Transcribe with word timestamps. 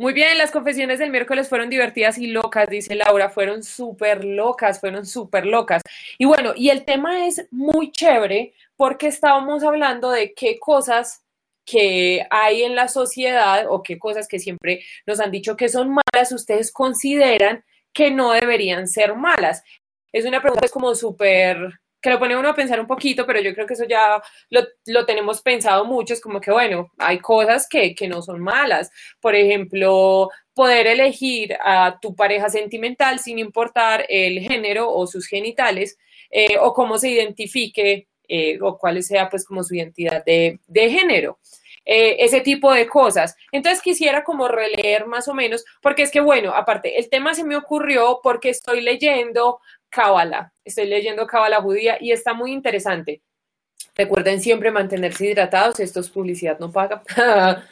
Muy 0.00 0.14
bien, 0.14 0.38
las 0.38 0.50
confesiones 0.50 0.98
del 0.98 1.10
miércoles 1.10 1.50
fueron 1.50 1.68
divertidas 1.68 2.16
y 2.16 2.28
locas, 2.28 2.70
dice 2.70 2.94
Laura, 2.94 3.28
fueron 3.28 3.62
súper 3.62 4.24
locas, 4.24 4.80
fueron 4.80 5.04
súper 5.04 5.44
locas. 5.44 5.82
Y 6.16 6.24
bueno, 6.24 6.54
y 6.56 6.70
el 6.70 6.86
tema 6.86 7.26
es 7.26 7.46
muy 7.50 7.92
chévere 7.92 8.54
porque 8.76 9.08
estábamos 9.08 9.62
hablando 9.62 10.10
de 10.10 10.32
qué 10.32 10.58
cosas 10.58 11.22
que 11.66 12.26
hay 12.30 12.62
en 12.62 12.76
la 12.76 12.88
sociedad 12.88 13.66
o 13.68 13.82
qué 13.82 13.98
cosas 13.98 14.26
que 14.26 14.38
siempre 14.38 14.82
nos 15.06 15.20
han 15.20 15.30
dicho 15.30 15.54
que 15.54 15.68
son 15.68 15.90
malas, 15.90 16.32
ustedes 16.32 16.72
consideran 16.72 17.62
que 17.92 18.10
no 18.10 18.32
deberían 18.32 18.88
ser 18.88 19.14
malas. 19.16 19.62
Es 20.14 20.24
una 20.24 20.40
pregunta 20.40 20.64
es 20.64 20.72
como 20.72 20.94
súper 20.94 21.78
que 22.00 22.10
lo 22.10 22.18
pone 22.18 22.36
uno 22.36 22.48
a 22.48 22.54
pensar 22.54 22.80
un 22.80 22.86
poquito, 22.86 23.26
pero 23.26 23.40
yo 23.40 23.54
creo 23.54 23.66
que 23.66 23.74
eso 23.74 23.84
ya 23.84 24.22
lo, 24.48 25.06
tenemos 25.06 25.42
pensado 25.42 25.84
mucho, 25.84 26.14
como 26.22 26.40
que, 26.40 26.50
bueno, 26.50 26.90
hay 26.98 27.18
cosas 27.18 27.68
que, 27.68 27.94
no 28.08 28.22
son 28.22 28.40
malas. 28.40 28.90
Por 29.20 29.34
ejemplo, 29.34 30.30
poder 30.54 30.86
elegir 30.86 31.56
a 31.62 31.98
tu 32.00 32.14
pareja 32.14 32.48
sentimental 32.48 33.18
sin 33.18 33.38
importar 33.38 34.06
el 34.08 34.40
género 34.40 34.90
o 34.92 35.06
sus 35.06 35.26
genitales, 35.26 35.98
eh, 36.30 36.56
o 36.58 36.72
cómo 36.72 36.98
se 36.98 37.10
identifique, 37.10 38.08
eh, 38.28 38.58
o 38.62 38.78
cuál 38.78 39.02
sea 39.02 39.28
pues 39.28 39.44
como 39.44 39.62
su 39.62 39.74
identidad 39.74 40.24
de, 40.24 40.58
género. 40.74 41.38
Eh, 41.84 42.16
ese 42.24 42.40
tipo 42.40 42.72
de 42.72 42.86
cosas. 42.86 43.34
Entonces 43.52 43.82
quisiera 43.82 44.22
como 44.22 44.48
releer 44.48 45.06
más 45.06 45.28
o 45.28 45.34
menos, 45.34 45.64
porque 45.82 46.02
es 46.02 46.10
que, 46.10 46.20
bueno, 46.20 46.54
aparte, 46.54 46.98
el 46.98 47.08
tema 47.08 47.34
se 47.34 47.42
me 47.42 47.56
ocurrió 47.56 48.20
porque 48.22 48.50
estoy 48.50 48.82
leyendo 48.82 49.60
Cábala. 49.90 50.52
Estoy 50.64 50.86
leyendo 50.86 51.26
Cábala 51.26 51.60
judía 51.60 51.98
y 52.00 52.12
está 52.12 52.32
muy 52.32 52.52
interesante. 52.52 53.22
Recuerden 53.94 54.40
siempre 54.40 54.70
mantenerse 54.70 55.26
hidratados, 55.26 55.80
esto 55.80 56.00
es 56.00 56.08
publicidad 56.08 56.58
no 56.58 56.70
paga. 56.70 57.02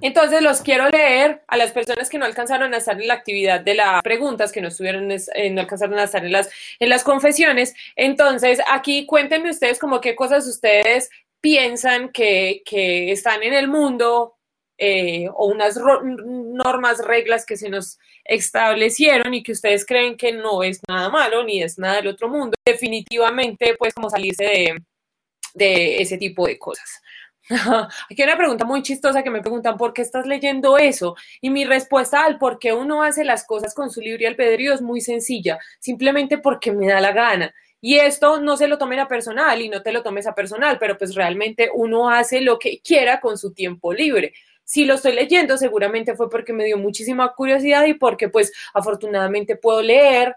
Entonces 0.00 0.42
los 0.42 0.62
quiero 0.62 0.88
leer 0.88 1.42
a 1.46 1.56
las 1.56 1.72
personas 1.72 2.08
que 2.08 2.18
no 2.18 2.24
alcanzaron 2.24 2.72
a 2.72 2.78
estar 2.78 3.00
en 3.00 3.08
la 3.08 3.14
actividad 3.14 3.60
de 3.60 3.74
las 3.74 4.02
preguntas, 4.02 4.50
que 4.50 4.60
no 4.60 4.68
estuvieron, 4.68 5.10
eh, 5.10 5.50
no 5.50 5.60
alcanzaron 5.60 5.98
a 5.98 6.04
estar 6.04 6.24
en 6.24 6.32
las, 6.32 6.50
en 6.78 6.88
las 6.88 7.04
confesiones. 7.04 7.74
Entonces 7.94 8.60
aquí 8.70 9.06
cuéntenme 9.06 9.50
ustedes 9.50 9.78
como 9.78 10.00
qué 10.00 10.16
cosas 10.16 10.46
ustedes 10.46 11.10
piensan 11.40 12.10
que, 12.10 12.62
que 12.64 13.12
están 13.12 13.42
en 13.42 13.52
el 13.52 13.68
mundo 13.68 14.36
eh, 14.84 15.28
o 15.36 15.46
unas 15.46 15.78
normas, 16.02 16.98
reglas 17.06 17.46
que 17.46 17.56
se 17.56 17.70
nos 17.70 18.00
establecieron 18.24 19.32
y 19.32 19.44
que 19.44 19.52
ustedes 19.52 19.86
creen 19.86 20.16
que 20.16 20.32
no 20.32 20.64
es 20.64 20.80
nada 20.88 21.08
malo 21.08 21.44
ni 21.44 21.62
es 21.62 21.78
nada 21.78 21.98
del 21.98 22.08
otro 22.08 22.28
mundo, 22.28 22.56
definitivamente 22.66 23.76
pues 23.78 23.94
como 23.94 24.10
salirse 24.10 24.74
de, 25.54 26.02
ese 26.02 26.18
tipo 26.18 26.48
de 26.48 26.58
cosas. 26.58 27.00
Aquí 27.48 28.22
hay 28.22 28.24
una 28.24 28.36
pregunta 28.36 28.64
muy 28.64 28.82
chistosa 28.82 29.22
que 29.22 29.30
me 29.30 29.40
preguntan, 29.40 29.76
¿por 29.76 29.92
qué 29.92 30.02
estás 30.02 30.26
leyendo 30.26 30.76
eso? 30.76 31.14
Y 31.40 31.50
mi 31.50 31.64
respuesta 31.64 32.24
al 32.24 32.38
por 32.38 32.58
qué 32.58 32.72
uno 32.72 33.04
hace 33.04 33.22
las 33.22 33.46
cosas 33.46 33.74
con 33.74 33.88
su 33.88 34.00
libre 34.00 34.26
albedrío 34.26 34.74
es 34.74 34.82
muy 34.82 35.00
sencilla, 35.00 35.60
simplemente 35.78 36.38
porque 36.38 36.72
me 36.72 36.88
da 36.88 37.00
la 37.00 37.12
gana. 37.12 37.54
Y 37.80 37.98
esto 37.98 38.40
no 38.40 38.56
se 38.56 38.66
lo 38.66 38.78
tomen 38.78 38.98
a 38.98 39.06
personal 39.06 39.62
y 39.62 39.68
no 39.68 39.80
te 39.80 39.92
lo 39.92 40.02
tomes 40.02 40.26
a 40.26 40.34
personal, 40.34 40.78
pero 40.80 40.98
pues 40.98 41.14
realmente 41.14 41.70
uno 41.72 42.10
hace 42.10 42.40
lo 42.40 42.58
que 42.58 42.80
quiera 42.80 43.20
con 43.20 43.38
su 43.38 43.54
tiempo 43.54 43.92
libre 43.92 44.32
si 44.72 44.86
lo 44.86 44.94
estoy 44.94 45.12
leyendo, 45.12 45.58
seguramente 45.58 46.16
fue 46.16 46.30
porque 46.30 46.54
me 46.54 46.64
dio 46.64 46.78
muchísima 46.78 47.34
curiosidad 47.34 47.84
y 47.84 47.92
porque 47.92 48.30
pues 48.30 48.50
afortunadamente 48.72 49.54
puedo 49.54 49.82
leer 49.82 50.34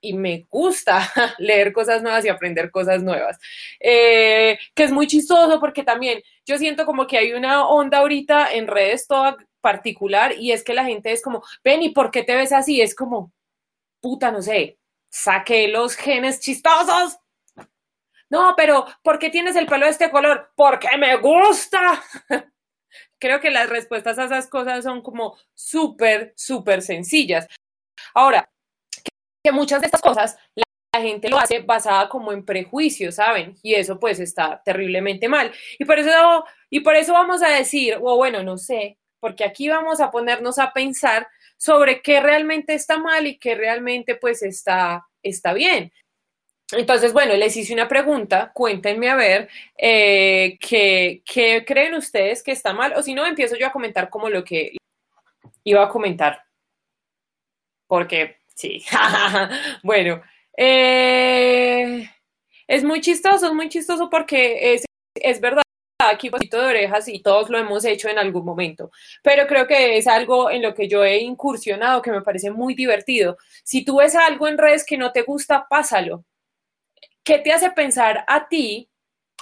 y 0.00 0.12
me 0.12 0.44
gusta 0.50 1.08
leer 1.38 1.72
cosas 1.72 2.02
nuevas 2.02 2.24
y 2.24 2.28
aprender 2.28 2.72
cosas 2.72 3.04
nuevas. 3.04 3.38
Eh, 3.78 4.58
que 4.74 4.82
es 4.82 4.90
muy 4.90 5.06
chistoso 5.06 5.60
porque 5.60 5.84
también 5.84 6.20
yo 6.44 6.58
siento 6.58 6.84
como 6.84 7.06
que 7.06 7.16
hay 7.16 7.32
una 7.32 7.64
onda 7.68 7.98
ahorita 7.98 8.54
en 8.54 8.66
redes 8.66 9.06
toda 9.06 9.36
particular 9.60 10.32
y 10.36 10.50
es 10.50 10.64
que 10.64 10.74
la 10.74 10.84
gente 10.84 11.12
es 11.12 11.22
como, 11.22 11.44
ven, 11.62 11.80
¿y 11.80 11.90
por 11.90 12.10
qué 12.10 12.24
te 12.24 12.34
ves 12.34 12.50
así? 12.50 12.80
Es 12.80 12.92
como, 12.92 13.32
puta, 14.00 14.32
no 14.32 14.42
sé, 14.42 14.80
saqué 15.08 15.68
los 15.68 15.94
genes 15.94 16.40
chistosos. 16.40 17.18
No, 18.28 18.54
pero 18.56 18.84
¿por 19.04 19.20
qué 19.20 19.30
tienes 19.30 19.54
el 19.54 19.66
pelo 19.66 19.84
de 19.84 19.92
este 19.92 20.10
color? 20.10 20.50
Porque 20.56 20.88
me 20.98 21.14
gusta. 21.18 22.02
creo 23.18 23.40
que 23.40 23.50
las 23.50 23.68
respuestas 23.68 24.18
a 24.18 24.24
esas 24.24 24.48
cosas 24.48 24.84
son 24.84 25.02
como 25.02 25.36
súper, 25.54 26.32
súper 26.36 26.82
sencillas. 26.82 27.46
Ahora, 28.14 28.48
que 29.42 29.52
muchas 29.52 29.80
de 29.80 29.86
estas 29.86 30.02
cosas 30.02 30.38
la, 30.54 30.64
gente 31.00 31.28
lo 31.28 31.38
hace 31.38 31.60
basada 31.60 32.08
como 32.08 32.32
en 32.32 32.42
prejuicios, 32.42 33.16
¿saben? 33.16 33.54
Y 33.62 33.74
eso 33.74 34.00
pues 34.00 34.18
está 34.18 34.62
terriblemente 34.64 35.28
mal. 35.28 35.52
Y 35.78 35.84
por 35.84 35.98
eso, 35.98 36.44
y 36.70 36.80
por 36.80 36.96
eso 36.96 37.12
vamos 37.12 37.42
a 37.42 37.48
decir, 37.48 37.98
o 38.00 38.16
bueno, 38.16 38.42
no 38.42 38.56
sé, 38.56 38.98
porque 39.20 39.44
aquí 39.44 39.68
vamos 39.68 40.00
a 40.00 40.10
ponernos 40.10 40.58
a 40.58 40.72
pensar 40.72 41.28
sobre 41.58 42.00
qué 42.00 42.20
realmente 42.20 42.72
está 42.72 42.98
mal 42.98 43.26
y 43.26 43.38
qué 43.38 43.54
realmente 43.54 44.14
pues 44.14 44.42
está, 44.42 45.06
está 45.22 45.52
bien. 45.52 45.92
Entonces, 46.72 47.12
bueno, 47.12 47.34
les 47.34 47.56
hice 47.56 47.72
una 47.72 47.86
pregunta, 47.86 48.50
cuéntenme 48.52 49.08
a 49.08 49.14
ver 49.14 49.48
eh, 49.78 50.58
¿qué, 50.60 51.22
creen 51.64 51.94
ustedes 51.94 52.42
que 52.42 52.52
está 52.52 52.72
mal, 52.72 52.94
o 52.96 53.02
si 53.02 53.14
no, 53.14 53.24
empiezo 53.24 53.56
yo 53.56 53.66
a 53.68 53.72
comentar 53.72 54.10
como 54.10 54.28
lo 54.28 54.42
que 54.42 54.76
iba 55.64 55.84
a 55.84 55.88
comentar. 55.88 56.42
Porque, 57.86 58.38
sí, 58.54 58.84
bueno, 59.84 60.22
eh, 60.56 62.10
es 62.66 62.84
muy 62.84 63.00
chistoso, 63.00 63.46
es 63.46 63.52
muy 63.52 63.68
chistoso 63.68 64.10
porque 64.10 64.74
es, 64.74 64.84
es 65.14 65.40
verdad 65.40 65.62
aquí 66.00 66.30
poquito 66.30 66.60
de 66.60 66.66
orejas 66.66 67.08
y 67.08 67.20
todos 67.20 67.48
lo 67.48 67.58
hemos 67.58 67.84
hecho 67.84 68.08
en 68.08 68.18
algún 68.18 68.44
momento, 68.44 68.90
pero 69.22 69.46
creo 69.46 69.66
que 69.66 69.98
es 69.98 70.06
algo 70.08 70.50
en 70.50 70.62
lo 70.62 70.74
que 70.74 70.88
yo 70.88 71.04
he 71.04 71.18
incursionado 71.18 72.02
que 72.02 72.10
me 72.10 72.22
parece 72.22 72.50
muy 72.50 72.74
divertido. 72.74 73.38
Si 73.64 73.84
tú 73.84 73.98
ves 73.98 74.16
algo 74.16 74.48
en 74.48 74.58
redes 74.58 74.84
que 74.84 74.98
no 74.98 75.12
te 75.12 75.22
gusta, 75.22 75.66
pásalo 75.68 76.24
¿qué 77.26 77.38
te 77.38 77.52
hace 77.52 77.70
pensar 77.72 78.24
a 78.28 78.48
ti 78.48 78.88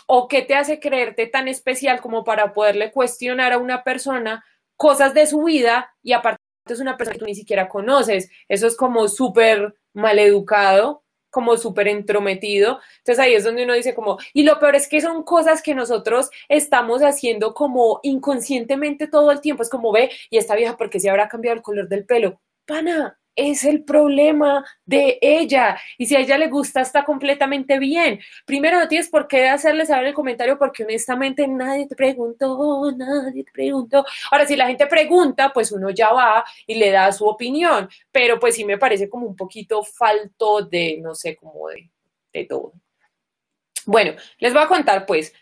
o 0.06 0.26
qué 0.26 0.42
te 0.42 0.56
hace 0.56 0.80
creerte 0.80 1.26
tan 1.26 1.46
especial 1.48 2.00
como 2.00 2.24
para 2.24 2.52
poderle 2.52 2.90
cuestionar 2.90 3.52
a 3.52 3.58
una 3.58 3.84
persona 3.84 4.44
cosas 4.76 5.14
de 5.14 5.26
su 5.26 5.44
vida 5.44 5.94
y 6.02 6.14
aparte 6.14 6.40
es 6.66 6.80
una 6.80 6.96
persona 6.96 7.12
que 7.12 7.20
tú 7.20 7.26
ni 7.26 7.34
siquiera 7.34 7.68
conoces? 7.68 8.30
Eso 8.48 8.66
es 8.66 8.76
como 8.76 9.06
súper 9.08 9.74
maleducado 9.92 11.04
como 11.34 11.56
súper 11.56 11.88
entrometido. 11.88 12.78
Entonces 12.98 13.18
ahí 13.18 13.34
es 13.34 13.42
donde 13.42 13.64
uno 13.64 13.74
dice 13.74 13.92
como, 13.92 14.18
y 14.32 14.44
lo 14.44 14.60
peor 14.60 14.76
es 14.76 14.88
que 14.88 15.00
son 15.00 15.24
cosas 15.24 15.62
que 15.62 15.74
nosotros 15.74 16.30
estamos 16.48 17.02
haciendo 17.02 17.54
como 17.54 17.98
inconscientemente 18.04 19.08
todo 19.08 19.32
el 19.32 19.40
tiempo. 19.40 19.64
Es 19.64 19.68
como, 19.68 19.90
ve, 19.90 20.12
y 20.30 20.38
esta 20.38 20.54
vieja, 20.54 20.76
porque 20.76 21.00
se 21.00 21.10
habrá 21.10 21.28
cambiado 21.28 21.56
el 21.56 21.62
color 21.62 21.88
del 21.88 22.06
pelo? 22.06 22.40
Pana, 22.64 23.18
es 23.36 23.64
el 23.64 23.84
problema 23.84 24.64
de 24.84 25.18
ella. 25.20 25.78
Y 25.98 26.06
si 26.06 26.16
a 26.16 26.20
ella 26.20 26.38
le 26.38 26.48
gusta, 26.48 26.80
está 26.80 27.04
completamente 27.04 27.78
bien. 27.78 28.20
Primero, 28.46 28.78
no 28.78 28.88
tienes 28.88 29.08
por 29.08 29.28
qué 29.28 29.48
hacerle 29.48 29.86
saber 29.86 30.06
el 30.06 30.14
comentario 30.14 30.58
porque 30.58 30.84
honestamente 30.84 31.46
nadie 31.48 31.86
te 31.86 31.96
preguntó, 31.96 32.90
nadie 32.96 33.44
te 33.44 33.52
preguntó. 33.52 34.04
Ahora, 34.30 34.46
si 34.46 34.56
la 34.56 34.66
gente 34.66 34.86
pregunta, 34.86 35.52
pues 35.52 35.72
uno 35.72 35.90
ya 35.90 36.12
va 36.12 36.44
y 36.66 36.74
le 36.76 36.90
da 36.90 37.12
su 37.12 37.26
opinión. 37.26 37.88
Pero 38.12 38.38
pues 38.38 38.54
sí 38.54 38.64
me 38.64 38.78
parece 38.78 39.08
como 39.08 39.26
un 39.26 39.36
poquito 39.36 39.82
falto 39.82 40.62
de, 40.62 40.98
no 41.02 41.14
sé, 41.14 41.36
como 41.36 41.68
de, 41.68 41.90
de 42.32 42.44
todo. 42.44 42.72
Bueno, 43.86 44.14
les 44.38 44.52
voy 44.52 44.62
a 44.62 44.68
contar 44.68 45.04
pues 45.06 45.32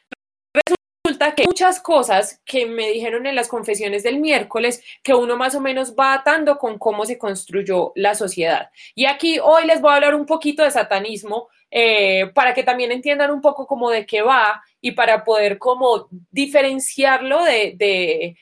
que 1.30 1.44
muchas 1.44 1.80
cosas 1.80 2.40
que 2.44 2.66
me 2.66 2.90
dijeron 2.90 3.26
en 3.26 3.36
las 3.36 3.48
confesiones 3.48 4.02
del 4.02 4.18
miércoles 4.18 4.82
que 5.02 5.14
uno 5.14 5.36
más 5.36 5.54
o 5.54 5.60
menos 5.60 5.94
va 5.94 6.14
atando 6.14 6.58
con 6.58 6.78
cómo 6.78 7.06
se 7.06 7.18
construyó 7.18 7.92
la 7.94 8.14
sociedad. 8.14 8.70
Y 8.94 9.06
aquí 9.06 9.38
hoy 9.40 9.66
les 9.66 9.80
voy 9.80 9.92
a 9.92 9.94
hablar 9.96 10.14
un 10.14 10.26
poquito 10.26 10.62
de 10.62 10.70
satanismo 10.70 11.48
eh, 11.70 12.30
para 12.34 12.52
que 12.52 12.64
también 12.64 12.92
entiendan 12.92 13.30
un 13.30 13.40
poco 13.40 13.66
cómo 13.66 13.90
de 13.90 14.04
qué 14.04 14.22
va 14.22 14.62
y 14.80 14.92
para 14.92 15.24
poder 15.24 15.58
como 15.58 16.08
diferenciarlo 16.30 17.42
de, 17.44 17.74
de, 17.76 18.36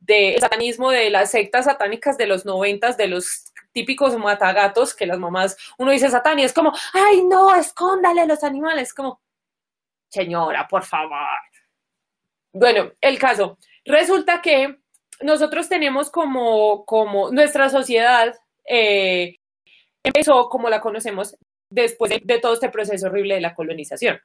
de 0.00 0.36
satanismo 0.40 0.90
de 0.90 1.08
las 1.10 1.30
sectas 1.30 1.64
satánicas 1.64 2.18
de 2.18 2.26
los 2.26 2.44
noventas, 2.44 2.96
de 2.96 3.08
los 3.08 3.52
típicos 3.72 4.16
matagatos 4.16 4.94
que 4.94 5.06
las 5.06 5.18
mamás, 5.18 5.56
uno 5.78 5.90
dice 5.90 6.08
satán 6.08 6.38
y 6.38 6.44
es 6.44 6.52
como, 6.52 6.72
ay 6.94 7.22
no, 7.22 7.54
escóndale 7.54 8.26
los 8.26 8.42
animales, 8.42 8.94
como, 8.94 9.20
señora, 10.08 10.66
por 10.66 10.82
favor. 10.82 11.28
Bueno, 12.58 12.92
el 13.02 13.18
caso. 13.18 13.58
Resulta 13.84 14.40
que 14.40 14.78
nosotros 15.20 15.68
tenemos 15.68 16.10
como, 16.10 16.86
como 16.86 17.30
nuestra 17.30 17.68
sociedad 17.68 18.34
eh, 18.66 19.36
empezó 20.02 20.48
como 20.48 20.70
la 20.70 20.80
conocemos 20.80 21.36
después 21.70 22.12
de, 22.22 22.38
todo 22.38 22.54
este 22.54 22.70
proceso 22.70 23.08
horrible 23.08 23.34
de 23.34 23.40
la 23.42 23.54
colonización. 23.54 24.18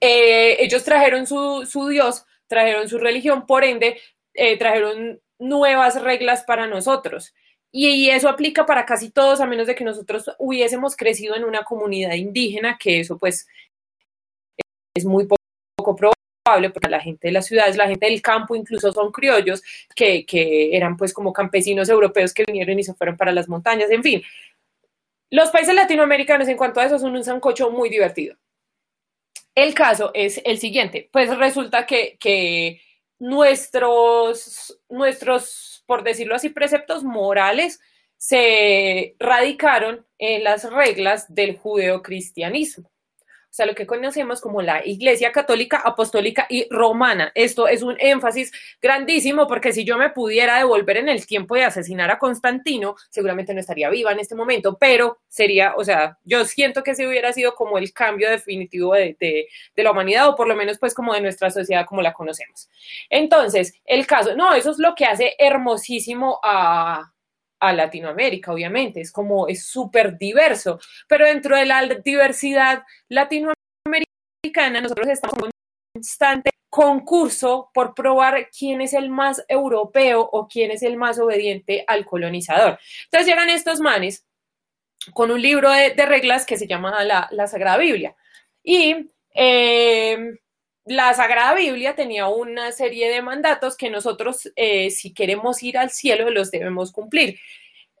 Eh, 0.00 0.56
ellos 0.60 0.84
trajeron 0.84 1.26
su, 1.26 1.88
Dios, 1.88 2.26
trajeron 2.46 2.88
su 2.88 2.98
religión, 2.98 3.46
por 3.46 3.64
ende, 3.64 3.98
eh, 4.34 4.58
trajeron 4.58 5.18
nuevas 5.38 6.00
reglas 6.02 6.44
para 6.44 6.66
nosotros. 6.66 7.32
Y, 7.72 8.10
eso 8.10 8.28
aplica 8.28 8.66
para 8.66 8.84
casi 8.84 9.10
todos, 9.10 9.40
a 9.40 9.46
menos 9.46 9.66
de 9.66 9.74
que 9.74 9.84
nosotros 9.84 10.30
hubiésemos 10.38 10.94
crecido 10.94 11.36
en 11.36 11.44
una 11.44 11.64
comunidad 11.64 12.12
indígena, 12.12 12.76
que 12.78 13.00
eso 13.00 13.18
pues 13.18 13.46
es 14.94 15.06
muy 15.06 15.24
poco, 15.24 15.42
poco 15.76 15.96
porque 16.44 16.88
la 16.88 17.00
gente 17.00 17.28
de 17.28 17.32
las 17.32 17.46
ciudades, 17.46 17.76
la 17.76 17.88
gente 17.88 18.06
del 18.06 18.20
campo 18.20 18.56
incluso 18.56 18.92
son 18.92 19.12
criollos 19.12 19.62
que, 19.94 20.26
que 20.26 20.76
eran 20.76 20.96
pues 20.96 21.12
como 21.12 21.32
campesinos 21.32 21.88
europeos 21.88 22.34
que 22.34 22.44
vinieron 22.44 22.78
y 22.78 22.82
se 22.82 22.94
fueron 22.94 23.16
para 23.16 23.32
las 23.32 23.48
montañas, 23.48 23.90
en 23.90 24.02
fin. 24.02 24.22
Los 25.30 25.50
países 25.50 25.74
latinoamericanos 25.74 26.48
en 26.48 26.56
cuanto 26.56 26.80
a 26.80 26.84
eso 26.84 26.98
son 26.98 27.14
un 27.14 27.24
sancocho 27.24 27.70
muy 27.70 27.88
divertido. 27.88 28.36
El 29.54 29.74
caso 29.74 30.10
es 30.14 30.40
el 30.44 30.58
siguiente, 30.58 31.08
pues 31.12 31.34
resulta 31.36 31.86
que, 31.86 32.16
que 32.18 32.80
nuestros, 33.18 34.80
nuestros, 34.88 35.84
por 35.86 36.02
decirlo 36.02 36.34
así, 36.34 36.48
preceptos 36.48 37.04
morales 37.04 37.80
se 38.16 39.14
radicaron 39.18 40.06
en 40.18 40.44
las 40.44 40.70
reglas 40.70 41.32
del 41.32 41.56
judeocristianismo 41.56 42.91
o 43.52 43.54
sea, 43.54 43.66
lo 43.66 43.74
que 43.74 43.86
conocemos 43.86 44.40
como 44.40 44.62
la 44.62 44.80
Iglesia 44.82 45.30
Católica, 45.30 45.82
Apostólica 45.84 46.46
y 46.48 46.66
Romana. 46.70 47.32
Esto 47.34 47.68
es 47.68 47.82
un 47.82 47.96
énfasis 47.98 48.50
grandísimo 48.80 49.46
porque 49.46 49.74
si 49.74 49.84
yo 49.84 49.98
me 49.98 50.08
pudiera 50.08 50.56
devolver 50.56 50.96
en 50.96 51.10
el 51.10 51.26
tiempo 51.26 51.54
de 51.54 51.64
asesinar 51.64 52.10
a 52.10 52.18
Constantino, 52.18 52.96
seguramente 53.10 53.52
no 53.52 53.60
estaría 53.60 53.90
viva 53.90 54.10
en 54.10 54.20
este 54.20 54.34
momento, 54.34 54.78
pero 54.80 55.18
sería, 55.28 55.74
o 55.76 55.84
sea, 55.84 56.16
yo 56.24 56.46
siento 56.46 56.82
que 56.82 56.94
si 56.94 57.04
hubiera 57.04 57.30
sido 57.34 57.54
como 57.54 57.76
el 57.76 57.92
cambio 57.92 58.30
definitivo 58.30 58.94
de, 58.94 59.18
de, 59.20 59.48
de 59.76 59.82
la 59.82 59.90
humanidad 59.90 60.30
o 60.30 60.34
por 60.34 60.48
lo 60.48 60.56
menos 60.56 60.78
pues 60.78 60.94
como 60.94 61.12
de 61.12 61.20
nuestra 61.20 61.50
sociedad 61.50 61.84
como 61.84 62.00
la 62.00 62.14
conocemos. 62.14 62.70
Entonces, 63.10 63.74
el 63.84 64.06
caso, 64.06 64.34
no, 64.34 64.54
eso 64.54 64.70
es 64.70 64.78
lo 64.78 64.94
que 64.94 65.04
hace 65.04 65.34
hermosísimo 65.38 66.40
a, 66.42 67.12
a 67.62 67.72
Latinoamérica, 67.72 68.52
obviamente, 68.52 69.00
es 69.00 69.12
como, 69.12 69.46
es 69.46 69.64
súper 69.64 70.18
diverso, 70.18 70.80
pero 71.08 71.24
dentro 71.26 71.56
de 71.56 71.64
la 71.64 71.86
diversidad 71.86 72.82
latinoamericana 73.08 74.80
nosotros 74.82 75.06
estamos 75.08 75.44
en 75.44 75.50
constante 75.94 76.50
concurso 76.68 77.70
por 77.72 77.94
probar 77.94 78.48
quién 78.50 78.80
es 78.80 78.94
el 78.94 79.10
más 79.10 79.44
europeo 79.46 80.28
o 80.32 80.48
quién 80.48 80.72
es 80.72 80.82
el 80.82 80.96
más 80.96 81.20
obediente 81.20 81.84
al 81.86 82.04
colonizador. 82.04 82.80
Entonces 83.04 83.28
llegan 83.28 83.48
estos 83.48 83.78
manes 83.78 84.26
con 85.14 85.30
un 85.30 85.40
libro 85.40 85.70
de, 85.70 85.90
de 85.90 86.06
reglas 86.06 86.44
que 86.44 86.56
se 86.56 86.66
llama 86.66 87.04
la, 87.04 87.28
la 87.30 87.46
Sagrada 87.46 87.76
Biblia. 87.76 88.16
Y 88.64 89.10
eh, 89.34 90.40
la 90.84 91.14
Sagrada 91.14 91.54
Biblia 91.54 91.94
tenía 91.94 92.28
una 92.28 92.72
serie 92.72 93.10
de 93.10 93.22
mandatos 93.22 93.76
que 93.76 93.90
nosotros, 93.90 94.50
eh, 94.56 94.90
si 94.90 95.14
queremos 95.14 95.62
ir 95.62 95.78
al 95.78 95.90
cielo, 95.90 96.30
los 96.30 96.50
debemos 96.50 96.90
cumplir. 96.92 97.38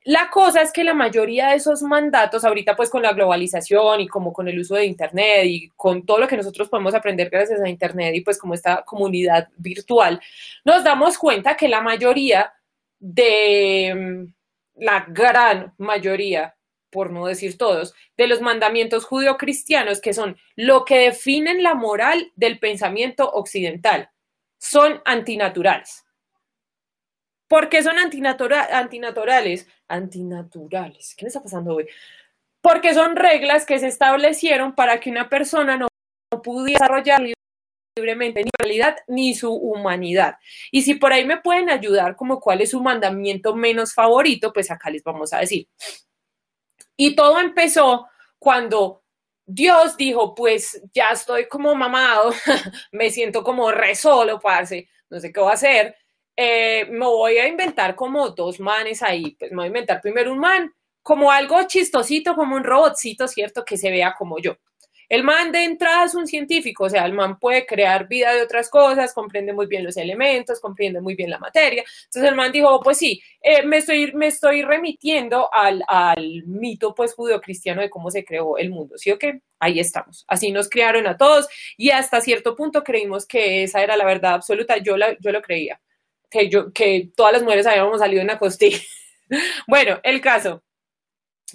La 0.04 0.30
cosa 0.30 0.62
es 0.62 0.72
que 0.72 0.82
la 0.82 0.94
mayoría 0.94 1.50
de 1.50 1.56
esos 1.56 1.80
mandatos, 1.82 2.44
ahorita 2.44 2.74
pues 2.74 2.90
con 2.90 3.02
la 3.02 3.12
globalización 3.12 4.00
y 4.00 4.08
como 4.08 4.32
con 4.32 4.48
el 4.48 4.58
uso 4.58 4.74
de 4.74 4.86
Internet 4.86 5.44
y 5.44 5.68
con 5.76 6.04
todo 6.04 6.18
lo 6.18 6.26
que 6.26 6.36
nosotros 6.36 6.68
podemos 6.68 6.92
aprender 6.92 7.30
gracias 7.30 7.60
a 7.60 7.68
Internet 7.68 8.12
y 8.16 8.22
pues 8.22 8.36
como 8.36 8.54
esta 8.54 8.82
comunidad 8.84 9.48
virtual, 9.56 10.20
nos 10.64 10.82
damos 10.82 11.16
cuenta 11.18 11.56
que 11.56 11.68
la 11.68 11.82
mayoría 11.82 12.52
de, 12.98 13.94
mm, 13.94 14.82
la 14.82 15.06
gran 15.08 15.72
mayoría 15.78 16.54
por 16.92 17.10
no 17.10 17.26
decir 17.26 17.56
todos, 17.56 17.94
de 18.16 18.28
los 18.28 18.40
mandamientos 18.42 19.06
judio-cristianos, 19.06 20.00
que 20.00 20.12
son 20.12 20.36
lo 20.54 20.84
que 20.84 20.98
definen 20.98 21.62
la 21.62 21.74
moral 21.74 22.30
del 22.36 22.60
pensamiento 22.60 23.28
occidental. 23.32 24.10
Son 24.58 25.00
antinaturales. 25.04 26.04
¿Por 27.48 27.68
qué 27.68 27.82
son 27.82 27.98
antinatura 27.98 28.78
antinaturales? 28.78 29.66
Antinaturales. 29.88 31.14
¿Qué 31.16 31.24
me 31.24 31.28
está 31.28 31.42
pasando 31.42 31.74
hoy? 31.74 31.86
Porque 32.60 32.94
son 32.94 33.16
reglas 33.16 33.66
que 33.66 33.78
se 33.78 33.88
establecieron 33.88 34.74
para 34.74 35.00
que 35.00 35.10
una 35.10 35.28
persona 35.28 35.76
no, 35.76 35.88
pudiera 36.42 36.78
desarrollar 36.78 37.22
libremente 37.96 38.42
ni 38.44 38.50
realidad 38.58 38.96
ni 39.08 39.34
su 39.34 39.52
humanidad. 39.52 40.36
Y 40.70 40.82
si 40.82 40.94
por 40.94 41.12
ahí 41.12 41.24
me 41.24 41.38
pueden 41.38 41.70
ayudar 41.70 42.16
como 42.16 42.38
cuál 42.38 42.60
es 42.60 42.70
su 42.70 42.82
mandamiento 42.82 43.54
menos 43.54 43.94
favorito, 43.94 44.52
pues 44.52 44.70
acá 44.70 44.90
les 44.90 45.02
vamos 45.02 45.32
a 45.32 45.38
decir. 45.38 45.68
Y 46.96 47.14
todo 47.16 47.38
empezó 47.38 48.06
cuando 48.38 49.02
Dios 49.46 49.96
dijo, 49.96 50.34
pues 50.34 50.80
ya 50.92 51.10
estoy 51.10 51.48
como 51.48 51.74
mamado, 51.74 52.32
me 52.92 53.10
siento 53.10 53.42
como 53.42 53.70
re 53.70 53.94
solo, 53.94 54.38
parce, 54.40 54.88
no 55.10 55.20
sé 55.20 55.32
qué 55.32 55.40
voy 55.40 55.50
a 55.50 55.54
hacer. 55.54 55.96
Eh, 56.36 56.86
me 56.90 57.04
voy 57.06 57.38
a 57.38 57.46
inventar 57.46 57.94
como 57.94 58.30
dos 58.30 58.58
manes 58.60 59.02
ahí, 59.02 59.36
pues 59.38 59.50
me 59.50 59.58
voy 59.58 59.64
a 59.64 59.68
inventar 59.68 60.00
primero 60.00 60.32
un 60.32 60.38
man, 60.38 60.72
como 61.02 61.30
algo 61.30 61.62
chistosito, 61.64 62.34
como 62.34 62.56
un 62.56 62.64
robotcito, 62.64 63.28
¿cierto? 63.28 63.64
Que 63.64 63.76
se 63.76 63.90
vea 63.90 64.14
como 64.16 64.38
yo. 64.38 64.56
El 65.12 65.24
man 65.24 65.52
de 65.52 65.64
entrada 65.64 66.06
es 66.06 66.14
un 66.14 66.26
científico, 66.26 66.84
o 66.84 66.88
sea, 66.88 67.04
el 67.04 67.12
man 67.12 67.38
puede 67.38 67.66
crear 67.66 68.08
vida 68.08 68.32
de 68.32 68.40
otras 68.40 68.70
cosas, 68.70 69.12
comprende 69.12 69.52
muy 69.52 69.66
bien 69.66 69.84
los 69.84 69.98
elementos, 69.98 70.58
comprende 70.58 71.02
muy 71.02 71.14
bien 71.14 71.28
la 71.28 71.38
materia. 71.38 71.84
Entonces 72.04 72.30
el 72.30 72.34
man 72.34 72.50
dijo, 72.50 72.70
oh, 72.70 72.80
pues 72.80 72.96
sí, 72.96 73.22
eh, 73.42 73.62
me, 73.62 73.76
estoy, 73.76 74.10
me 74.14 74.28
estoy 74.28 74.62
remitiendo 74.62 75.52
al, 75.52 75.84
al 75.86 76.44
mito 76.46 76.94
pues 76.94 77.12
judeocristiano 77.12 77.82
de 77.82 77.90
cómo 77.90 78.10
se 78.10 78.24
creó 78.24 78.56
el 78.56 78.70
mundo, 78.70 78.96
¿sí 78.96 79.10
o 79.10 79.18
qué? 79.18 79.42
Ahí 79.58 79.80
estamos. 79.80 80.24
Así 80.28 80.50
nos 80.50 80.70
crearon 80.70 81.06
a 81.06 81.18
todos 81.18 81.46
y 81.76 81.90
hasta 81.90 82.22
cierto 82.22 82.56
punto 82.56 82.82
creímos 82.82 83.26
que 83.26 83.64
esa 83.64 83.82
era 83.82 83.98
la 83.98 84.06
verdad 84.06 84.32
absoluta. 84.32 84.78
Yo, 84.78 84.96
la, 84.96 85.14
yo 85.20 85.30
lo 85.30 85.42
creía, 85.42 85.78
que, 86.30 86.48
yo, 86.48 86.72
que 86.72 87.10
todas 87.14 87.34
las 87.34 87.42
mujeres 87.42 87.66
habíamos 87.66 87.98
salido 87.98 88.22
en 88.22 88.28
la 88.28 88.38
costilla. 88.38 88.78
bueno, 89.66 90.00
el 90.04 90.22
caso. 90.22 90.64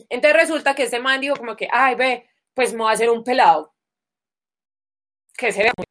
Entonces 0.09 0.39
resulta 0.39 0.75
que 0.75 0.83
este 0.83 0.99
man 0.99 1.19
dijo 1.19 1.35
como 1.35 1.55
que, 1.55 1.67
ay, 1.71 1.95
ve, 1.95 2.27
pues 2.57 2.73
me 2.73 2.79
voy 2.79 2.89
a 2.89 2.93
hacer 2.93 3.11
un 3.11 3.23
pelado. 3.23 3.71
Que 5.37 5.51
se 5.51 5.61
vea 5.61 5.73
muy, 5.77 5.85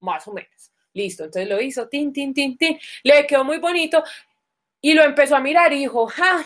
más 0.00 0.26
o 0.26 0.32
menos. 0.32 0.72
Listo, 0.94 1.24
entonces 1.24 1.46
lo 1.46 1.60
hizo, 1.60 1.86
tin, 1.88 2.10
tin, 2.10 2.32
tin, 2.32 2.56
tin. 2.56 2.78
Le 3.02 3.26
quedó 3.26 3.44
muy 3.44 3.58
bonito 3.58 4.02
y 4.80 4.94
lo 4.94 5.02
empezó 5.02 5.36
a 5.36 5.40
mirar 5.40 5.70
y 5.74 5.80
dijo, 5.80 6.06
ja, 6.06 6.42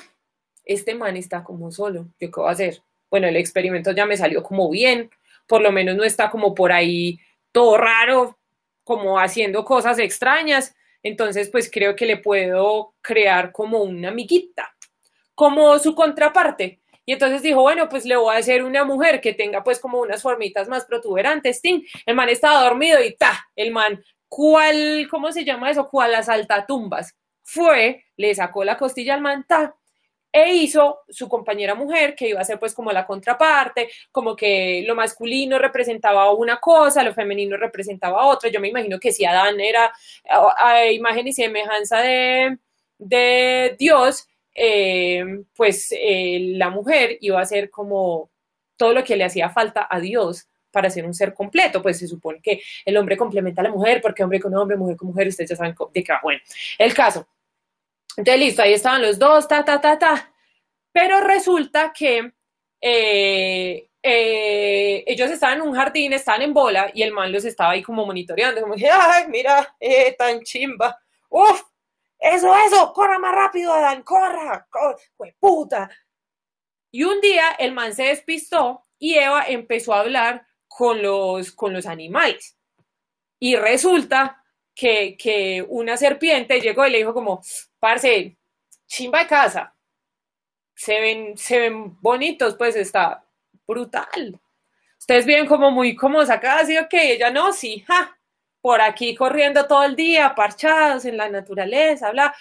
este 0.64 0.96
man 0.96 1.16
está 1.16 1.44
como 1.44 1.70
solo, 1.70 2.08
¿yo 2.18 2.32
qué 2.32 2.40
voy 2.40 2.48
a 2.48 2.52
hacer? 2.52 2.82
Bueno, 3.08 3.28
el 3.28 3.36
experimento 3.36 3.92
ya 3.92 4.06
me 4.06 4.16
salió 4.16 4.42
como 4.42 4.68
bien, 4.68 5.08
por 5.46 5.62
lo 5.62 5.70
menos 5.70 5.94
no 5.94 6.02
está 6.02 6.28
como 6.28 6.52
por 6.52 6.72
ahí 6.72 7.20
todo 7.52 7.78
raro, 7.78 8.40
como 8.82 9.20
haciendo 9.20 9.64
cosas 9.64 10.00
extrañas. 10.00 10.74
Entonces, 11.00 11.48
pues 11.48 11.70
creo 11.70 11.94
que 11.94 12.06
le 12.06 12.16
puedo 12.16 12.94
crear 13.00 13.52
como 13.52 13.84
una 13.84 14.08
amiguita, 14.08 14.74
como 15.36 15.78
su 15.78 15.94
contraparte. 15.94 16.81
Y 17.04 17.12
entonces 17.14 17.42
dijo, 17.42 17.62
bueno, 17.62 17.88
pues 17.88 18.04
le 18.04 18.16
voy 18.16 18.34
a 18.34 18.38
hacer 18.38 18.62
una 18.62 18.84
mujer 18.84 19.20
que 19.20 19.34
tenga 19.34 19.64
pues 19.64 19.80
como 19.80 20.00
unas 20.00 20.22
formitas 20.22 20.68
más 20.68 20.84
protuberantes, 20.84 21.60
tin. 21.60 21.84
El 22.06 22.14
man 22.14 22.28
estaba 22.28 22.62
dormido 22.62 23.02
y 23.02 23.16
ta, 23.16 23.46
el 23.56 23.72
man, 23.72 24.02
¿cuál, 24.28 25.08
cómo 25.10 25.32
se 25.32 25.44
llama 25.44 25.70
eso? 25.70 25.88
¿Cuál 25.88 26.14
tumbas 26.66 27.16
Fue, 27.42 28.04
le 28.16 28.34
sacó 28.34 28.64
la 28.64 28.76
costilla 28.78 29.14
al 29.14 29.20
man, 29.20 29.44
ta, 29.48 29.74
e 30.32 30.54
hizo 30.54 31.00
su 31.08 31.28
compañera 31.28 31.74
mujer, 31.74 32.14
que 32.14 32.28
iba 32.28 32.40
a 32.40 32.44
ser 32.44 32.58
pues 32.58 32.74
como 32.74 32.90
la 32.90 33.06
contraparte, 33.06 33.90
como 34.10 34.34
que 34.34 34.82
lo 34.86 34.94
masculino 34.94 35.58
representaba 35.58 36.32
una 36.32 36.58
cosa, 36.58 37.02
lo 37.02 37.12
femenino 37.12 37.56
representaba 37.58 38.24
otra. 38.26 38.48
Yo 38.48 38.58
me 38.58 38.68
imagino 38.68 38.98
que 38.98 39.12
si 39.12 39.26
Adán 39.26 39.60
era 39.60 39.92
a 40.56 40.86
imagen 40.86 41.28
y 41.28 41.32
semejanza 41.34 41.98
de, 42.00 42.58
de 42.98 43.76
Dios, 43.78 44.26
eh, 44.54 45.24
pues 45.54 45.88
eh, 45.92 46.52
la 46.56 46.70
mujer 46.70 47.16
iba 47.20 47.40
a 47.40 47.46
ser 47.46 47.70
como 47.70 48.30
todo 48.76 48.92
lo 48.92 49.04
que 49.04 49.16
le 49.16 49.24
hacía 49.24 49.50
falta 49.50 49.86
a 49.90 50.00
Dios 50.00 50.48
para 50.70 50.90
ser 50.90 51.04
un 51.04 51.14
ser 51.14 51.34
completo, 51.34 51.82
pues 51.82 51.98
se 51.98 52.08
supone 52.08 52.40
que 52.42 52.62
el 52.84 52.96
hombre 52.96 53.16
complementa 53.16 53.60
a 53.60 53.64
la 53.64 53.70
mujer, 53.70 54.00
porque 54.00 54.22
hombre 54.22 54.40
con 54.40 54.54
hombre, 54.54 54.76
mujer 54.76 54.96
con 54.96 55.08
mujer, 55.08 55.28
ustedes 55.28 55.50
ya 55.50 55.56
saben 55.56 55.74
de 55.92 56.02
qué. 56.04 56.12
Bueno, 56.22 56.40
el 56.78 56.94
caso. 56.94 57.26
Entonces, 58.16 58.40
listo, 58.40 58.62
ahí 58.62 58.72
estaban 58.72 59.02
los 59.02 59.18
dos, 59.18 59.46
ta, 59.46 59.64
ta, 59.64 59.80
ta, 59.80 59.98
ta. 59.98 60.32
Pero 60.90 61.20
resulta 61.20 61.92
que 61.92 62.32
eh, 62.80 63.88
ellos 64.02 65.30
estaban 65.30 65.58
en 65.58 65.68
un 65.68 65.74
jardín, 65.74 66.12
estaban 66.12 66.42
en 66.42 66.54
bola, 66.54 66.90
y 66.92 67.02
el 67.02 67.12
man 67.12 67.30
los 67.30 67.44
estaba 67.44 67.72
ahí 67.72 67.82
como 67.82 68.04
monitoreando, 68.06 68.60
como 68.60 68.74
ay, 68.74 69.24
mira, 69.28 69.74
tan 70.18 70.42
chimba. 70.42 70.98
Uf, 71.28 71.62
eso, 72.22 72.54
eso, 72.56 72.92
corra 72.92 73.18
más 73.18 73.34
rápido, 73.34 73.72
Adán, 73.72 74.04
corra, 74.04 74.64
corra, 74.70 74.96
puta. 75.40 75.90
Y 76.92 77.02
un 77.02 77.20
día 77.20 77.50
el 77.58 77.72
man 77.72 77.92
se 77.94 78.04
despistó 78.04 78.84
y 78.96 79.16
Eva 79.16 79.44
empezó 79.48 79.92
a 79.92 80.00
hablar 80.00 80.46
con 80.68 81.02
los, 81.02 81.50
con 81.50 81.72
los 81.72 81.84
animales. 81.84 82.56
Y 83.40 83.56
resulta 83.56 84.40
que, 84.72 85.16
que 85.16 85.66
una 85.68 85.96
serpiente 85.96 86.60
llegó 86.60 86.86
y 86.86 86.90
le 86.90 86.98
dijo 86.98 87.12
como, 87.12 87.42
parce, 87.80 88.38
chimba 88.86 89.20
de 89.20 89.26
casa. 89.26 89.74
Se 90.76 91.00
ven, 91.00 91.36
se 91.36 91.58
ven 91.58 92.00
bonitos, 92.00 92.54
pues 92.54 92.76
está 92.76 93.26
brutal. 93.66 94.40
Ustedes 94.96 95.26
ven 95.26 95.46
como 95.46 95.72
muy 95.72 95.96
como 95.96 96.24
sacadas 96.24 96.70
y 96.70 96.78
ok, 96.78 96.94
ella 96.94 97.30
no, 97.30 97.52
sí, 97.52 97.80
ja 97.80 98.16
por 98.62 98.80
aquí 98.80 99.14
corriendo 99.14 99.66
todo 99.66 99.82
el 99.82 99.96
día, 99.96 100.34
parchados 100.34 101.04
en 101.04 101.18
la 101.18 101.28
naturaleza, 101.28 102.10
bla. 102.12 102.34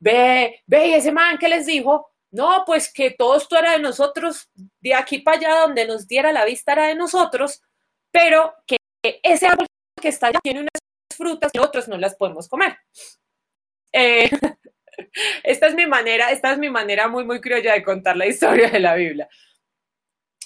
Ve, 0.00 0.62
ve, 0.66 0.96
ese 0.96 1.12
man 1.12 1.38
que 1.38 1.48
les 1.48 1.66
dijo, 1.66 2.10
no, 2.30 2.64
pues 2.66 2.92
que 2.92 3.12
todo 3.12 3.36
esto 3.36 3.56
era 3.56 3.72
de 3.72 3.78
nosotros, 3.78 4.50
de 4.80 4.94
aquí 4.94 5.20
para 5.20 5.38
allá, 5.38 5.60
donde 5.60 5.86
nos 5.86 6.06
diera 6.06 6.32
la 6.32 6.44
vista 6.44 6.72
era 6.72 6.88
de 6.88 6.94
nosotros, 6.94 7.62
pero 8.10 8.54
que 8.66 8.76
ese 9.02 9.46
árbol 9.46 9.66
que 10.00 10.08
está 10.08 10.26
allá 10.26 10.40
tiene 10.42 10.60
unas 10.60 10.80
frutas 11.16 11.50
que 11.52 11.58
nosotros 11.58 11.88
no 11.88 11.96
las 11.96 12.16
podemos 12.16 12.48
comer. 12.48 12.76
Eh, 13.92 14.28
esta 15.44 15.68
es 15.68 15.74
mi 15.74 15.86
manera, 15.86 16.30
esta 16.30 16.52
es 16.52 16.58
mi 16.58 16.70
manera 16.70 17.08
muy, 17.08 17.24
muy 17.24 17.40
criolla 17.40 17.72
de 17.72 17.82
contar 17.84 18.16
la 18.16 18.26
historia 18.26 18.68
de 18.68 18.80
la 18.80 18.94
Biblia. 18.94 19.28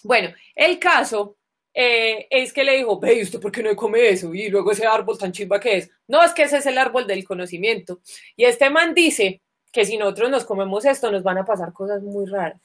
Bueno, 0.02 0.34
el 0.54 0.78
caso 0.78 1.38
eh, 1.74 2.26
es 2.30 2.52
que 2.52 2.64
le 2.64 2.76
dijo, 2.76 2.98
ve, 2.98 3.22
¿usted 3.22 3.40
por 3.40 3.50
qué 3.50 3.62
no 3.62 3.74
come 3.74 4.08
eso? 4.08 4.34
Y 4.34 4.48
luego 4.48 4.72
ese 4.72 4.86
árbol 4.86 5.18
tan 5.18 5.32
chimba 5.32 5.58
que 5.58 5.78
es. 5.78 5.90
No, 6.06 6.22
es 6.22 6.32
que 6.32 6.42
ese 6.42 6.58
es 6.58 6.66
el 6.66 6.78
árbol 6.78 7.06
del 7.06 7.24
conocimiento. 7.24 8.00
Y 8.36 8.44
este 8.44 8.68
man 8.68 8.94
dice 8.94 9.40
que 9.72 9.84
si 9.84 9.96
nosotros 9.96 10.30
nos 10.30 10.44
comemos 10.44 10.84
esto, 10.84 11.10
nos 11.10 11.22
van 11.22 11.38
a 11.38 11.44
pasar 11.44 11.72
cosas 11.72 12.02
muy 12.02 12.26
raras. 12.26 12.60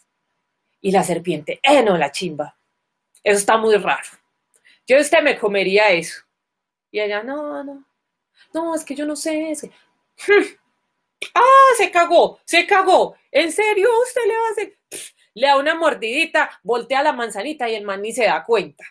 Y 0.81 0.91
la 0.91 1.03
serpiente, 1.03 1.59
eh, 1.63 1.81
no, 1.83 1.97
la 1.97 2.11
chimba. 2.11 2.57
Eso 3.23 3.37
está 3.37 3.57
muy 3.57 3.75
raro. 3.75 4.09
Yo 4.85 4.99
usted 4.99 5.21
me 5.21 5.37
comería 5.37 5.89
eso. 5.91 6.23
Y 6.91 6.99
ella, 6.99 7.23
no, 7.23 7.63
no. 7.63 7.85
No, 8.53 8.75
es 8.75 8.83
que 8.83 8.95
yo 8.95 9.05
no 9.05 9.15
sé. 9.15 9.51
ese 9.51 9.71
¡Ah! 11.33 11.41
Se 11.77 11.91
cagó, 11.91 12.39
se 12.45 12.65
cagó. 12.65 13.15
¿En 13.31 13.51
serio 13.51 13.89
usted 14.01 14.21
le 14.25 14.33
va 14.33 14.47
a 14.47 14.51
hacer? 14.51 14.77
Le 15.33 15.47
da 15.47 15.57
una 15.57 15.75
mordidita, 15.75 16.49
voltea 16.63 17.03
la 17.03 17.13
manzanita 17.13 17.69
y 17.69 17.75
el 17.75 17.83
man 17.85 18.01
ni 18.01 18.11
se 18.11 18.25
da 18.25 18.43
cuenta. 18.43 18.83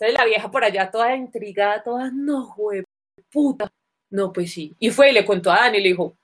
Entonces 0.00 0.16
la 0.16 0.24
vieja 0.26 0.48
por 0.48 0.62
allá 0.62 0.90
toda 0.92 1.16
intrigada, 1.16 1.82
toda, 1.82 2.08
no, 2.12 2.54
güey, 2.56 2.84
puta. 3.32 3.68
No, 4.10 4.32
pues 4.32 4.52
sí. 4.52 4.76
Y 4.78 4.90
fue 4.90 5.10
y 5.10 5.12
le 5.12 5.24
contó 5.24 5.50
a 5.50 5.56
Dani 5.56 5.80
le 5.80 5.88
dijo, 5.88 6.16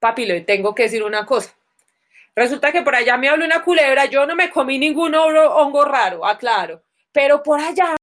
papi, 0.00 0.24
le 0.24 0.40
tengo 0.40 0.74
que 0.74 0.84
decir 0.84 1.02
una 1.02 1.26
cosa. 1.26 1.54
Resulta 2.34 2.72
que 2.72 2.82
por 2.82 2.94
allá 2.94 3.18
me 3.18 3.28
habló 3.28 3.44
una 3.44 3.62
culebra, 3.62 4.06
yo 4.06 4.24
no 4.24 4.34
me 4.34 4.50
comí 4.50 4.78
ningún 4.78 5.14
hongo 5.14 5.84
raro, 5.84 6.24
aclaro. 6.24 6.82
Pero 7.12 7.42
por 7.42 7.60
allá 7.60 7.96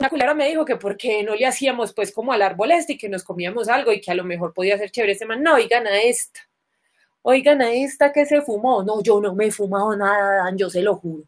la 0.00 0.08
culebra 0.10 0.34
me 0.34 0.48
dijo 0.48 0.64
que 0.64 0.76
por 0.76 0.96
qué 0.96 1.22
no 1.22 1.34
le 1.34 1.46
hacíamos 1.46 1.92
pues 1.92 2.12
como 2.12 2.32
al 2.32 2.42
árbol 2.42 2.70
este 2.72 2.94
y 2.94 2.98
que 2.98 3.08
nos 3.08 3.24
comíamos 3.24 3.68
algo 3.68 3.92
y 3.92 4.00
que 4.00 4.10
a 4.10 4.14
lo 4.14 4.24
mejor 4.24 4.52
podía 4.52 4.78
ser 4.78 4.90
chévere 4.90 5.12
ese 5.12 5.26
man. 5.26 5.42
No, 5.42 5.54
oigan 5.54 5.86
a 5.86 6.00
esta. 6.00 6.40
Oigan 7.22 7.62
a 7.62 7.72
esta 7.72 8.12
que 8.12 8.26
se 8.26 8.42
fumó. 8.42 8.82
No, 8.82 9.02
yo 9.02 9.20
no 9.20 9.34
me 9.34 9.46
he 9.46 9.50
fumado 9.52 9.96
nada, 9.96 10.44
Dan, 10.44 10.58
yo 10.58 10.70
se 10.70 10.82
lo 10.82 10.96
juro. 10.96 11.24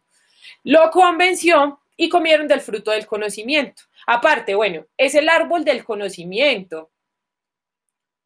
Lo 0.64 0.90
convenció 0.90 1.79
y 2.00 2.08
comieron 2.08 2.48
del 2.48 2.62
fruto 2.62 2.92
del 2.92 3.06
conocimiento. 3.06 3.82
Aparte, 4.06 4.54
bueno, 4.54 4.86
es 4.96 5.14
el 5.14 5.28
árbol 5.28 5.64
del 5.64 5.84
conocimiento. 5.84 6.90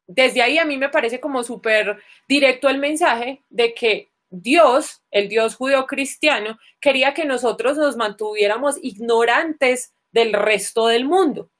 Desde 0.07 0.41
ahí 0.41 0.57
a 0.57 0.63
mí 0.63 0.77
me 0.77 0.87
parece 0.87 1.19
como 1.19 1.43
súper 1.43 2.01
directo 2.25 2.69
el 2.69 2.77
mensaje 2.77 3.43
de 3.49 3.73
que 3.73 4.13
Dios, 4.29 5.03
el 5.11 5.27
Dios 5.27 5.55
judío 5.55 5.85
cristiano, 5.87 6.57
quería 6.79 7.13
que 7.13 7.25
nosotros 7.25 7.77
nos 7.77 7.97
mantuviéramos 7.97 8.77
ignorantes 8.81 9.93
del 10.09 10.31
resto 10.31 10.87
del 10.87 11.03
mundo. 11.03 11.51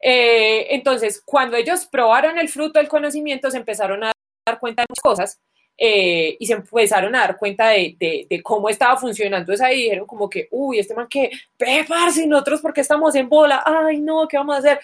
Eh, 0.00 0.68
entonces, 0.70 1.22
cuando 1.22 1.58
ellos 1.58 1.84
probaron 1.84 2.38
el 2.38 2.48
fruto 2.48 2.78
del 2.78 2.88
conocimiento, 2.88 3.50
se 3.50 3.58
empezaron 3.58 4.02
a 4.02 4.12
dar 4.46 4.58
cuenta 4.58 4.82
de 4.82 4.86
muchas 4.88 5.02
cosas 5.02 5.40
eh, 5.82 6.36
y 6.38 6.46
se 6.46 6.52
empezaron 6.52 7.14
a 7.14 7.20
dar 7.20 7.38
cuenta 7.38 7.68
de, 7.68 8.28
cómo 8.44 8.68
estaba 8.68 8.98
funcionando 8.98 9.50
eso 9.50 9.64
ahí. 9.64 9.84
Dijeron 9.84 10.06
como 10.06 10.28
que, 10.28 10.46
uy, 10.50 10.78
este 10.78 10.94
man 10.94 11.08
que, 11.08 11.30
y 11.30 12.26
nosotros 12.26 12.60
porque 12.60 12.82
estamos 12.82 13.14
en 13.14 13.30
bola, 13.30 13.62
ay, 13.64 13.98
no, 13.98 14.28
¿qué 14.28 14.36
vamos 14.36 14.56
a 14.56 14.58
hacer? 14.58 14.80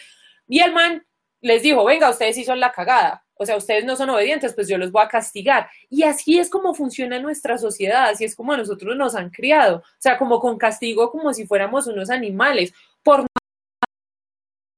Y 0.49 0.61
el 0.61 0.73
man 0.73 1.05
les 1.43 1.63
dijo, 1.63 1.85
venga, 1.85 2.09
ustedes 2.09 2.35
sí 2.35 2.47
la 2.47 2.73
cagada. 2.73 3.23
O 3.35 3.45
sea, 3.45 3.59
ustedes 3.59 3.85
no 3.85 3.95
son 3.95 4.09
obedientes, 4.09 4.55
pues 4.55 4.69
yo 4.69 4.79
los 4.79 4.91
voy 4.91 5.03
a 5.05 5.09
castigar. 5.09 5.69
Y 5.91 6.05
así 6.05 6.39
es 6.39 6.49
como 6.49 6.75
funciona 6.75 7.19
nuestra 7.21 7.59
sociedad, 7.59 8.09
así 8.09 8.25
es 8.25 8.35
como 8.35 8.57
nosotros 8.57 8.97
nos 8.97 9.15
han 9.15 9.29
criado. 9.29 9.79
O 9.81 9.99
sea, 9.99 10.17
como 10.17 10.41
con 10.41 10.57
castigo, 10.57 11.11
como 11.11 11.35
si 11.35 11.47
fuéramos 11.47 11.87
unos 11.87 12.09
animales, 12.09 12.73
por 13.03 13.21
no 13.21 13.27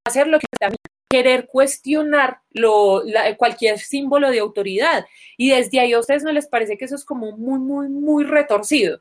hacer 0.04 0.26
lo 0.26 0.40
que 0.40 0.46
también 0.58 0.78
querer 1.08 1.46
cuestionar 1.46 2.40
lo, 2.50 3.02
cualquier 3.36 3.78
símbolo 3.78 4.30
de 4.30 4.40
autoridad. 4.40 5.06
Y 5.36 5.50
desde 5.50 5.80
ahí 5.80 5.92
a 5.92 5.98
ustedes 5.98 6.22
no 6.22 6.32
les 6.32 6.46
parece 6.46 6.76
que 6.76 6.84
eso 6.84 6.94
es 6.94 7.04
como 7.04 7.32
muy, 7.36 7.58
muy, 7.58 7.88
muy 7.88 8.24
retorcido. 8.24 9.00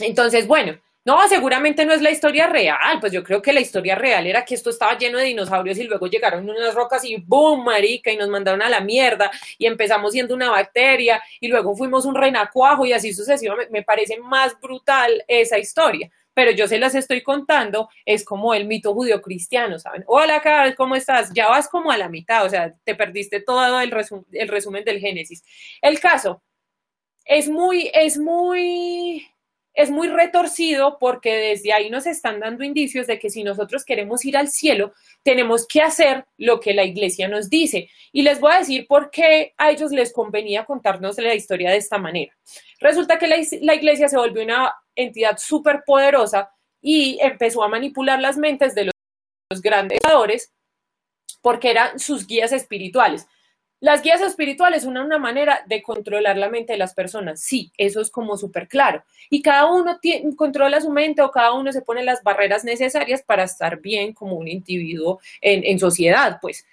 Entonces, 0.00 0.46
bueno, 0.46 0.78
no, 1.02 1.26
seguramente 1.28 1.86
no 1.86 1.94
es 1.94 2.02
la 2.02 2.10
historia 2.10 2.46
real, 2.46 3.00
pues 3.00 3.10
yo 3.10 3.24
creo 3.24 3.40
que 3.40 3.54
la 3.54 3.60
historia 3.60 3.94
real 3.94 4.26
era 4.26 4.44
que 4.44 4.54
esto 4.54 4.68
estaba 4.68 4.98
lleno 4.98 5.16
de 5.16 5.24
dinosaurios 5.24 5.78
y 5.78 5.84
luego 5.84 6.06
llegaron 6.06 6.48
unas 6.48 6.74
rocas 6.74 7.04
y 7.06 7.16
¡boom! 7.16 7.64
marica, 7.64 8.12
y 8.12 8.18
nos 8.18 8.28
mandaron 8.28 8.60
a 8.60 8.68
la 8.68 8.80
mierda 8.80 9.30
y 9.56 9.64
empezamos 9.64 10.12
siendo 10.12 10.34
una 10.34 10.50
bacteria 10.50 11.22
y 11.40 11.48
luego 11.48 11.74
fuimos 11.74 12.04
un 12.04 12.14
renacuajo 12.14 12.84
y 12.84 12.92
así 12.92 13.14
sucesivamente. 13.14 13.72
Me 13.72 13.82
parece 13.82 14.18
más 14.18 14.60
brutal 14.60 15.24
esa 15.26 15.58
historia, 15.58 16.10
pero 16.34 16.50
yo 16.50 16.68
se 16.68 16.78
las 16.78 16.94
estoy 16.94 17.22
contando, 17.22 17.88
es 18.04 18.24
como 18.24 18.54
el 18.54 18.66
mito 18.66 18.94
judío 18.94 19.20
cristiano, 19.20 19.78
¿saben? 19.78 20.04
Hola, 20.06 20.40
Carl, 20.40 20.74
¿cómo 20.74 20.96
estás? 20.96 21.30
Ya 21.34 21.48
vas 21.48 21.68
como 21.68 21.90
a 21.90 21.96
la 21.96 22.08
mitad, 22.08 22.44
o 22.44 22.50
sea, 22.50 22.74
te 22.84 22.94
perdiste 22.94 23.40
todo 23.40 23.80
el, 23.80 23.92
el 24.32 24.48
resumen 24.48 24.84
del 24.84 25.00
Génesis. 25.00 25.42
El 25.82 26.00
caso 26.00 26.42
es 27.24 27.48
muy, 27.48 27.90
es 27.94 28.18
muy 28.18 29.26
es 29.74 29.90
muy 29.90 30.08
retorcido 30.08 30.98
porque 30.98 31.34
desde 31.34 31.72
ahí 31.72 31.90
nos 31.90 32.06
están 32.06 32.40
dando 32.40 32.64
indicios 32.64 33.06
de 33.06 33.18
que 33.18 33.30
si 33.30 33.44
nosotros 33.44 33.84
queremos 33.84 34.24
ir 34.24 34.36
al 34.36 34.48
cielo, 34.48 34.92
tenemos 35.22 35.66
que 35.66 35.80
hacer 35.80 36.26
lo 36.38 36.60
que 36.60 36.74
la 36.74 36.84
iglesia 36.84 37.28
nos 37.28 37.48
dice. 37.48 37.88
Y 38.12 38.22
les 38.22 38.40
voy 38.40 38.52
a 38.52 38.58
decir 38.58 38.86
por 38.86 39.10
qué 39.10 39.54
a 39.56 39.70
ellos 39.70 39.92
les 39.92 40.12
convenía 40.12 40.64
contarnos 40.64 41.18
la 41.18 41.34
historia 41.34 41.70
de 41.70 41.76
esta 41.76 41.98
manera. 41.98 42.36
Resulta 42.80 43.18
que 43.18 43.28
la, 43.28 43.74
iglesia 43.74 44.08
se 44.08 44.16
volvió 44.16 44.42
una 44.42 44.74
entidad 44.94 45.38
súper 45.38 45.82
poderosa 45.86 46.50
y 46.80 47.18
empezó 47.20 47.62
a 47.62 47.68
manipular 47.68 48.20
las 48.20 48.36
mentes 48.36 48.74
de 48.74 48.86
los, 48.86 48.94
los 49.50 49.62
grandes 49.62 50.00
porque 51.42 51.70
eran 51.70 51.98
sus 51.98 52.26
guías 52.26 52.52
espirituales. 52.52 53.26
Las 53.80 54.02
guías 54.02 54.20
espirituales 54.20 54.82
son 54.82 54.98
una 54.98 55.18
manera 55.18 55.64
de 55.66 55.82
controlar 55.82 56.36
la 56.36 56.50
mente 56.50 56.74
de 56.74 56.78
las 56.78 56.92
personas. 56.92 57.40
Sí, 57.40 57.72
eso 57.78 58.02
es 58.02 58.10
como 58.10 58.36
súper 58.36 58.68
claro. 58.68 59.02
Y 59.30 59.40
cada 59.40 59.66
uno 59.66 59.98
controla 60.36 60.82
su 60.82 60.90
mente 60.90 61.22
o 61.22 61.30
cada 61.30 61.54
uno 61.54 61.72
se 61.72 61.80
pone 61.80 62.04
las 62.04 62.22
barreras 62.22 62.62
necesarias 62.62 63.22
para 63.22 63.44
estar 63.44 63.80
bien 63.80 64.12
como 64.12 64.36
un 64.36 64.48
individuo 64.48 65.20
en, 65.40 65.78
sociedad. 65.78 66.38
Pues 66.42 66.66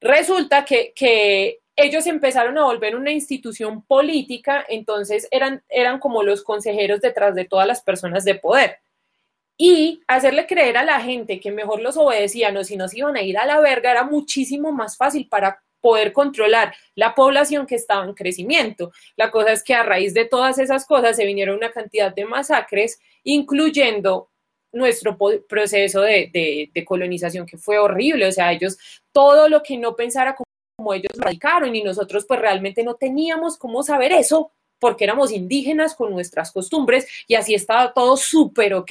resulta 0.00 0.64
que, 0.64 0.92
que, 0.94 1.58
ellos 1.74 2.06
empezaron 2.06 2.58
a 2.58 2.64
volver 2.64 2.94
una 2.94 3.12
institución 3.12 3.82
política, 3.82 4.62
entonces 4.68 5.26
eran, 5.30 5.62
eran 5.70 5.98
como 5.98 6.22
los 6.22 6.44
consejeros 6.44 7.00
detrás 7.00 7.34
de 7.34 7.46
todas 7.46 7.66
las 7.66 7.80
personas 7.80 8.26
de 8.26 8.34
poder. 8.34 8.76
Y 9.56 10.02
hacerle 10.06 10.46
creer 10.46 10.76
a 10.76 10.84
la 10.84 11.00
gente 11.00 11.40
que 11.40 11.50
mejor 11.50 11.80
los 11.80 11.96
obedecían 11.96 12.54
o 12.58 12.64
si 12.64 12.76
nos 12.76 12.92
iban 12.94 13.16
a 13.16 13.22
ir 13.22 13.38
a 13.38 13.46
la 13.46 13.58
verga 13.58 13.90
era 13.90 14.04
muchísimo 14.04 14.70
más 14.70 14.98
fácil 14.98 15.28
para 15.30 15.62
poder 15.82 16.14
controlar 16.14 16.74
la 16.94 17.14
población 17.14 17.66
que 17.66 17.74
estaba 17.74 18.04
en 18.06 18.14
crecimiento. 18.14 18.92
La 19.16 19.30
cosa 19.30 19.52
es 19.52 19.62
que 19.62 19.74
a 19.74 19.82
raíz 19.82 20.14
de 20.14 20.24
todas 20.24 20.58
esas 20.58 20.86
cosas 20.86 21.16
se 21.16 21.26
vinieron 21.26 21.56
una 21.56 21.72
cantidad 21.72 22.14
de 22.14 22.24
masacres, 22.24 22.98
incluyendo 23.24 24.30
nuestro 24.72 25.18
proceso 25.46 26.00
de, 26.00 26.70
colonización, 26.86 27.44
que 27.44 27.58
fue 27.58 27.78
horrible. 27.78 28.26
O 28.26 28.32
sea, 28.32 28.52
ellos, 28.52 28.78
todo 29.12 29.50
lo 29.50 29.62
que 29.62 29.76
no 29.76 29.94
pensara 29.94 30.34
como, 30.34 30.46
como 30.76 30.94
ellos 30.94 31.12
radicaron 31.16 31.76
y 31.76 31.82
nosotros 31.82 32.24
pues 32.26 32.40
realmente 32.40 32.82
no 32.82 32.94
teníamos 32.94 33.58
cómo 33.58 33.82
saber 33.82 34.12
eso 34.12 34.52
porque 34.78 35.04
éramos 35.04 35.30
indígenas 35.30 35.94
con 35.94 36.10
nuestras 36.10 36.50
costumbres 36.50 37.06
y 37.28 37.34
así 37.34 37.54
estaba 37.54 37.92
todo 37.92 38.16
súper 38.16 38.74
ok. 38.74 38.90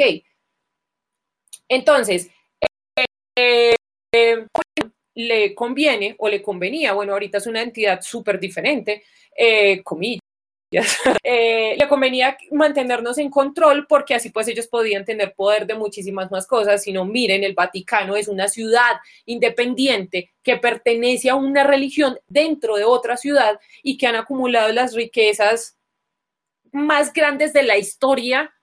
Entonces, 1.68 2.30
eh, 3.38 3.76
eh, 4.14 4.46
le 5.16 5.54
conviene 5.56 6.16
o 6.20 6.30
le 6.30 6.42
convenía, 6.42 6.94
bueno, 6.94 7.14
ahorita 7.14 7.38
es 7.40 7.48
una 7.48 7.62
entidad 7.62 8.02
súper 8.02 8.40
diferente, 8.40 9.04
eh, 9.36 9.82
comillas, 9.84 10.22
eh, 11.24 11.76
le 11.78 11.88
convenía 11.90 12.38
mantenernos 12.52 13.18
en 13.18 13.30
control 13.30 13.86
porque 13.88 14.16
así 14.16 14.30
pues 14.30 14.48
ellos 14.48 14.68
podían 14.68 15.04
tener 15.04 15.34
poder 15.34 15.68
de 15.68 15.76
muchísimas 15.76 16.32
más 16.32 16.48
cosas, 16.48 16.84
sino 16.84 17.04
miren, 17.04 17.44
el 17.44 17.54
Vaticano 17.54 18.16
es 18.16 18.30
una 18.30 18.48
ciudad 18.48 18.98
independiente 19.26 20.32
que 20.42 20.58
pertenece 20.58 21.30
a 21.30 21.36
una 21.36 21.64
religión 21.66 22.18
dentro 22.28 22.78
de 22.78 22.86
otra 22.86 23.18
ciudad 23.18 23.60
y 23.84 23.98
que 23.98 24.08
han 24.08 24.16
acumulado 24.16 24.72
las 24.72 24.94
riquezas 24.94 25.78
más 26.72 27.12
grandes 27.12 27.52
de 27.52 27.64
la 27.64 27.78
historia 27.78 28.54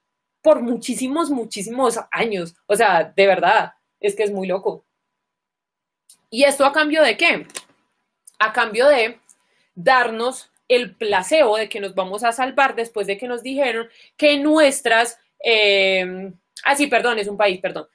por 0.41 0.63
muchísimos, 0.63 1.31
muchísimos 1.31 1.99
años. 2.11 2.55
O 2.67 2.75
sea, 2.75 3.13
de 3.15 3.27
verdad, 3.27 3.73
es 4.01 4.17
que 4.17 4.23
es 4.23 4.33
muy 4.33 4.47
loco. 4.47 4.88
¿Y 6.31 6.45
esto 6.45 6.65
a 6.65 6.73
cambio 6.73 7.03
de 7.03 7.17
qué? 7.17 7.47
A 8.39 8.53
cambio 8.53 8.89
de 8.89 9.19
darnos 9.75 10.51
el 10.69 10.95
placebo 10.95 11.57
de 11.57 11.69
que 11.69 11.81
nos 11.81 11.95
vamos 11.95 12.25
a 12.25 12.33
salvar 12.33 12.75
después 12.75 13.07
de 13.07 13.17
que 13.17 13.29
nos 13.29 13.43
dijeron 13.43 13.89
que 14.17 14.39
nuestras, 14.39 15.19
eh, 15.43 16.33
ah 16.65 16.77
sí, 16.77 16.87
perdón, 16.89 17.19
es 17.19 17.29
un 17.29 17.39
país, 17.39 17.59
perdón, 17.61 17.89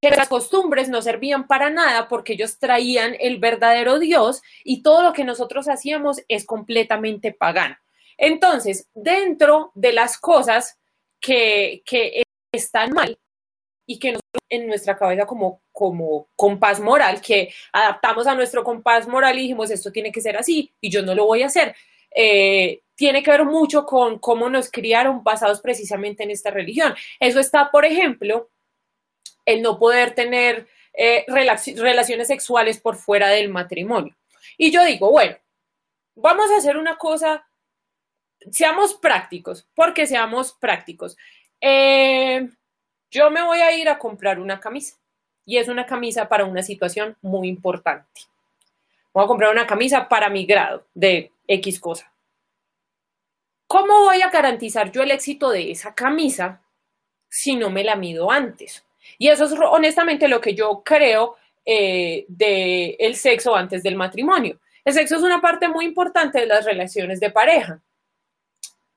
que 0.00 0.10
las 0.10 0.28
costumbres 0.28 0.88
no 0.88 1.02
servían 1.02 1.46
para 1.46 1.70
nada 1.70 2.08
porque 2.08 2.34
ellos 2.34 2.58
traían 2.58 3.16
el 3.18 3.38
verdadero 3.38 3.98
Dios 3.98 4.42
y 4.62 4.82
todo 4.82 5.02
lo 5.02 5.12
que 5.12 5.24
nosotros 5.24 5.68
hacíamos 5.68 6.22
es 6.28 6.44
completamente 6.44 7.32
pagano. 7.32 7.76
Entonces, 8.16 8.88
dentro 8.94 9.72
de 9.74 9.92
las 9.92 10.18
cosas 10.18 10.78
que, 11.20 11.82
que 11.84 12.22
están 12.52 12.92
mal, 12.92 13.18
y 13.90 13.98
que 13.98 14.12
nosotros 14.12 14.42
en 14.50 14.66
nuestra 14.66 14.98
cabeza 14.98 15.24
como, 15.26 15.62
como 15.72 16.28
compás 16.36 16.78
moral, 16.78 17.22
que 17.22 17.52
adaptamos 17.72 18.26
a 18.26 18.34
nuestro 18.34 18.62
compás 18.62 19.08
moral 19.08 19.38
y 19.38 19.42
dijimos, 19.42 19.70
esto 19.70 19.90
tiene 19.90 20.12
que 20.12 20.20
ser 20.20 20.36
así 20.36 20.70
y 20.78 20.90
yo 20.90 21.02
no 21.02 21.14
lo 21.14 21.24
voy 21.24 21.42
a 21.42 21.46
hacer. 21.46 21.74
Eh, 22.14 22.82
tiene 22.94 23.22
que 23.22 23.30
ver 23.30 23.46
mucho 23.46 23.86
con 23.86 24.18
cómo 24.18 24.50
nos 24.50 24.70
criaron 24.70 25.24
basados 25.24 25.62
precisamente 25.62 26.22
en 26.22 26.30
esta 26.30 26.50
religión. 26.50 26.94
Eso 27.18 27.40
está, 27.40 27.70
por 27.70 27.86
ejemplo, 27.86 28.50
el 29.46 29.62
no 29.62 29.78
poder 29.78 30.14
tener 30.14 30.68
eh, 30.92 31.24
relaciones 31.26 32.28
sexuales 32.28 32.78
por 32.78 32.96
fuera 32.96 33.28
del 33.28 33.48
matrimonio. 33.48 34.14
Y 34.58 34.70
yo 34.70 34.84
digo, 34.84 35.10
bueno, 35.10 35.34
vamos 36.14 36.50
a 36.50 36.58
hacer 36.58 36.76
una 36.76 36.98
cosa, 36.98 37.48
seamos 38.50 38.94
prácticos, 38.94 39.66
porque 39.74 40.06
seamos 40.06 40.52
prácticos. 40.52 41.16
Eh, 41.58 42.50
yo 43.10 43.30
me 43.30 43.42
voy 43.42 43.60
a 43.60 43.76
ir 43.76 43.88
a 43.88 43.98
comprar 43.98 44.38
una 44.38 44.60
camisa 44.60 44.96
y 45.44 45.56
es 45.56 45.68
una 45.68 45.86
camisa 45.86 46.28
para 46.28 46.44
una 46.44 46.62
situación 46.62 47.16
muy 47.22 47.48
importante. 47.48 48.22
Voy 49.12 49.24
a 49.24 49.26
comprar 49.26 49.50
una 49.50 49.66
camisa 49.66 50.08
para 50.08 50.28
mi 50.28 50.44
grado 50.44 50.86
de 50.94 51.32
X 51.46 51.80
cosa. 51.80 52.12
¿Cómo 53.66 54.04
voy 54.04 54.22
a 54.22 54.30
garantizar 54.30 54.90
yo 54.92 55.02
el 55.02 55.10
éxito 55.10 55.50
de 55.50 55.70
esa 55.70 55.94
camisa 55.94 56.62
si 57.28 57.56
no 57.56 57.70
me 57.70 57.84
la 57.84 57.96
mido 57.96 58.30
antes? 58.30 58.84
Y 59.18 59.28
eso 59.28 59.44
es 59.44 59.52
honestamente 59.52 60.28
lo 60.28 60.40
que 60.40 60.54
yo 60.54 60.82
creo 60.84 61.36
eh, 61.64 62.24
del 62.28 63.16
sexo 63.16 63.54
antes 63.54 63.82
del 63.82 63.96
matrimonio. 63.96 64.58
El 64.84 64.94
sexo 64.94 65.16
es 65.16 65.22
una 65.22 65.40
parte 65.40 65.68
muy 65.68 65.84
importante 65.84 66.40
de 66.40 66.46
las 66.46 66.64
relaciones 66.64 67.20
de 67.20 67.30
pareja. 67.30 67.80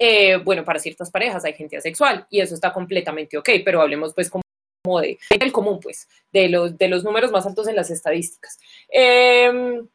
Eh, 0.03 0.37
bueno, 0.37 0.65
para 0.65 0.79
ciertas 0.79 1.11
parejas 1.11 1.45
hay 1.45 1.53
gente 1.53 1.77
asexual 1.77 2.25
y 2.31 2.41
eso 2.41 2.55
está 2.55 2.73
completamente 2.73 3.37
ok, 3.37 3.49
pero 3.63 3.83
hablemos 3.83 4.15
pues 4.15 4.31
como 4.31 4.99
de 4.99 5.19
el 5.29 5.51
común, 5.51 5.79
pues, 5.79 6.09
de 6.33 6.49
los, 6.49 6.75
de 6.75 6.87
los 6.87 7.03
números 7.03 7.31
más 7.31 7.45
altos 7.45 7.67
en 7.67 7.75
las 7.75 7.91
estadísticas. 7.91 8.57
Em, 8.89 9.87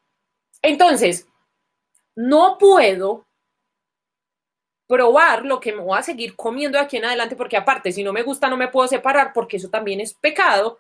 entonces, 0.63 1.27
no 2.15 2.57
puedo 2.57 3.27
probar 4.87 5.45
lo 5.45 5.59
que 5.59 5.73
me 5.73 5.83
voy 5.83 5.99
a 5.99 6.05
seguir 6.05 6.37
comiendo 6.37 6.79
de 6.79 6.85
aquí 6.85 6.99
en 6.99 7.07
adelante, 7.07 7.35
porque 7.35 7.57
aparte, 7.57 7.91
si 7.91 8.05
no 8.05 8.13
me 8.13 8.23
gusta, 8.23 8.49
no 8.49 8.57
me 8.57 8.69
puedo 8.69 8.87
separar, 8.87 9.33
porque 9.33 9.57
eso 9.57 9.71
también 9.71 10.01
es 10.01 10.15
pecado. 10.15 10.79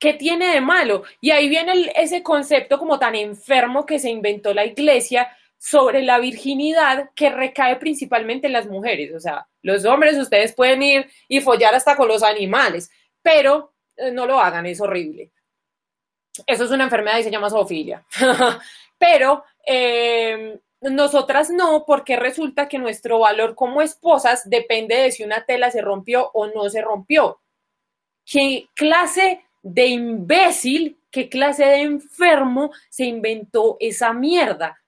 ¿Qué 0.00 0.14
tiene 0.14 0.48
de 0.52 0.60
malo? 0.60 1.04
Y 1.20 1.30
ahí 1.30 1.48
viene 1.48 1.92
ese 1.94 2.24
concepto 2.24 2.76
como 2.76 2.98
tan 2.98 3.14
enfermo 3.14 3.86
que 3.86 4.00
se 4.00 4.10
inventó 4.10 4.52
la 4.52 4.64
iglesia 4.64 5.28
sobre 5.60 6.02
la 6.02 6.18
virginidad 6.18 7.10
que 7.14 7.28
recae 7.28 7.76
principalmente 7.76 8.46
en 8.46 8.54
las 8.54 8.66
mujeres. 8.66 9.14
O 9.14 9.20
sea, 9.20 9.46
los 9.60 9.84
hombres 9.84 10.16
ustedes 10.16 10.54
pueden 10.54 10.82
ir 10.82 11.10
y 11.28 11.42
follar 11.42 11.74
hasta 11.74 11.96
con 11.96 12.08
los 12.08 12.22
animales, 12.22 12.90
pero 13.20 13.74
eh, 13.94 14.10
no 14.10 14.26
lo 14.26 14.40
hagan, 14.40 14.64
es 14.64 14.80
horrible. 14.80 15.30
Eso 16.46 16.64
es 16.64 16.70
una 16.70 16.84
enfermedad 16.84 17.18
y 17.18 17.24
se 17.24 17.30
llama 17.30 17.50
zoofilia. 17.50 18.02
pero 18.98 19.44
eh, 19.66 20.58
nosotras 20.80 21.50
no, 21.50 21.84
porque 21.86 22.16
resulta 22.16 22.66
que 22.66 22.78
nuestro 22.78 23.18
valor 23.18 23.54
como 23.54 23.82
esposas 23.82 24.48
depende 24.48 24.96
de 24.96 25.12
si 25.12 25.24
una 25.24 25.44
tela 25.44 25.70
se 25.70 25.82
rompió 25.82 26.30
o 26.32 26.46
no 26.46 26.70
se 26.70 26.80
rompió. 26.80 27.38
¿Qué 28.24 28.66
clase 28.74 29.44
de 29.62 29.88
imbécil, 29.88 30.98
qué 31.10 31.28
clase 31.28 31.66
de 31.66 31.82
enfermo 31.82 32.70
se 32.88 33.04
inventó 33.04 33.76
esa 33.78 34.14
mierda? 34.14 34.80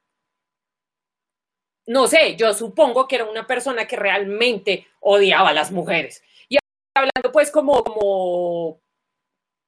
No 1.86 2.06
sé, 2.06 2.36
yo 2.36 2.54
supongo 2.54 3.08
que 3.08 3.16
era 3.16 3.24
una 3.24 3.46
persona 3.46 3.86
que 3.86 3.96
realmente 3.96 4.86
odiaba 5.00 5.50
a 5.50 5.54
las 5.54 5.72
mujeres. 5.72 6.22
Y 6.48 6.58
hablando 6.94 7.32
pues 7.32 7.50
como, 7.50 7.82
como, 7.82 8.80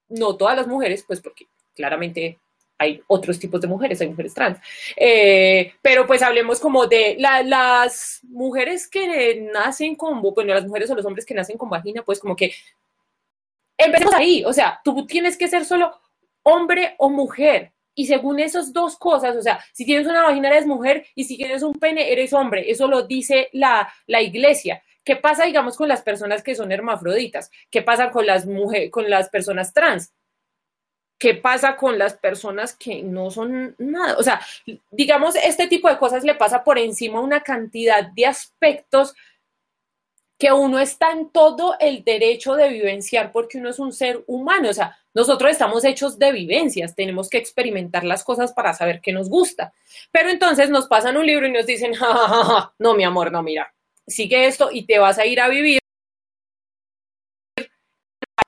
no 0.09 0.37
todas 0.37 0.57
las 0.57 0.67
mujeres, 0.67 1.05
pues 1.07 1.21
porque 1.21 1.47
claramente 1.75 2.39
hay 2.79 3.03
otros 3.07 3.39
tipos 3.39 3.61
de 3.61 3.69
mujeres, 3.69 4.01
hay 4.01 4.09
mujeres 4.09 4.35
trans, 4.35 4.59
eh, 4.97 5.75
pero 5.81 6.07
pues 6.07 6.23
hablemos 6.23 6.61
como 6.61 6.87
de 6.87 7.17
las 7.19 8.21
mujeres 8.25 8.89
que 8.89 9.49
nacen 9.53 9.95
con, 9.95 10.21
bueno, 10.21 10.55
las 10.55 10.67
mujeres 10.67 10.91
o 10.91 10.95
los 10.95 11.07
hombres 11.07 11.25
que 11.25 11.35
nacen 11.35 11.57
con 11.57 11.71
vagina, 11.71 12.03
pues 12.03 12.19
como 12.19 12.35
que 12.35 12.53
empecemos 13.79 14.15
ahí, 14.15 14.45
o 14.45 14.53
sea, 14.53 14.81
tú 14.85 15.07
tienes 15.07 15.37
que 15.37 15.49
ser 15.49 15.65
solo 15.65 16.01
hombre 16.43 16.95
o 16.99 17.09
mujer, 17.09 17.74
y 17.95 18.07
según 18.07 18.41
esas 18.41 18.73
dos 18.73 18.97
cosas, 18.97 19.37
o 19.37 19.43
sea, 19.43 19.61
si 19.73 19.85
tienes 19.85 20.07
una 20.07 20.23
vagina 20.23 20.49
eres 20.49 20.67
mujer 20.67 21.07
y 21.15 21.25
si 21.25 21.37
tienes 21.37 21.63
un 21.63 21.75
pene 21.75 22.13
eres 22.13 22.33
hombre. 22.33 22.71
Eso 22.71 22.89
lo 22.89 23.03
dice 23.03 23.49
la, 23.53 23.93
la 24.07 24.23
iglesia. 24.23 24.83
¿Qué 25.05 25.17
pasa, 25.17 25.45
digamos, 25.45 25.77
con 25.77 25.89
las 25.89 26.03
personas 26.03 26.43
que 26.43 26.55
son 26.55 26.73
hermafroditas? 26.73 27.51
¿Qué 27.71 27.83
pasa 27.83 28.11
con 28.11 28.27
las 28.27 28.47
mujeres, 28.47 28.91
con 28.91 29.09
las 29.09 29.29
personas 29.29 29.73
trans? 29.73 30.13
¿Qué 31.19 31.35
pasa 31.35 31.77
con 31.77 31.99
las 31.99 32.15
personas 32.15 32.75
que 32.75 33.03
no 33.03 33.31
son 33.31 33.75
nada? 33.79 34.17
O 34.19 34.23
sea, 34.23 34.41
digamos, 34.91 35.37
este 35.37 35.69
tipo 35.69 35.89
de 35.89 35.99
cosas 35.99 36.25
le 36.25 36.35
pasa 36.35 36.65
por 36.65 36.79
encima 36.79 37.21
una 37.21 37.41
cantidad 37.43 38.03
de 38.03 38.27
aspectos 38.27 39.15
que 40.39 40.53
uno 40.53 40.79
está 40.79 41.13
en 41.13 41.31
todo 41.31 41.77
el 41.79 42.03
derecho 42.03 42.55
de 42.55 42.69
vivenciar 42.69 43.31
porque 43.33 43.59
uno 43.59 43.71
es 43.71 43.79
un 43.79 43.93
ser 43.93 44.25
humano. 44.27 44.71
O 44.71 44.75
sea, 44.75 44.97
nosotros 45.15 45.51
estamos 45.53 45.85
hechos 45.85 46.19
de 46.19 46.33
vivencias, 46.33 46.95
tenemos 46.95 47.31
que 47.31 47.39
experimentar 47.39 48.05
las 48.05 48.25
cosas 48.25 48.53
para 48.53 48.75
saber 48.75 49.01
qué 49.01 49.13
nos 49.13 49.29
gusta. 49.29 49.73
Pero 50.11 50.31
entonces 50.31 50.71
nos 50.71 50.87
pasan 50.87 51.17
un 51.17 51.27
libro 51.27 51.47
y 51.47 51.53
nos 51.53 51.67
dicen, 51.67 51.93
no, 52.79 52.95
mi 52.95 53.05
amor, 53.05 53.31
no, 53.31 53.43
mira, 53.43 53.73
sigue 54.07 54.47
esto 54.47 54.71
y 54.73 54.87
te 54.87 54.99
vas 54.99 55.19
a 55.19 55.27
ir 55.27 55.41
a 55.41 55.49
vivir. 55.49 55.79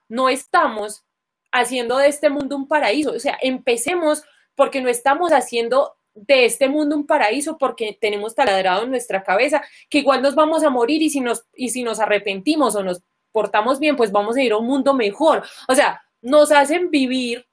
No 0.09 0.29
estamos 0.29 1.03
haciendo 1.51 1.97
de 1.97 2.07
este 2.07 2.29
mundo 2.29 2.55
un 2.55 2.67
paraíso. 2.67 3.11
O 3.11 3.19
sea, 3.19 3.37
empecemos 3.41 4.23
porque 4.55 4.81
no 4.81 4.89
estamos 4.89 5.31
haciendo 5.31 5.97
de 6.17 6.45
este 6.45 6.67
mundo 6.67 6.95
un 6.95 7.05
paraíso 7.05 7.57
porque 7.57 7.97
tenemos 7.99 8.33
taladrado 8.33 8.83
en 8.83 8.89
nuestra 8.89 9.23
cabeza 9.23 9.61
que 9.89 9.99
igual 9.99 10.21
nos 10.21 10.35
vamos 10.35 10.63
a 10.63 10.69
morir 10.69 11.01
y 11.01 11.09
si 11.09 11.21
nos, 11.21 11.45
y 11.55 11.69
si 11.69 11.83
nos 11.83 11.99
arrepentimos 11.99 12.75
o 12.75 12.83
nos 12.83 13.01
portamos 13.31 13.79
bien, 13.79 13.95
pues 13.95 14.11
vamos 14.11 14.35
a 14.35 14.41
ir 14.41 14.51
a 14.51 14.57
un 14.57 14.65
mundo 14.65 14.93
mejor. 14.93 15.43
O 15.67 15.75
sea, 15.75 16.01
nos 16.21 16.51
hacen 16.51 16.89
vivir 16.89 17.47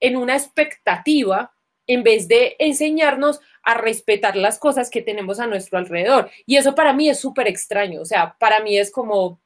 en 0.00 0.16
una 0.16 0.36
expectativa 0.36 1.54
en 1.86 2.02
vez 2.02 2.28
de 2.28 2.56
enseñarnos 2.58 3.40
a 3.62 3.74
respetar 3.74 4.36
las 4.36 4.58
cosas 4.58 4.90
que 4.90 5.02
tenemos 5.02 5.40
a 5.40 5.46
nuestro 5.46 5.78
alrededor. 5.78 6.30
Y 6.46 6.56
eso 6.56 6.74
para 6.74 6.92
mí 6.92 7.08
es 7.08 7.18
súper 7.18 7.48
extraño, 7.48 8.02
o 8.02 8.04
sea, 8.04 8.36
para 8.38 8.60
mí 8.60 8.78
es 8.78 8.92
como, 8.92 9.40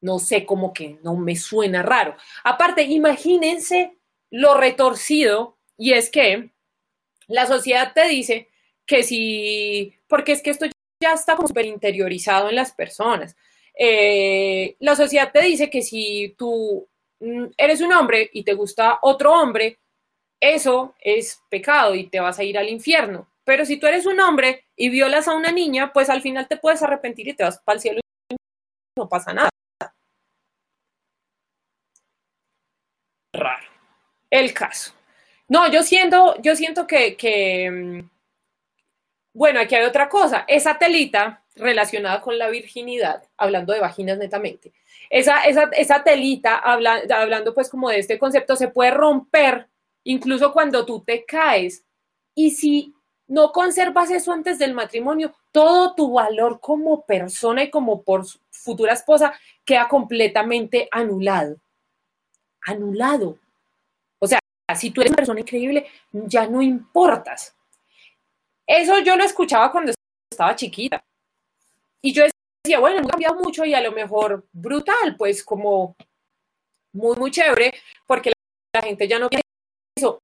no 0.00 0.18
sé, 0.18 0.44
como 0.44 0.72
que 0.72 0.98
no 1.02 1.14
me 1.16 1.36
suena 1.36 1.82
raro. 1.82 2.16
Aparte, 2.42 2.82
imagínense 2.82 3.98
lo 4.30 4.54
retorcido, 4.54 5.58
y 5.78 5.92
es 5.92 6.10
que 6.10 6.50
la 7.28 7.46
sociedad 7.46 7.92
te 7.94 8.08
dice 8.08 8.48
que 8.86 9.02
si, 9.02 9.94
porque 10.08 10.32
es 10.32 10.42
que 10.42 10.50
esto 10.50 10.66
ya 11.02 11.12
está 11.12 11.36
como 11.36 11.48
súper 11.48 11.66
interiorizado 11.66 12.48
en 12.48 12.56
las 12.56 12.72
personas. 12.72 13.36
Eh, 13.78 14.76
la 14.80 14.96
sociedad 14.96 15.30
te 15.32 15.42
dice 15.42 15.70
que 15.70 15.82
si 15.82 16.34
tú 16.36 16.88
Mm, 17.20 17.46
eres 17.56 17.80
un 17.80 17.92
hombre 17.92 18.30
y 18.32 18.44
te 18.44 18.54
gusta 18.54 18.98
otro 19.02 19.32
hombre, 19.32 19.78
eso 20.40 20.94
es 21.00 21.42
pecado 21.50 21.94
y 21.94 22.08
te 22.08 22.20
vas 22.20 22.38
a 22.38 22.44
ir 22.44 22.58
al 22.58 22.68
infierno. 22.68 23.28
Pero 23.44 23.64
si 23.64 23.78
tú 23.78 23.86
eres 23.86 24.06
un 24.06 24.20
hombre 24.20 24.66
y 24.76 24.90
violas 24.90 25.26
a 25.26 25.34
una 25.34 25.50
niña, 25.50 25.92
pues 25.92 26.10
al 26.10 26.22
final 26.22 26.46
te 26.48 26.58
puedes 26.58 26.82
arrepentir 26.82 27.28
y 27.28 27.34
te 27.34 27.44
vas 27.44 27.58
para 27.60 27.76
el 27.76 27.80
cielo 27.80 28.00
y 28.30 28.36
no 28.96 29.08
pasa 29.08 29.32
nada. 29.32 29.50
Raro. 33.32 33.68
El 34.30 34.52
caso. 34.52 34.97
No, 35.48 35.70
yo 35.70 35.82
siento, 35.82 36.36
yo 36.42 36.54
siento 36.54 36.86
que, 36.86 37.16
que 37.16 37.70
mm, 37.70 38.10
bueno, 39.32 39.60
aquí 39.60 39.74
hay 39.74 39.84
otra 39.84 40.08
cosa. 40.08 40.44
Esa 40.48 40.78
telita 40.78 41.42
relacionada 41.56 42.20
con 42.20 42.38
la 42.38 42.48
virginidad, 42.48 43.22
hablando 43.36 43.72
de 43.72 43.80
vaginas 43.80 44.18
netamente, 44.18 44.72
esa, 45.10 45.44
esa, 45.44 46.04
telita, 46.04 46.56
hablando 46.56 47.54
pues 47.54 47.70
como 47.70 47.88
de 47.88 47.98
este 47.98 48.18
concepto, 48.18 48.56
se 48.56 48.68
puede 48.68 48.90
romper 48.90 49.68
incluso 50.04 50.52
cuando 50.52 50.84
tú 50.84 51.00
te 51.00 51.24
caes. 51.24 51.84
Y 52.34 52.50
si 52.50 52.94
no 53.26 53.52
conservas 53.52 54.10
eso 54.10 54.32
antes 54.32 54.58
del 54.58 54.74
matrimonio, 54.74 55.34
todo 55.52 55.94
tu 55.94 56.12
valor 56.12 56.60
como 56.60 57.04
persona 57.04 57.62
y 57.62 57.70
como 57.70 58.02
por 58.02 58.24
futura 58.50 58.92
esposa 58.92 59.32
queda 59.64 59.88
completamente 59.88 60.88
anulado. 60.90 61.56
Anulado. 62.62 63.38
Si 64.74 64.90
tú 64.90 65.00
eres 65.00 65.10
una 65.10 65.16
persona 65.16 65.40
increíble, 65.40 65.86
ya 66.12 66.46
no 66.46 66.60
importas. 66.60 67.54
Eso 68.66 68.98
yo 68.98 69.16
lo 69.16 69.24
escuchaba 69.24 69.72
cuando 69.72 69.92
estaba 70.30 70.54
chiquita. 70.54 71.02
Y 72.02 72.12
yo 72.12 72.24
decía, 72.62 72.78
bueno, 72.78 73.00
no 73.00 73.08
ha 73.08 73.10
cambiado 73.10 73.36
mucho 73.36 73.64
y 73.64 73.74
a 73.74 73.80
lo 73.80 73.92
mejor 73.92 74.46
brutal, 74.52 75.16
pues 75.16 75.42
como 75.42 75.96
muy, 76.92 77.16
muy 77.16 77.30
chévere, 77.30 77.72
porque 78.06 78.32
la, 78.74 78.82
gente 78.82 79.08
ya 79.08 79.18
no 79.18 79.28
piensa 79.28 79.46
eso. 79.96 80.22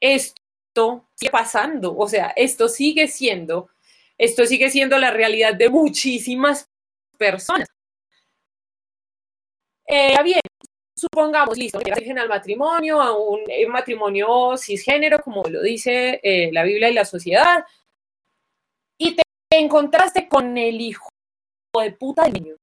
Esto 0.00 1.08
sigue 1.14 1.30
pasando, 1.30 1.96
o 1.96 2.08
sea, 2.08 2.32
esto 2.36 2.68
sigue 2.68 3.06
siendo, 3.08 3.70
esto 4.18 4.44
sigue 4.46 4.68
siendo 4.70 4.98
la 4.98 5.10
realidad 5.10 5.54
de 5.54 5.68
muchísimas 5.68 6.68
personas. 7.16 7.68
eh, 9.86 10.22
bien, 10.22 10.40
supongamos, 10.96 11.58
listo, 11.58 11.78
que 11.80 11.92
al 11.92 12.28
matrimonio, 12.28 13.00
a 13.00 13.16
un, 13.16 13.42
matrimonio 13.68 14.56
cisgénero, 14.56 15.18
como 15.20 15.42
lo 15.44 15.62
dice 15.62 16.20
eh, 16.22 16.50
la 16.52 16.62
Biblia 16.62 16.90
y 16.90 16.94
la 16.94 17.04
sociedad, 17.04 17.64
y 18.98 19.16
te 19.16 19.22
encontraste 19.50 20.28
con 20.28 20.56
el 20.56 20.80
hijo 20.80 21.08
de 21.80 21.92
puta 21.92 22.24
del 22.24 22.34
niño, 22.34 22.56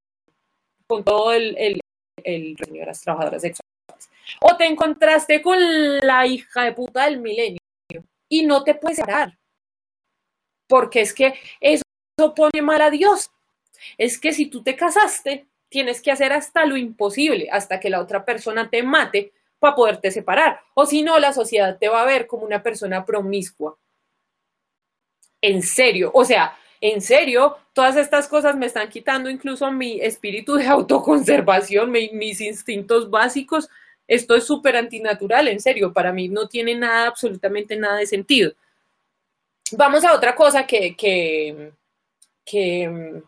con 0.88 1.04
todo 1.04 1.34
el, 1.34 1.58
el, 1.58 1.80
el, 2.24 2.56
de 2.56 2.86
las 2.86 3.02
trabajadoras 3.02 3.41
sexuales. 3.41 3.70
O 4.39 4.56
te 4.56 4.65
encontraste 4.65 5.41
con 5.41 5.58
la 6.00 6.26
hija 6.26 6.63
de 6.63 6.74
puta 6.74 7.06
del 7.06 7.20
milenio 7.20 7.60
y 8.30 8.44
no 8.44 8.63
te 8.63 8.76
puedes 8.76 8.98
separar. 8.98 9.38
Porque 10.67 11.02
es 11.02 11.13
que 11.13 11.34
eso 11.60 11.84
pone 12.34 12.62
mal 12.62 12.82
a 12.82 12.89
Dios. 12.89 13.30
Es 13.98 14.17
que 14.17 14.32
si 14.32 14.46
tú 14.46 14.63
te 14.63 14.76
casaste, 14.76 15.48
tienes 15.72 16.02
que 16.02 16.12
hacer 16.12 16.34
hasta 16.34 16.66
lo 16.66 16.76
imposible, 16.76 17.48
hasta 17.50 17.80
que 17.80 17.90
la 17.90 18.02
otra 18.02 18.26
persona 18.26 18.70
te 18.70 18.84
mate 18.84 19.32
para 19.58 19.74
poderte 19.74 20.12
separar. 20.12 20.60
O 20.74 20.86
si 20.86 21.02
no, 21.02 21.18
la 21.18 21.32
sociedad 21.32 21.78
te 21.80 21.88
va 21.88 22.02
a 22.02 22.06
ver 22.06 22.28
como 22.28 22.44
una 22.46 22.62
persona 22.62 23.06
promiscua. 23.06 23.78
En 25.42 25.64
serio, 25.64 26.12
o 26.14 26.26
sea, 26.26 26.58
en 26.82 27.02
serio, 27.02 27.58
todas 27.74 27.96
estas 27.96 28.28
cosas 28.28 28.58
me 28.58 28.66
están 28.66 28.90
quitando 28.90 29.30
incluso 29.30 29.72
mi 29.72 30.02
espíritu 30.02 30.56
de 30.56 30.68
autoconservación, 30.68 31.90
mis 31.90 32.42
instintos 32.42 33.10
básicos. 33.10 33.70
Esto 34.08 34.36
es 34.36 34.44
súper 34.44 34.76
antinatural, 34.76 35.48
en 35.48 35.62
serio, 35.62 35.94
para 35.94 36.12
mí 36.12 36.28
no 36.28 36.50
tiene 36.50 36.76
nada, 36.76 37.08
absolutamente 37.08 37.78
nada 37.78 37.98
de 37.98 38.08
sentido. 38.08 38.52
Vamos 39.72 40.04
a 40.04 40.14
otra 40.14 40.36
cosa 40.36 40.68
que, 40.68 40.98
que, 40.98 41.72
que 42.44 42.90
mm, 42.90 43.24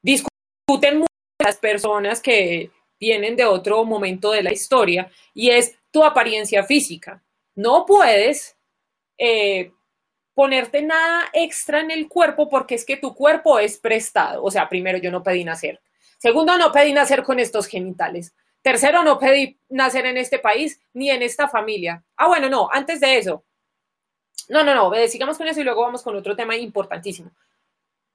discuten 0.00 1.04
las 1.42 1.56
personas 1.56 2.20
que 2.20 2.70
vienen 2.98 3.34
de 3.36 3.44
otro 3.44 3.84
momento 3.84 4.30
de 4.30 4.42
la 4.42 4.52
historia 4.52 5.10
y 5.34 5.50
es 5.50 5.76
tu 5.90 6.04
apariencia 6.04 6.62
física. 6.62 7.22
No 7.54 7.84
puedes 7.84 8.56
eh, 9.18 9.72
ponerte 10.34 10.82
nada 10.82 11.28
extra 11.32 11.80
en 11.80 11.90
el 11.90 12.08
cuerpo 12.08 12.48
porque 12.48 12.74
es 12.74 12.84
que 12.84 12.96
tu 12.96 13.14
cuerpo 13.14 13.58
es 13.58 13.76
prestado. 13.78 14.42
O 14.42 14.50
sea, 14.50 14.68
primero, 14.68 14.98
yo 14.98 15.10
no 15.10 15.22
pedí 15.22 15.44
nacer. 15.44 15.80
Segundo, 16.18 16.56
no 16.56 16.70
pedí 16.70 16.92
nacer 16.92 17.22
con 17.22 17.40
estos 17.40 17.66
genitales. 17.66 18.32
Tercero, 18.62 19.02
no 19.02 19.18
pedí 19.18 19.58
nacer 19.68 20.06
en 20.06 20.16
este 20.16 20.38
país 20.38 20.80
ni 20.92 21.10
en 21.10 21.22
esta 21.22 21.48
familia. 21.48 22.04
Ah, 22.16 22.28
bueno, 22.28 22.48
no, 22.48 22.68
antes 22.72 23.00
de 23.00 23.18
eso. 23.18 23.44
No, 24.48 24.62
no, 24.62 24.74
no, 24.74 24.92
sigamos 25.08 25.36
con 25.36 25.48
eso 25.48 25.60
y 25.60 25.64
luego 25.64 25.82
vamos 25.82 26.02
con 26.02 26.14
otro 26.16 26.36
tema 26.36 26.56
importantísimo. 26.56 27.32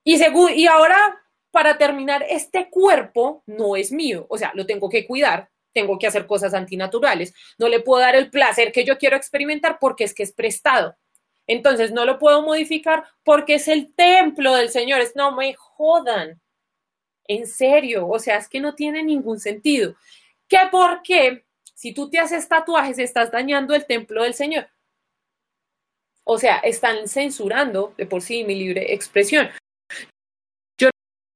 Y, 0.03 0.15
y 0.55 0.67
ahora 0.67 1.21
para 1.51 1.77
terminar, 1.77 2.25
este 2.29 2.69
cuerpo 2.69 3.43
no 3.45 3.75
es 3.75 3.91
mío, 3.91 4.25
o 4.29 4.37
sea, 4.37 4.51
lo 4.53 4.65
tengo 4.65 4.89
que 4.89 5.05
cuidar, 5.07 5.49
tengo 5.73 5.97
que 5.99 6.07
hacer 6.07 6.25
cosas 6.25 6.53
antinaturales, 6.53 7.33
no 7.57 7.67
le 7.67 7.79
puedo 7.79 8.01
dar 8.01 8.15
el 8.15 8.29
placer 8.29 8.71
que 8.71 8.83
yo 8.83 8.97
quiero 8.97 9.15
experimentar 9.15 9.77
porque 9.79 10.03
es 10.03 10.13
que 10.13 10.23
es 10.23 10.31
prestado. 10.31 10.95
Entonces 11.45 11.91
no 11.91 12.03
lo 12.03 12.19
puedo 12.19 12.41
modificar 12.41 13.05
porque 13.23 13.55
es 13.55 13.67
el 13.67 13.93
templo 13.93 14.53
del 14.53 14.69
Señor, 14.69 14.99
es 14.99 15.15
no 15.15 15.31
me 15.35 15.53
jodan. 15.53 16.41
En 17.25 17.47
serio, 17.47 18.07
o 18.07 18.19
sea, 18.19 18.37
es 18.37 18.49
que 18.49 18.59
no 18.59 18.75
tiene 18.75 19.03
ningún 19.03 19.39
sentido. 19.39 19.95
¿Qué 20.47 20.59
por 20.71 21.01
qué? 21.03 21.45
Si 21.73 21.93
tú 21.93 22.09
te 22.09 22.19
haces 22.19 22.47
tatuajes, 22.47 22.99
estás 22.99 23.31
dañando 23.31 23.75
el 23.75 23.85
templo 23.85 24.23
del 24.23 24.33
Señor. 24.33 24.67
O 26.23 26.37
sea, 26.37 26.57
están 26.57 27.07
censurando 27.07 27.93
de 27.97 28.05
por 28.05 28.21
sí 28.21 28.43
mi 28.43 28.55
libre 28.55 28.93
expresión 28.93 29.49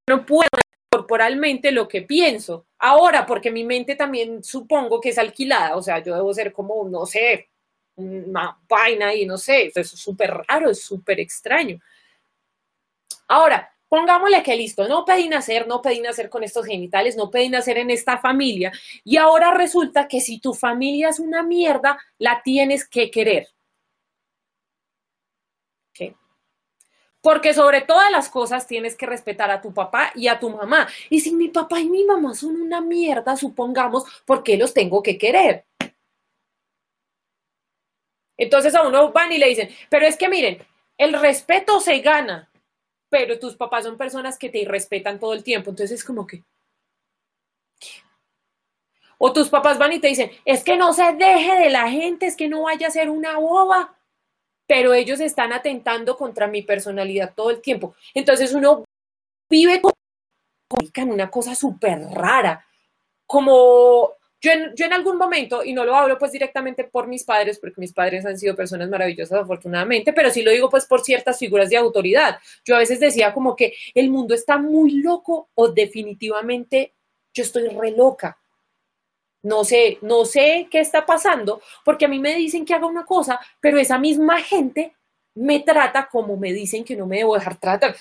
no 0.08 0.26
puedo 0.26 0.48
corporalmente 0.90 1.72
lo 1.72 1.88
que 1.88 2.02
pienso. 2.02 2.66
Ahora, 2.78 3.24
porque 3.26 3.50
mi 3.50 3.64
mente 3.64 3.94
también 3.96 4.44
supongo 4.44 5.00
que 5.00 5.10
es 5.10 5.18
alquilada, 5.18 5.76
o 5.76 5.82
sea, 5.82 6.02
yo 6.02 6.14
debo 6.14 6.34
ser 6.34 6.52
como, 6.52 6.88
no 6.88 7.06
sé, 7.06 7.50
una 7.96 8.58
vaina 8.68 9.14
y 9.14 9.26
no 9.26 9.38
sé, 9.38 9.66
eso 9.66 9.80
es 9.80 9.90
súper 9.90 10.30
raro, 10.48 10.70
es 10.70 10.82
súper 10.82 11.20
extraño. 11.20 11.78
Ahora, 13.28 13.70
pongámosle 13.88 14.42
que 14.42 14.56
listo, 14.56 14.88
no 14.88 15.04
pedí 15.04 15.28
nacer, 15.28 15.66
no 15.66 15.80
pedí 15.80 16.00
nacer 16.00 16.28
con 16.28 16.44
estos 16.44 16.66
genitales, 16.66 17.16
no 17.16 17.30
pedí 17.30 17.48
nacer 17.48 17.78
en 17.78 17.90
esta 17.90 18.18
familia, 18.18 18.72
y 19.04 19.16
ahora 19.16 19.54
resulta 19.54 20.08
que 20.08 20.20
si 20.20 20.40
tu 20.40 20.54
familia 20.54 21.10
es 21.10 21.20
una 21.20 21.42
mierda, 21.42 21.98
la 22.18 22.42
tienes 22.42 22.88
que 22.88 23.10
querer. 23.10 23.48
Porque 27.22 27.54
sobre 27.54 27.82
todas 27.82 28.10
las 28.10 28.28
cosas 28.28 28.66
tienes 28.66 28.96
que 28.96 29.06
respetar 29.06 29.50
a 29.50 29.62
tu 29.62 29.72
papá 29.72 30.10
y 30.14 30.26
a 30.26 30.40
tu 30.40 30.50
mamá. 30.50 30.88
Y 31.08 31.20
si 31.20 31.32
mi 31.32 31.48
papá 31.48 31.78
y 31.78 31.88
mi 31.88 32.04
mamá 32.04 32.34
son 32.34 32.60
una 32.60 32.80
mierda, 32.80 33.36
supongamos, 33.36 34.04
¿por 34.26 34.42
qué 34.42 34.56
los 34.56 34.74
tengo 34.74 35.02
que 35.02 35.16
querer? 35.16 35.64
Entonces 38.36 38.74
a 38.74 38.82
uno 38.82 39.12
van 39.12 39.30
y 39.30 39.38
le 39.38 39.48
dicen, 39.48 39.70
pero 39.88 40.04
es 40.04 40.16
que 40.16 40.28
miren, 40.28 40.66
el 40.98 41.12
respeto 41.12 41.78
se 41.78 42.00
gana, 42.00 42.50
pero 43.08 43.38
tus 43.38 43.54
papás 43.54 43.84
son 43.84 43.96
personas 43.96 44.36
que 44.36 44.48
te 44.48 44.58
irrespetan 44.58 45.20
todo 45.20 45.32
el 45.32 45.44
tiempo. 45.44 45.70
Entonces 45.70 46.00
es 46.00 46.04
como 46.04 46.26
que... 46.26 46.42
O 49.18 49.32
tus 49.32 49.48
papás 49.48 49.78
van 49.78 49.92
y 49.92 50.00
te 50.00 50.08
dicen, 50.08 50.32
es 50.44 50.64
que 50.64 50.76
no 50.76 50.92
se 50.92 51.12
deje 51.12 51.54
de 51.60 51.70
la 51.70 51.88
gente, 51.88 52.26
es 52.26 52.34
que 52.34 52.48
no 52.48 52.62
vaya 52.62 52.88
a 52.88 52.90
ser 52.90 53.10
una 53.10 53.38
boba 53.38 53.96
pero 54.72 54.94
ellos 54.94 55.20
están 55.20 55.52
atentando 55.52 56.16
contra 56.16 56.46
mi 56.46 56.62
personalidad 56.62 57.34
todo 57.36 57.50
el 57.50 57.60
tiempo. 57.60 57.94
Entonces 58.14 58.54
uno 58.54 58.86
vive 59.50 59.82
con 59.82 59.92
una 61.10 61.30
cosa 61.30 61.54
súper 61.54 62.00
rara, 62.10 62.64
como 63.26 64.12
yo 64.40 64.50
en, 64.50 64.92
algún 64.94 65.18
momento, 65.18 65.62
y 65.62 65.74
no 65.74 65.84
lo 65.84 65.94
hablo 65.94 66.16
pues 66.16 66.32
directamente 66.32 66.84
por 66.84 67.06
mis 67.06 67.22
padres, 67.22 67.58
porque 67.58 67.82
mis 67.82 67.92
padres 67.92 68.24
han 68.24 68.38
sido 68.38 68.56
personas 68.56 68.88
maravillosas 68.88 69.42
afortunadamente, 69.42 70.14
pero 70.14 70.30
sí 70.30 70.40
lo 70.40 70.50
digo 70.50 70.70
pues 70.70 70.86
por 70.86 71.02
ciertas 71.02 71.38
figuras 71.38 71.68
de 71.68 71.76
autoridad. 71.76 72.38
Yo 72.64 72.74
a 72.74 72.78
veces 72.78 72.98
decía 72.98 73.34
como 73.34 73.54
que 73.54 73.74
el 73.92 74.08
mundo 74.08 74.32
está 74.32 74.56
muy 74.56 75.02
loco 75.02 75.50
o 75.54 75.68
definitivamente 75.68 76.94
yo 77.34 77.42
estoy 77.42 77.68
re 77.68 77.90
loca. 77.90 78.38
No 79.42 79.64
sé, 79.64 79.98
no 80.02 80.24
sé 80.24 80.68
qué 80.70 80.80
está 80.80 81.04
pasando, 81.04 81.60
porque 81.84 82.04
a 82.04 82.08
mí 82.08 82.18
me 82.18 82.36
dicen 82.36 82.64
que 82.64 82.74
haga 82.74 82.86
una 82.86 83.04
cosa, 83.04 83.40
pero 83.60 83.78
esa 83.78 83.98
misma 83.98 84.40
gente 84.40 84.94
me 85.34 85.60
trata 85.60 86.08
como 86.10 86.36
me 86.36 86.52
dicen 86.52 86.84
que 86.84 86.96
no 86.96 87.06
me 87.06 87.18
debo 87.18 87.34
dejar 87.34 87.56
tratar. 87.56 87.96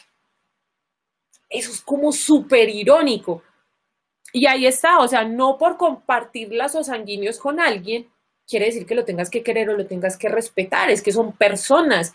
Eso 1.49 1.71
es 1.71 1.81
como 1.81 2.11
súper 2.11 2.69
irónico. 2.69 3.43
Y 4.33 4.45
ahí 4.45 4.65
está, 4.65 4.99
o 4.99 5.07
sea, 5.07 5.23
no 5.23 5.57
por 5.57 5.77
compartir 5.77 6.53
lazos 6.53 6.87
sanguíneos 6.87 7.37
con 7.39 7.59
alguien, 7.59 8.09
quiere 8.47 8.67
decir 8.67 8.85
que 8.85 8.95
lo 8.95 9.05
tengas 9.05 9.29
que 9.29 9.43
querer 9.43 9.69
o 9.69 9.77
lo 9.77 9.87
tengas 9.87 10.17
que 10.17 10.29
respetar, 10.29 10.89
es 10.89 11.01
que 11.01 11.11
son 11.11 11.33
personas. 11.33 12.13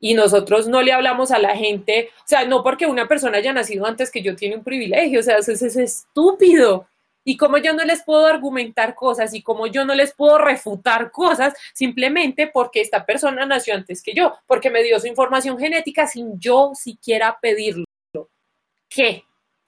Y 0.00 0.14
nosotros 0.14 0.68
no 0.68 0.82
le 0.82 0.92
hablamos 0.92 1.30
a 1.30 1.38
la 1.38 1.56
gente, 1.56 2.10
o 2.18 2.28
sea, 2.28 2.44
no 2.44 2.62
porque 2.62 2.86
una 2.86 3.08
persona 3.08 3.38
haya 3.38 3.52
nacido 3.52 3.86
antes 3.86 4.10
que 4.10 4.22
yo 4.22 4.36
tiene 4.36 4.56
un 4.56 4.64
privilegio, 4.64 5.20
o 5.20 5.22
sea, 5.22 5.38
eso 5.38 5.52
es 5.52 5.76
estúpido 5.76 6.87
y 7.28 7.36
como 7.36 7.58
yo 7.58 7.74
no 7.74 7.84
les 7.84 8.02
puedo 8.04 8.24
argumentar 8.24 8.94
cosas 8.94 9.34
y 9.34 9.42
como 9.42 9.66
yo 9.66 9.84
no 9.84 9.94
les 9.94 10.14
puedo 10.14 10.38
refutar 10.38 11.10
cosas 11.10 11.52
simplemente 11.74 12.46
porque 12.46 12.80
esta 12.80 13.04
persona 13.04 13.44
nació 13.44 13.74
antes 13.74 14.02
que 14.02 14.14
yo, 14.14 14.38
porque 14.46 14.70
me 14.70 14.82
dio 14.82 14.98
su 14.98 15.08
información 15.08 15.58
genética 15.58 16.06
sin 16.06 16.40
yo 16.40 16.72
siquiera 16.74 17.38
pedirlo. 17.38 17.84
¿Qué? 18.88 19.24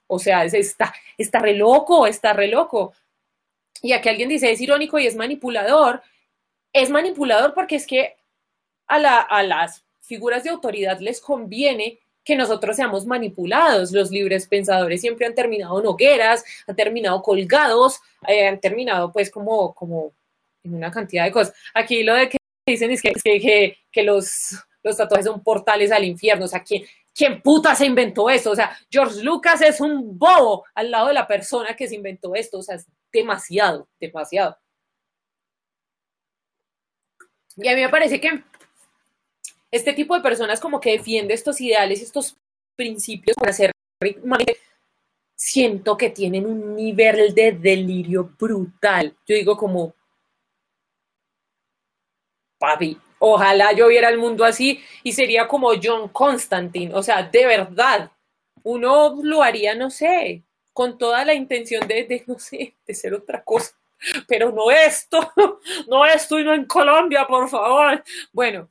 O 0.06 0.18
sea, 0.18 0.46
está, 0.46 0.94
está 1.18 1.38
re 1.40 1.52
loco, 1.52 2.06
está 2.06 2.32
re 2.32 2.48
loco. 2.48 2.94
Y 3.82 3.92
aquí 3.92 4.08
alguien 4.08 4.30
dice, 4.30 4.50
es 4.50 4.60
irónico 4.62 4.98
y 4.98 5.06
es 5.06 5.14
manipulador. 5.14 6.00
Es 6.72 6.88
manipulador 6.88 7.52
porque 7.52 7.76
es 7.76 7.86
que 7.86 8.16
a, 8.86 8.98
la, 8.98 9.20
a 9.20 9.42
las 9.42 9.84
figuras 10.00 10.44
de 10.44 10.50
autoridad 10.50 10.98
les 11.00 11.20
conviene 11.20 11.98
que 12.24 12.36
nosotros 12.36 12.76
seamos 12.76 13.06
manipulados. 13.06 13.92
Los 13.92 14.10
libres 14.10 14.46
pensadores 14.46 15.00
siempre 15.00 15.26
han 15.26 15.34
terminado 15.34 15.80
en 15.80 15.86
hogueras, 15.86 16.44
han 16.66 16.76
terminado 16.76 17.22
colgados, 17.22 18.00
eh, 18.26 18.48
han 18.48 18.60
terminado 18.60 19.12
pues 19.12 19.30
como, 19.30 19.74
como 19.74 20.12
en 20.62 20.74
una 20.74 20.90
cantidad 20.90 21.24
de 21.24 21.32
cosas. 21.32 21.54
Aquí 21.74 22.02
lo 22.02 22.14
de 22.14 22.28
que 22.28 22.38
dicen 22.66 22.90
es 22.90 23.02
que, 23.02 23.12
que, 23.22 23.78
que 23.90 24.02
los, 24.02 24.56
los 24.82 24.96
tatuajes 24.96 25.26
son 25.26 25.42
portales 25.42 25.90
al 25.92 26.04
infierno. 26.04 26.44
O 26.44 26.48
sea, 26.48 26.62
¿quién, 26.62 26.84
¿quién 27.14 27.40
puta 27.42 27.74
se 27.74 27.86
inventó 27.86 28.30
eso? 28.30 28.50
O 28.50 28.56
sea, 28.56 28.76
George 28.90 29.22
Lucas 29.22 29.60
es 29.62 29.80
un 29.80 30.18
bobo 30.18 30.64
al 30.74 30.90
lado 30.90 31.08
de 31.08 31.14
la 31.14 31.26
persona 31.26 31.74
que 31.74 31.88
se 31.88 31.96
inventó 31.96 32.34
esto. 32.34 32.58
O 32.58 32.62
sea, 32.62 32.76
es 32.76 32.86
demasiado, 33.12 33.88
demasiado. 33.98 34.56
Y 37.56 37.68
a 37.68 37.74
mí 37.74 37.82
me 37.82 37.88
parece 37.88 38.20
que 38.20 38.42
este 39.70 39.92
tipo 39.92 40.14
de 40.14 40.22
personas 40.22 40.60
como 40.60 40.80
que 40.80 40.92
defiende 40.92 41.34
estos 41.34 41.60
ideales, 41.60 42.02
estos 42.02 42.36
principios 42.76 43.36
para 43.36 43.52
ser 43.52 43.72
siento 45.36 45.96
que 45.96 46.10
tienen 46.10 46.46
un 46.46 46.74
nivel 46.76 47.34
de 47.34 47.52
delirio 47.52 48.30
brutal. 48.38 49.16
Yo 49.26 49.34
digo 49.34 49.56
como, 49.56 49.94
papi, 52.58 52.98
ojalá 53.18 53.72
yo 53.72 53.88
viera 53.88 54.10
el 54.10 54.18
mundo 54.18 54.44
así 54.44 54.82
y 55.02 55.12
sería 55.12 55.48
como 55.48 55.70
John 55.82 56.08
Constantine, 56.08 56.94
o 56.94 57.02
sea, 57.02 57.22
de 57.22 57.46
verdad, 57.46 58.10
uno 58.62 59.18
lo 59.22 59.42
haría, 59.42 59.74
no 59.74 59.90
sé, 59.90 60.42
con 60.74 60.98
toda 60.98 61.24
la 61.24 61.34
intención 61.34 61.86
de, 61.88 62.04
de, 62.04 62.24
no 62.26 62.38
sé, 62.38 62.74
de 62.86 62.94
ser 62.94 63.14
otra 63.14 63.42
cosa, 63.42 63.72
pero 64.28 64.52
no 64.52 64.70
esto, 64.70 65.32
no 65.88 66.04
esto 66.04 66.38
y 66.38 66.44
no 66.44 66.52
en 66.54 66.66
Colombia, 66.66 67.26
por 67.26 67.48
favor. 67.48 68.02
Bueno, 68.32 68.68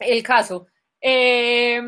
el 0.00 0.22
caso. 0.22 0.66
Eh, 1.00 1.80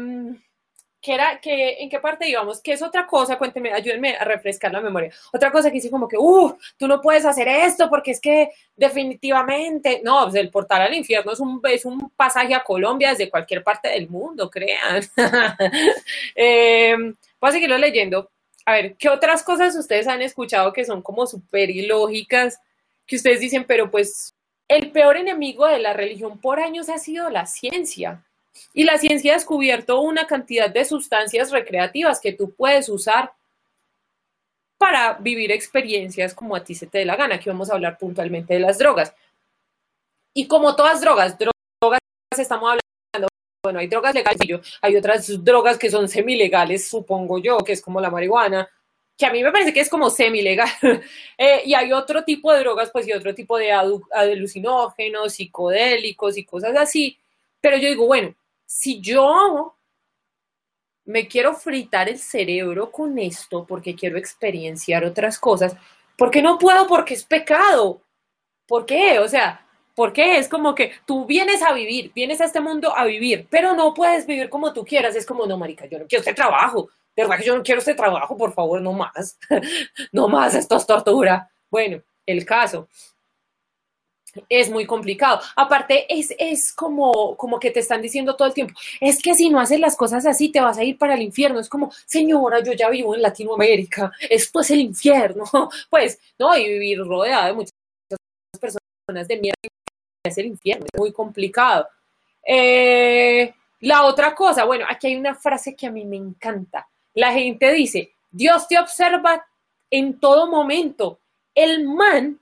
¿Qué 1.00 1.14
era, 1.14 1.40
que, 1.40 1.76
¿En 1.78 1.88
qué 1.88 2.00
parte 2.00 2.28
íbamos? 2.28 2.60
¿Qué 2.60 2.72
es 2.72 2.82
otra 2.82 3.06
cosa? 3.06 3.38
Cuénteme, 3.38 3.72
ayúdenme 3.72 4.16
a 4.16 4.24
refrescar 4.24 4.72
la 4.72 4.80
memoria. 4.80 5.12
Otra 5.32 5.52
cosa 5.52 5.68
que 5.68 5.76
dice 5.76 5.90
como 5.90 6.08
que, 6.08 6.16
uff, 6.18 6.54
tú 6.76 6.88
no 6.88 7.00
puedes 7.00 7.24
hacer 7.24 7.46
esto 7.46 7.88
porque 7.88 8.10
es 8.10 8.20
que 8.20 8.50
definitivamente, 8.74 10.00
no, 10.02 10.24
pues 10.24 10.34
el 10.34 10.50
portal 10.50 10.82
al 10.82 10.94
infierno 10.94 11.32
es 11.32 11.38
un, 11.38 11.60
es 11.70 11.84
un 11.84 12.10
pasaje 12.10 12.52
a 12.52 12.64
Colombia 12.64 13.10
desde 13.10 13.30
cualquier 13.30 13.62
parte 13.62 13.88
del 13.88 14.08
mundo, 14.08 14.50
crean. 14.50 15.02
eh, 16.34 16.96
voy 17.40 17.48
a 17.48 17.52
seguirlo 17.52 17.78
leyendo. 17.78 18.30
A 18.66 18.72
ver, 18.72 18.96
¿qué 18.96 19.08
otras 19.08 19.44
cosas 19.44 19.76
ustedes 19.76 20.08
han 20.08 20.20
escuchado 20.20 20.72
que 20.72 20.84
son 20.84 21.00
como 21.00 21.26
súper 21.26 21.70
ilógicas? 21.70 22.60
Que 23.06 23.16
ustedes 23.16 23.38
dicen, 23.38 23.64
pero 23.64 23.88
pues 23.88 24.34
el 24.68 24.92
peor 24.92 25.16
enemigo 25.16 25.66
de 25.66 25.78
la 25.78 25.94
religión 25.94 26.38
por 26.38 26.60
años 26.60 26.88
ha 26.88 26.98
sido 26.98 27.30
la 27.30 27.46
ciencia. 27.46 28.24
Y 28.74 28.84
la 28.84 28.98
ciencia 28.98 29.32
ha 29.32 29.36
descubierto 29.36 30.00
una 30.00 30.26
cantidad 30.26 30.68
de 30.68 30.84
sustancias 30.84 31.50
recreativas 31.50 32.20
que 32.20 32.32
tú 32.32 32.54
puedes 32.54 32.88
usar 32.88 33.32
para 34.78 35.14
vivir 35.14 35.50
experiencias 35.50 36.34
como 36.34 36.54
a 36.54 36.62
ti 36.62 36.74
se 36.74 36.86
te 36.86 36.98
dé 36.98 37.04
la 37.04 37.16
gana. 37.16 37.36
Aquí 37.36 37.48
vamos 37.48 37.70
a 37.70 37.74
hablar 37.74 37.98
puntualmente 37.98 38.54
de 38.54 38.60
las 38.60 38.78
drogas. 38.78 39.14
Y 40.34 40.46
como 40.46 40.76
todas 40.76 41.00
drogas, 41.00 41.36
drogas 41.38 41.98
estamos 42.36 42.68
hablando, 42.70 43.28
bueno, 43.64 43.80
hay 43.80 43.88
drogas 43.88 44.14
legales, 44.14 44.78
hay 44.80 44.96
otras 44.96 45.44
drogas 45.44 45.78
que 45.78 45.90
son 45.90 46.08
semilegales, 46.08 46.88
supongo 46.88 47.38
yo, 47.38 47.58
que 47.58 47.72
es 47.72 47.82
como 47.82 48.00
la 48.00 48.10
marihuana, 48.10 48.68
que 49.18 49.26
a 49.26 49.32
mí 49.32 49.42
me 49.42 49.50
parece 49.50 49.72
que 49.72 49.80
es 49.80 49.90
como 49.90 50.08
semilegal. 50.10 50.70
eh, 51.38 51.62
y 51.64 51.74
hay 51.74 51.92
otro 51.92 52.22
tipo 52.22 52.52
de 52.52 52.60
drogas, 52.60 52.90
pues, 52.92 53.06
y 53.08 53.12
otro 53.12 53.34
tipo 53.34 53.58
de 53.58 53.72
alucinógenos, 53.72 55.34
psicodélicos 55.34 56.38
y 56.38 56.44
cosas 56.44 56.76
así. 56.76 57.18
Pero 57.60 57.76
yo 57.76 57.88
digo, 57.88 58.06
bueno, 58.06 58.32
si 58.64 59.00
yo 59.00 59.74
me 61.04 61.26
quiero 61.26 61.54
fritar 61.54 62.08
el 62.08 62.18
cerebro 62.18 62.92
con 62.92 63.18
esto 63.18 63.66
porque 63.66 63.96
quiero 63.96 64.18
experienciar 64.18 65.04
otras 65.04 65.38
cosas, 65.38 65.74
¿por 66.16 66.30
qué 66.30 66.40
no 66.40 66.56
puedo? 66.56 66.86
Porque 66.86 67.14
es 67.14 67.24
pecado. 67.24 68.00
¿Por 68.68 68.86
qué? 68.86 69.18
O 69.18 69.26
sea, 69.26 69.66
¿por 69.96 70.12
qué? 70.12 70.38
Es 70.38 70.48
como 70.48 70.76
que 70.76 70.92
tú 71.04 71.26
vienes 71.26 71.60
a 71.62 71.72
vivir, 71.72 72.12
vienes 72.14 72.40
a 72.40 72.44
este 72.44 72.60
mundo 72.60 72.96
a 72.96 73.04
vivir, 73.04 73.48
pero 73.50 73.74
no 73.74 73.94
puedes 73.94 74.26
vivir 74.26 74.48
como 74.48 74.72
tú 74.72 74.84
quieras. 74.84 75.16
Es 75.16 75.26
como, 75.26 75.44
no, 75.44 75.58
marica, 75.58 75.86
yo 75.86 75.98
no 75.98 76.06
quiero 76.06 76.20
este 76.20 76.34
trabajo. 76.34 76.88
De 77.18 77.24
verdad 77.24 77.38
que 77.38 77.46
yo 77.46 77.56
no 77.56 77.64
quiero 77.64 77.80
este 77.80 77.96
trabajo, 77.96 78.36
por 78.36 78.52
favor, 78.52 78.80
no 78.80 78.92
más. 78.92 79.36
no 80.12 80.28
más, 80.28 80.54
esto 80.54 80.76
es 80.76 80.86
tortura. 80.86 81.50
Bueno, 81.68 82.00
el 82.24 82.46
caso 82.46 82.86
es 84.48 84.70
muy 84.70 84.86
complicado. 84.86 85.40
Aparte, 85.56 86.06
es, 86.08 86.32
es 86.38 86.72
como, 86.72 87.36
como 87.36 87.58
que 87.58 87.72
te 87.72 87.80
están 87.80 88.00
diciendo 88.00 88.36
todo 88.36 88.46
el 88.46 88.54
tiempo, 88.54 88.78
es 89.00 89.20
que 89.20 89.34
si 89.34 89.50
no 89.50 89.58
haces 89.58 89.80
las 89.80 89.96
cosas 89.96 90.26
así, 90.26 90.50
te 90.50 90.60
vas 90.60 90.78
a 90.78 90.84
ir 90.84 90.96
para 90.96 91.14
el 91.14 91.22
infierno. 91.22 91.58
Es 91.58 91.68
como, 91.68 91.90
señora, 92.06 92.62
yo 92.62 92.72
ya 92.74 92.88
vivo 92.88 93.16
en 93.16 93.22
Latinoamérica, 93.22 94.12
esto 94.30 94.60
es 94.60 94.70
el 94.70 94.78
infierno. 94.78 95.42
Pues, 95.90 96.20
no, 96.38 96.56
y 96.56 96.68
vivir 96.68 97.00
rodeada 97.00 97.46
de 97.46 97.52
muchas 97.52 97.72
personas 98.60 99.26
de 99.26 99.40
mierda 99.40 99.58
es 100.22 100.38
el 100.38 100.46
infierno, 100.46 100.86
es 100.92 101.00
muy 101.00 101.12
complicado. 101.12 101.88
Eh, 102.46 103.52
la 103.80 104.04
otra 104.04 104.36
cosa, 104.36 104.64
bueno, 104.66 104.86
aquí 104.88 105.08
hay 105.08 105.16
una 105.16 105.34
frase 105.34 105.74
que 105.74 105.88
a 105.88 105.90
mí 105.90 106.04
me 106.04 106.16
encanta. 106.16 106.86
La 107.18 107.32
gente 107.32 107.72
dice, 107.72 108.12
Dios 108.30 108.68
te 108.68 108.78
observa 108.78 109.44
en 109.90 110.20
todo 110.20 110.46
momento. 110.46 111.18
El 111.52 111.84
man 111.84 112.38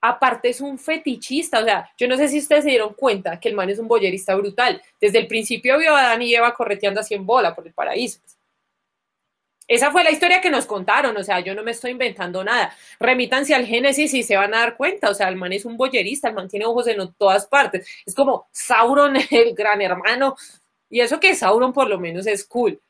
aparte 0.00 0.48
es 0.48 0.62
un 0.62 0.78
fetichista, 0.78 1.60
o 1.60 1.64
sea, 1.64 1.90
yo 1.98 2.08
no 2.08 2.16
sé 2.16 2.28
si 2.28 2.38
ustedes 2.38 2.64
se 2.64 2.70
dieron 2.70 2.94
cuenta 2.94 3.38
que 3.38 3.50
el 3.50 3.54
man 3.54 3.68
es 3.68 3.78
un 3.78 3.86
boyerista 3.86 4.34
brutal. 4.34 4.80
Desde 4.98 5.18
el 5.18 5.26
principio 5.26 5.76
vio 5.76 5.94
a 5.94 6.00
Adán 6.00 6.22
y 6.22 6.34
Eva 6.34 6.54
correteando 6.54 7.00
así 7.00 7.12
en 7.12 7.26
bola 7.26 7.54
por 7.54 7.66
el 7.66 7.74
paraíso. 7.74 8.20
Esa 9.66 9.90
fue 9.90 10.02
la 10.04 10.10
historia 10.10 10.40
que 10.40 10.48
nos 10.48 10.64
contaron, 10.64 11.14
o 11.14 11.22
sea, 11.22 11.40
yo 11.40 11.54
no 11.54 11.62
me 11.62 11.72
estoy 11.72 11.90
inventando 11.90 12.42
nada. 12.42 12.74
Remítanse 12.98 13.54
al 13.54 13.66
Génesis 13.66 14.14
y 14.14 14.22
se 14.22 14.38
van 14.38 14.54
a 14.54 14.60
dar 14.60 14.78
cuenta, 14.78 15.10
o 15.10 15.14
sea, 15.14 15.28
el 15.28 15.36
man 15.36 15.52
es 15.52 15.66
un 15.66 15.76
boyerista, 15.76 16.28
el 16.28 16.34
man 16.34 16.48
tiene 16.48 16.64
ojos 16.64 16.86
en 16.86 17.12
todas 17.18 17.46
partes. 17.46 17.86
Es 18.06 18.14
como 18.14 18.48
Sauron, 18.52 19.16
el 19.30 19.54
gran 19.54 19.82
hermano, 19.82 20.34
y 20.88 21.00
eso 21.00 21.20
que 21.20 21.34
Sauron 21.34 21.74
por 21.74 21.90
lo 21.90 22.00
menos 22.00 22.26
es 22.26 22.46
cool. 22.46 22.80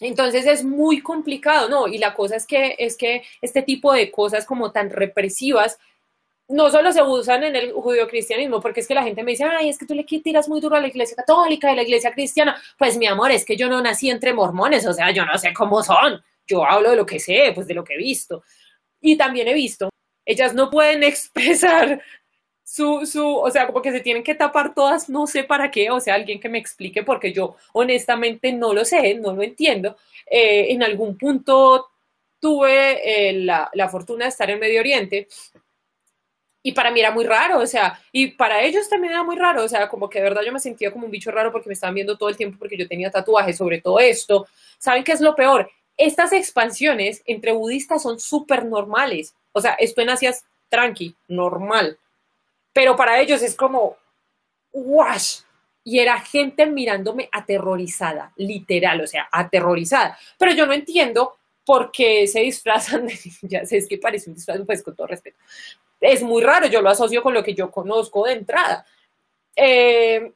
Entonces 0.00 0.46
es 0.46 0.64
muy 0.64 1.00
complicado, 1.00 1.68
¿no? 1.68 1.88
Y 1.88 1.98
la 1.98 2.14
cosa 2.14 2.36
es 2.36 2.46
que, 2.46 2.76
es 2.78 2.96
que 2.96 3.22
este 3.40 3.62
tipo 3.62 3.92
de 3.92 4.10
cosas 4.10 4.46
como 4.46 4.70
tan 4.70 4.90
represivas 4.90 5.78
no 6.48 6.70
solo 6.70 6.92
se 6.92 7.02
usan 7.02 7.44
en 7.44 7.56
el 7.56 7.72
judio-cristianismo, 7.72 8.60
porque 8.60 8.80
es 8.80 8.88
que 8.88 8.94
la 8.94 9.02
gente 9.02 9.22
me 9.22 9.32
dice, 9.32 9.44
ay, 9.44 9.68
es 9.68 9.78
que 9.78 9.84
tú 9.84 9.94
le 9.94 10.04
tiras 10.04 10.48
muy 10.48 10.60
duro 10.60 10.76
a 10.76 10.80
la 10.80 10.88
iglesia 10.88 11.14
católica 11.14 11.70
y 11.70 11.76
la 11.76 11.82
iglesia 11.82 12.12
cristiana. 12.12 12.60
Pues 12.78 12.96
mi 12.96 13.06
amor, 13.06 13.30
es 13.30 13.44
que 13.44 13.56
yo 13.56 13.68
no 13.68 13.82
nací 13.82 14.08
entre 14.08 14.32
mormones, 14.32 14.86
o 14.86 14.94
sea, 14.94 15.10
yo 15.10 15.26
no 15.26 15.36
sé 15.36 15.52
cómo 15.52 15.82
son. 15.82 16.22
Yo 16.46 16.64
hablo 16.64 16.90
de 16.90 16.96
lo 16.96 17.04
que 17.04 17.20
sé, 17.20 17.52
pues 17.54 17.66
de 17.66 17.74
lo 17.74 17.84
que 17.84 17.94
he 17.94 17.98
visto. 17.98 18.42
Y 19.00 19.16
también 19.16 19.46
he 19.48 19.54
visto, 19.54 19.90
ellas 20.24 20.54
no 20.54 20.70
pueden 20.70 21.02
expresar 21.04 22.02
su, 22.70 23.06
su, 23.06 23.26
o 23.26 23.50
sea, 23.50 23.66
como 23.66 23.80
que 23.80 23.90
se 23.90 24.00
tienen 24.00 24.22
que 24.22 24.34
tapar 24.34 24.74
todas, 24.74 25.08
no 25.08 25.26
sé 25.26 25.42
para 25.42 25.70
qué, 25.70 25.90
o 25.90 26.00
sea, 26.00 26.14
alguien 26.14 26.38
que 26.38 26.50
me 26.50 26.58
explique, 26.58 27.02
porque 27.02 27.32
yo 27.32 27.56
honestamente 27.72 28.52
no 28.52 28.74
lo 28.74 28.84
sé, 28.84 29.14
no 29.14 29.32
lo 29.32 29.42
entiendo. 29.42 29.96
Eh, 30.30 30.66
en 30.70 30.82
algún 30.82 31.16
punto 31.16 31.88
tuve 32.38 33.30
eh, 33.30 33.32
la, 33.32 33.70
la 33.72 33.88
fortuna 33.88 34.26
de 34.26 34.28
estar 34.28 34.50
en 34.50 34.60
Medio 34.60 34.80
Oriente 34.80 35.28
y 36.62 36.72
para 36.72 36.90
mí 36.90 37.00
era 37.00 37.10
muy 37.10 37.24
raro, 37.24 37.58
o 37.60 37.66
sea, 37.66 37.98
y 38.12 38.32
para 38.32 38.62
ellos 38.62 38.86
también 38.86 39.14
era 39.14 39.22
muy 39.22 39.36
raro, 39.36 39.64
o 39.64 39.68
sea, 39.68 39.88
como 39.88 40.10
que 40.10 40.18
de 40.18 40.24
verdad 40.24 40.42
yo 40.44 40.52
me 40.52 40.60
sentía 40.60 40.92
como 40.92 41.06
un 41.06 41.10
bicho 41.10 41.30
raro 41.30 41.50
porque 41.50 41.70
me 41.70 41.72
estaban 41.72 41.94
viendo 41.94 42.18
todo 42.18 42.28
el 42.28 42.36
tiempo 42.36 42.58
porque 42.58 42.76
yo 42.76 42.86
tenía 42.86 43.10
tatuajes 43.10 43.56
sobre 43.56 43.80
todo 43.80 43.98
esto. 43.98 44.46
¿Saben 44.76 45.04
qué 45.04 45.12
es 45.12 45.22
lo 45.22 45.34
peor? 45.34 45.70
Estas 45.96 46.34
expansiones 46.34 47.22
entre 47.24 47.52
budistas 47.52 48.02
son 48.02 48.20
súper 48.20 48.66
normales, 48.66 49.34
o 49.52 49.62
sea, 49.62 49.72
esto 49.72 50.02
en 50.02 50.10
Asia 50.10 50.30
es 50.30 50.44
tranqui, 50.68 51.16
normal, 51.28 51.98
pero 52.78 52.94
para 52.94 53.18
ellos 53.18 53.42
es 53.42 53.56
como, 53.56 53.96
wash. 54.70 55.40
Y 55.82 55.98
era 55.98 56.20
gente 56.20 56.64
mirándome 56.64 57.28
aterrorizada, 57.32 58.32
literal, 58.36 59.00
o 59.00 59.06
sea, 59.08 59.28
aterrorizada. 59.32 60.16
Pero 60.38 60.52
yo 60.52 60.64
no 60.64 60.72
entiendo 60.72 61.38
por 61.66 61.90
qué 61.90 62.28
se 62.28 62.38
disfrazan 62.38 63.08
de, 63.08 63.18
ya 63.42 63.66
sé, 63.66 63.78
es 63.78 63.88
que 63.88 63.98
parece 63.98 64.30
un 64.30 64.36
disfraz, 64.36 64.60
pues 64.64 64.84
con 64.84 64.94
todo 64.94 65.08
respeto. 65.08 65.36
Es 66.00 66.22
muy 66.22 66.40
raro, 66.40 66.68
yo 66.68 66.80
lo 66.80 66.88
asocio 66.88 67.20
con 67.20 67.34
lo 67.34 67.42
que 67.42 67.52
yo 67.52 67.68
conozco 67.68 68.26
de 68.26 68.34
entrada. 68.34 68.86
Eh, 69.56 70.32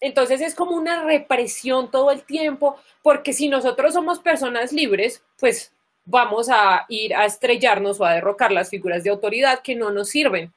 entonces 0.00 0.42
es 0.42 0.54
como 0.54 0.72
una 0.72 1.02
represión 1.02 1.90
todo 1.90 2.10
el 2.10 2.24
tiempo, 2.24 2.76
porque 3.02 3.32
si 3.32 3.48
nosotros 3.48 3.94
somos 3.94 4.18
personas 4.18 4.74
libres, 4.74 5.22
pues 5.38 5.72
vamos 6.04 6.50
a 6.50 6.84
ir 6.90 7.14
a 7.14 7.24
estrellarnos 7.24 7.98
o 8.00 8.04
a 8.04 8.12
derrocar 8.12 8.52
las 8.52 8.68
figuras 8.68 9.02
de 9.02 9.08
autoridad 9.08 9.60
que 9.60 9.74
no 9.74 9.90
nos 9.90 10.10
sirven. 10.10 10.52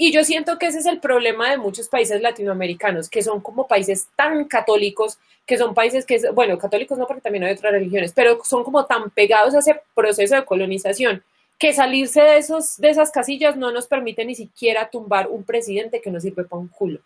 Y 0.00 0.12
yo 0.12 0.22
siento 0.22 0.60
que 0.60 0.66
ese 0.66 0.78
es 0.78 0.86
el 0.86 1.00
problema 1.00 1.50
de 1.50 1.58
muchos 1.58 1.88
países 1.88 2.22
latinoamericanos, 2.22 3.10
que 3.10 3.20
son 3.20 3.40
como 3.40 3.66
países 3.66 4.06
tan 4.14 4.44
católicos, 4.44 5.18
que 5.44 5.58
son 5.58 5.74
países 5.74 6.06
que, 6.06 6.30
bueno, 6.32 6.56
católicos 6.56 6.96
no 6.96 7.08
porque 7.08 7.20
también 7.20 7.42
hay 7.42 7.54
otras 7.54 7.72
religiones, 7.72 8.12
pero 8.14 8.38
son 8.44 8.62
como 8.62 8.86
tan 8.86 9.10
pegados 9.10 9.56
a 9.56 9.58
ese 9.58 9.82
proceso 9.96 10.36
de 10.36 10.44
colonización, 10.44 11.24
que 11.58 11.72
salirse 11.72 12.20
de, 12.20 12.38
esos, 12.38 12.76
de 12.76 12.90
esas 12.90 13.10
casillas 13.10 13.56
no 13.56 13.72
nos 13.72 13.88
permite 13.88 14.24
ni 14.24 14.36
siquiera 14.36 14.88
tumbar 14.88 15.26
un 15.26 15.42
presidente 15.42 16.00
que 16.00 16.12
no 16.12 16.20
sirve 16.20 16.44
para 16.44 16.60
un 16.60 16.68
culo. 16.68 17.00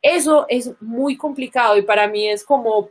Eso 0.00 0.46
es 0.48 0.70
muy 0.80 1.18
complicado 1.18 1.76
y 1.76 1.82
para 1.82 2.08
mí 2.08 2.26
es 2.26 2.42
como, 2.42 2.88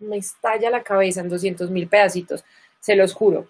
me 0.00 0.16
estalla 0.16 0.70
la 0.70 0.82
cabeza 0.82 1.20
en 1.20 1.28
200 1.28 1.70
mil 1.70 1.86
pedacitos, 1.86 2.44
se 2.80 2.96
los 2.96 3.14
juro. 3.14 3.46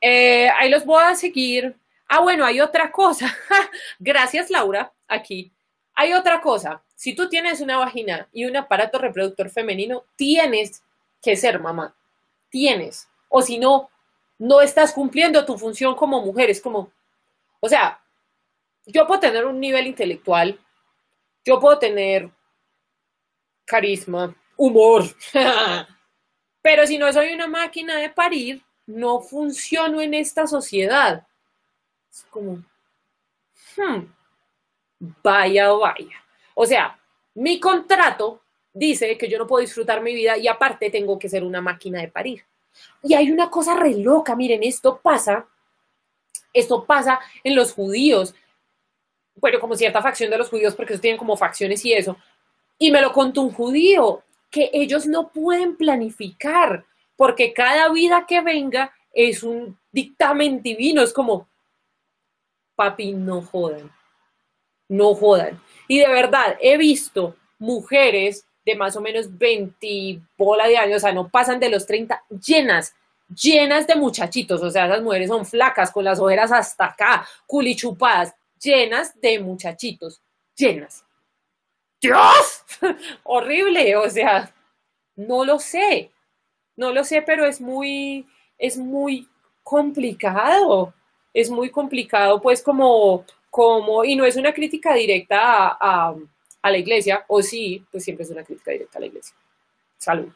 Eh, 0.00 0.48
ahí 0.58 0.68
los 0.68 0.84
voy 0.84 1.04
a 1.04 1.14
seguir 1.14 1.76
Ah, 2.12 2.18
bueno, 2.18 2.44
hay 2.44 2.60
otra 2.60 2.90
cosa. 2.90 3.32
Gracias, 4.00 4.50
Laura, 4.50 4.92
aquí. 5.06 5.52
Hay 5.94 6.12
otra 6.12 6.40
cosa. 6.40 6.82
Si 6.96 7.14
tú 7.14 7.28
tienes 7.28 7.60
una 7.60 7.76
vagina 7.78 8.28
y 8.32 8.46
un 8.46 8.56
aparato 8.56 8.98
reproductor 8.98 9.48
femenino, 9.48 10.04
tienes 10.16 10.82
que 11.22 11.36
ser 11.36 11.60
mamá. 11.60 11.94
Tienes. 12.48 13.08
O 13.28 13.42
si 13.42 13.58
no, 13.58 13.90
no 14.38 14.60
estás 14.60 14.92
cumpliendo 14.92 15.44
tu 15.44 15.56
función 15.56 15.94
como 15.94 16.20
mujer. 16.20 16.50
Es 16.50 16.60
como, 16.60 16.90
o 17.60 17.68
sea, 17.68 18.02
yo 18.86 19.06
puedo 19.06 19.20
tener 19.20 19.46
un 19.46 19.60
nivel 19.60 19.86
intelectual, 19.86 20.58
yo 21.44 21.60
puedo 21.60 21.78
tener 21.78 22.28
carisma, 23.64 24.34
humor, 24.56 25.04
pero 26.60 26.88
si 26.88 26.98
no 26.98 27.12
soy 27.12 27.32
una 27.32 27.46
máquina 27.46 27.98
de 27.98 28.10
parir, 28.10 28.64
no 28.86 29.20
funciono 29.20 30.00
en 30.00 30.14
esta 30.14 30.48
sociedad. 30.48 31.24
Es 32.10 32.26
como, 32.30 32.62
hmm, 33.76 34.04
vaya, 35.22 35.70
vaya. 35.72 36.24
O 36.54 36.66
sea, 36.66 36.98
mi 37.34 37.60
contrato 37.60 38.42
dice 38.72 39.16
que 39.16 39.28
yo 39.28 39.38
no 39.38 39.46
puedo 39.46 39.60
disfrutar 39.60 40.02
mi 40.02 40.14
vida 40.14 40.36
y 40.36 40.48
aparte 40.48 40.90
tengo 40.90 41.18
que 41.18 41.28
ser 41.28 41.44
una 41.44 41.60
máquina 41.60 42.00
de 42.00 42.08
parir. 42.08 42.44
Y 43.02 43.14
hay 43.14 43.30
una 43.30 43.50
cosa 43.50 43.76
re 43.76 43.94
loca, 43.94 44.36
miren, 44.36 44.62
esto 44.62 45.00
pasa, 45.02 45.46
esto 46.52 46.84
pasa 46.84 47.20
en 47.42 47.54
los 47.54 47.72
judíos, 47.72 48.34
bueno, 49.36 49.58
como 49.58 49.76
cierta 49.76 50.02
facción 50.02 50.30
de 50.30 50.38
los 50.38 50.48
judíos, 50.48 50.74
porque 50.74 50.92
ellos 50.92 51.00
tienen 51.00 51.18
como 51.18 51.36
facciones 51.36 51.84
y 51.84 51.92
eso. 51.92 52.16
Y 52.78 52.90
me 52.90 53.00
lo 53.00 53.12
contó 53.12 53.42
un 53.42 53.52
judío, 53.52 54.22
que 54.50 54.70
ellos 54.72 55.06
no 55.06 55.30
pueden 55.30 55.76
planificar, 55.76 56.84
porque 57.16 57.52
cada 57.52 57.88
vida 57.90 58.26
que 58.26 58.40
venga 58.40 58.92
es 59.12 59.42
un 59.42 59.78
dictamen 59.92 60.62
divino, 60.62 61.02
es 61.02 61.12
como, 61.12 61.48
papi, 62.80 63.12
no 63.12 63.42
jodan, 63.42 63.92
no 64.88 65.14
jodan. 65.14 65.60
Y 65.86 65.98
de 65.98 66.08
verdad, 66.08 66.56
he 66.62 66.78
visto 66.78 67.36
mujeres 67.58 68.46
de 68.64 68.74
más 68.74 68.96
o 68.96 69.02
menos 69.02 69.36
20 69.36 70.22
bola 70.38 70.66
de 70.66 70.78
años, 70.78 70.96
o 70.96 71.00
sea, 71.00 71.12
no 71.12 71.28
pasan 71.28 71.60
de 71.60 71.68
los 71.68 71.84
30, 71.86 72.24
llenas, 72.46 72.94
llenas 73.28 73.86
de 73.86 73.96
muchachitos, 73.96 74.62
o 74.62 74.70
sea, 74.70 74.86
esas 74.86 75.02
mujeres 75.02 75.28
son 75.28 75.44
flacas, 75.44 75.90
con 75.90 76.04
las 76.04 76.18
ojeras 76.20 76.52
hasta 76.52 76.86
acá, 76.86 77.28
culichupadas, 77.46 78.34
llenas 78.58 79.12
de 79.20 79.38
muchachitos, 79.40 80.22
llenas. 80.56 81.04
Dios, 82.00 82.64
horrible, 83.24 83.94
o 83.96 84.08
sea, 84.08 84.54
no 85.16 85.44
lo 85.44 85.58
sé, 85.58 86.12
no 86.76 86.92
lo 86.92 87.04
sé, 87.04 87.20
pero 87.20 87.44
es 87.44 87.60
muy, 87.60 88.26
es 88.56 88.78
muy 88.78 89.28
complicado, 89.62 90.94
es 91.32 91.50
muy 91.50 91.70
complicado, 91.70 92.40
pues 92.40 92.62
como, 92.62 93.24
como, 93.50 94.04
y 94.04 94.16
no 94.16 94.24
es 94.24 94.36
una 94.36 94.52
crítica 94.52 94.94
directa 94.94 95.76
a, 95.80 96.14
a 96.62 96.70
la 96.70 96.78
iglesia, 96.78 97.24
o 97.28 97.42
sí, 97.42 97.84
pues 97.90 98.04
siempre 98.04 98.24
es 98.24 98.30
una 98.30 98.44
crítica 98.44 98.72
directa 98.72 98.98
a 98.98 99.00
la 99.00 99.06
iglesia. 99.06 99.34
Salud. 99.96 100.28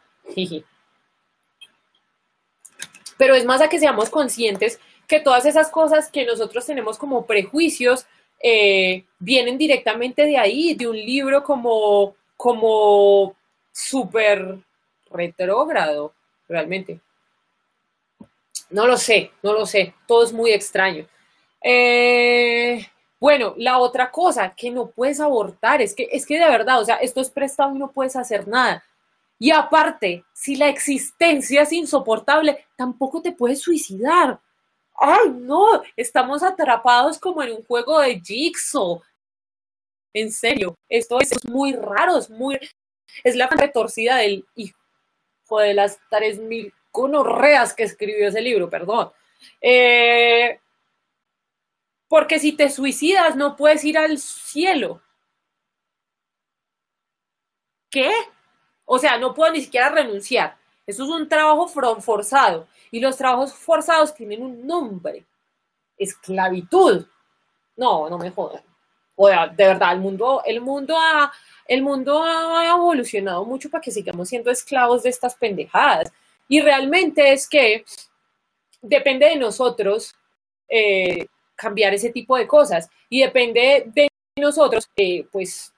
Pero 3.16 3.34
es 3.34 3.44
más 3.44 3.60
a 3.60 3.68
que 3.68 3.78
seamos 3.78 4.10
conscientes 4.10 4.80
que 5.06 5.20
todas 5.20 5.46
esas 5.46 5.70
cosas 5.70 6.10
que 6.10 6.24
nosotros 6.24 6.64
tenemos 6.66 6.98
como 6.98 7.26
prejuicios 7.26 8.06
eh, 8.42 9.04
vienen 9.18 9.58
directamente 9.58 10.24
de 10.24 10.36
ahí, 10.36 10.74
de 10.74 10.88
un 10.88 10.96
libro 10.96 11.42
como, 11.42 12.14
como 12.36 13.36
súper 13.72 14.58
retrógrado, 15.10 16.12
realmente. 16.48 17.00
No 18.74 18.86
lo 18.86 18.96
sé, 18.96 19.30
no 19.42 19.52
lo 19.52 19.66
sé, 19.66 19.94
todo 20.06 20.24
es 20.24 20.32
muy 20.32 20.52
extraño. 20.52 21.06
Eh, 21.62 22.86
bueno, 23.20 23.54
la 23.56 23.78
otra 23.78 24.10
cosa, 24.10 24.54
que 24.54 24.70
no 24.70 24.90
puedes 24.90 25.20
abortar, 25.20 25.80
es 25.80 25.94
que, 25.94 26.08
es 26.12 26.26
que 26.26 26.38
de 26.38 26.48
verdad, 26.48 26.80
o 26.80 26.84
sea, 26.84 26.96
esto 26.96 27.20
es 27.20 27.30
prestado 27.30 27.74
y 27.74 27.78
no 27.78 27.92
puedes 27.92 28.16
hacer 28.16 28.48
nada. 28.48 28.84
Y 29.38 29.50
aparte, 29.50 30.24
si 30.32 30.56
la 30.56 30.68
existencia 30.68 31.62
es 31.62 31.72
insoportable, 31.72 32.66
tampoco 32.76 33.22
te 33.22 33.32
puedes 33.32 33.60
suicidar 33.60 34.40
ay, 34.94 35.30
no, 35.30 35.82
estamos 35.96 36.42
atrapados 36.42 37.18
como 37.18 37.42
en 37.42 37.52
un 37.52 37.64
juego 37.64 38.00
de 38.00 38.20
Jigsaw. 38.20 39.02
En 40.12 40.30
serio, 40.30 40.76
esto 40.88 41.20
es 41.20 41.32
muy 41.44 41.72
raro, 41.72 42.18
es 42.18 42.30
muy, 42.30 42.58
es 43.24 43.34
la 43.34 43.48
retorcida 43.48 44.16
del 44.16 44.46
hijo 44.54 45.58
de 45.58 45.74
las 45.74 45.98
tres 46.08 46.38
mil 46.38 46.72
conorreas 46.94 47.74
que 47.74 47.82
escribió 47.82 48.28
ese 48.28 48.40
libro, 48.40 48.70
perdón. 48.70 49.10
Eh, 49.60 50.60
porque 52.06 52.38
si 52.38 52.52
te 52.52 52.70
suicidas 52.70 53.34
no 53.34 53.56
puedes 53.56 53.84
ir 53.84 53.98
al 53.98 54.16
cielo. 54.18 55.02
¿Qué? 57.90 58.12
O 58.84 59.00
sea, 59.00 59.18
no 59.18 59.34
puedo 59.34 59.52
ni 59.52 59.60
siquiera 59.60 59.88
renunciar. 59.88 60.56
Eso 60.86 61.02
es 61.02 61.10
un 61.10 61.28
trabajo 61.28 61.66
forzado. 61.66 62.68
Y 62.92 63.00
los 63.00 63.16
trabajos 63.16 63.52
forzados 63.52 64.14
tienen 64.14 64.40
un 64.40 64.64
nombre. 64.64 65.24
Esclavitud. 65.98 67.04
No, 67.76 68.08
no 68.08 68.18
me 68.18 68.30
jodan. 68.30 68.62
O 69.16 69.28
sea, 69.28 69.48
de 69.48 69.66
verdad, 69.66 69.92
el 69.92 69.98
mundo, 69.98 70.42
el 70.44 70.60
mundo 70.60 70.96
ha, 70.96 71.32
el 71.66 71.82
mundo 71.82 72.22
ha 72.22 72.68
evolucionado 72.68 73.44
mucho 73.44 73.68
para 73.68 73.82
que 73.82 73.90
sigamos 73.90 74.28
siendo 74.28 74.52
esclavos 74.52 75.02
de 75.02 75.10
estas 75.10 75.34
pendejadas. 75.34 76.12
Y 76.48 76.60
realmente 76.60 77.32
es 77.32 77.48
que 77.48 77.84
depende 78.82 79.26
de 79.26 79.36
nosotros 79.36 80.14
eh, 80.68 81.26
cambiar 81.54 81.94
ese 81.94 82.10
tipo 82.10 82.36
de 82.36 82.46
cosas. 82.46 82.88
Y 83.08 83.22
depende 83.22 83.84
de 83.86 84.08
nosotros, 84.36 84.88
eh, 84.96 85.26
pues, 85.30 85.72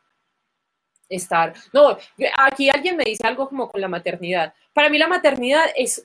estar. 1.08 1.54
No, 1.72 1.96
aquí 2.38 2.68
alguien 2.68 2.96
me 2.96 3.04
dice 3.04 3.26
algo 3.26 3.48
como 3.48 3.70
con 3.70 3.80
la 3.80 3.88
maternidad. 3.88 4.54
Para 4.72 4.88
mí 4.88 4.98
la 4.98 5.08
maternidad 5.08 5.66
es 5.76 6.04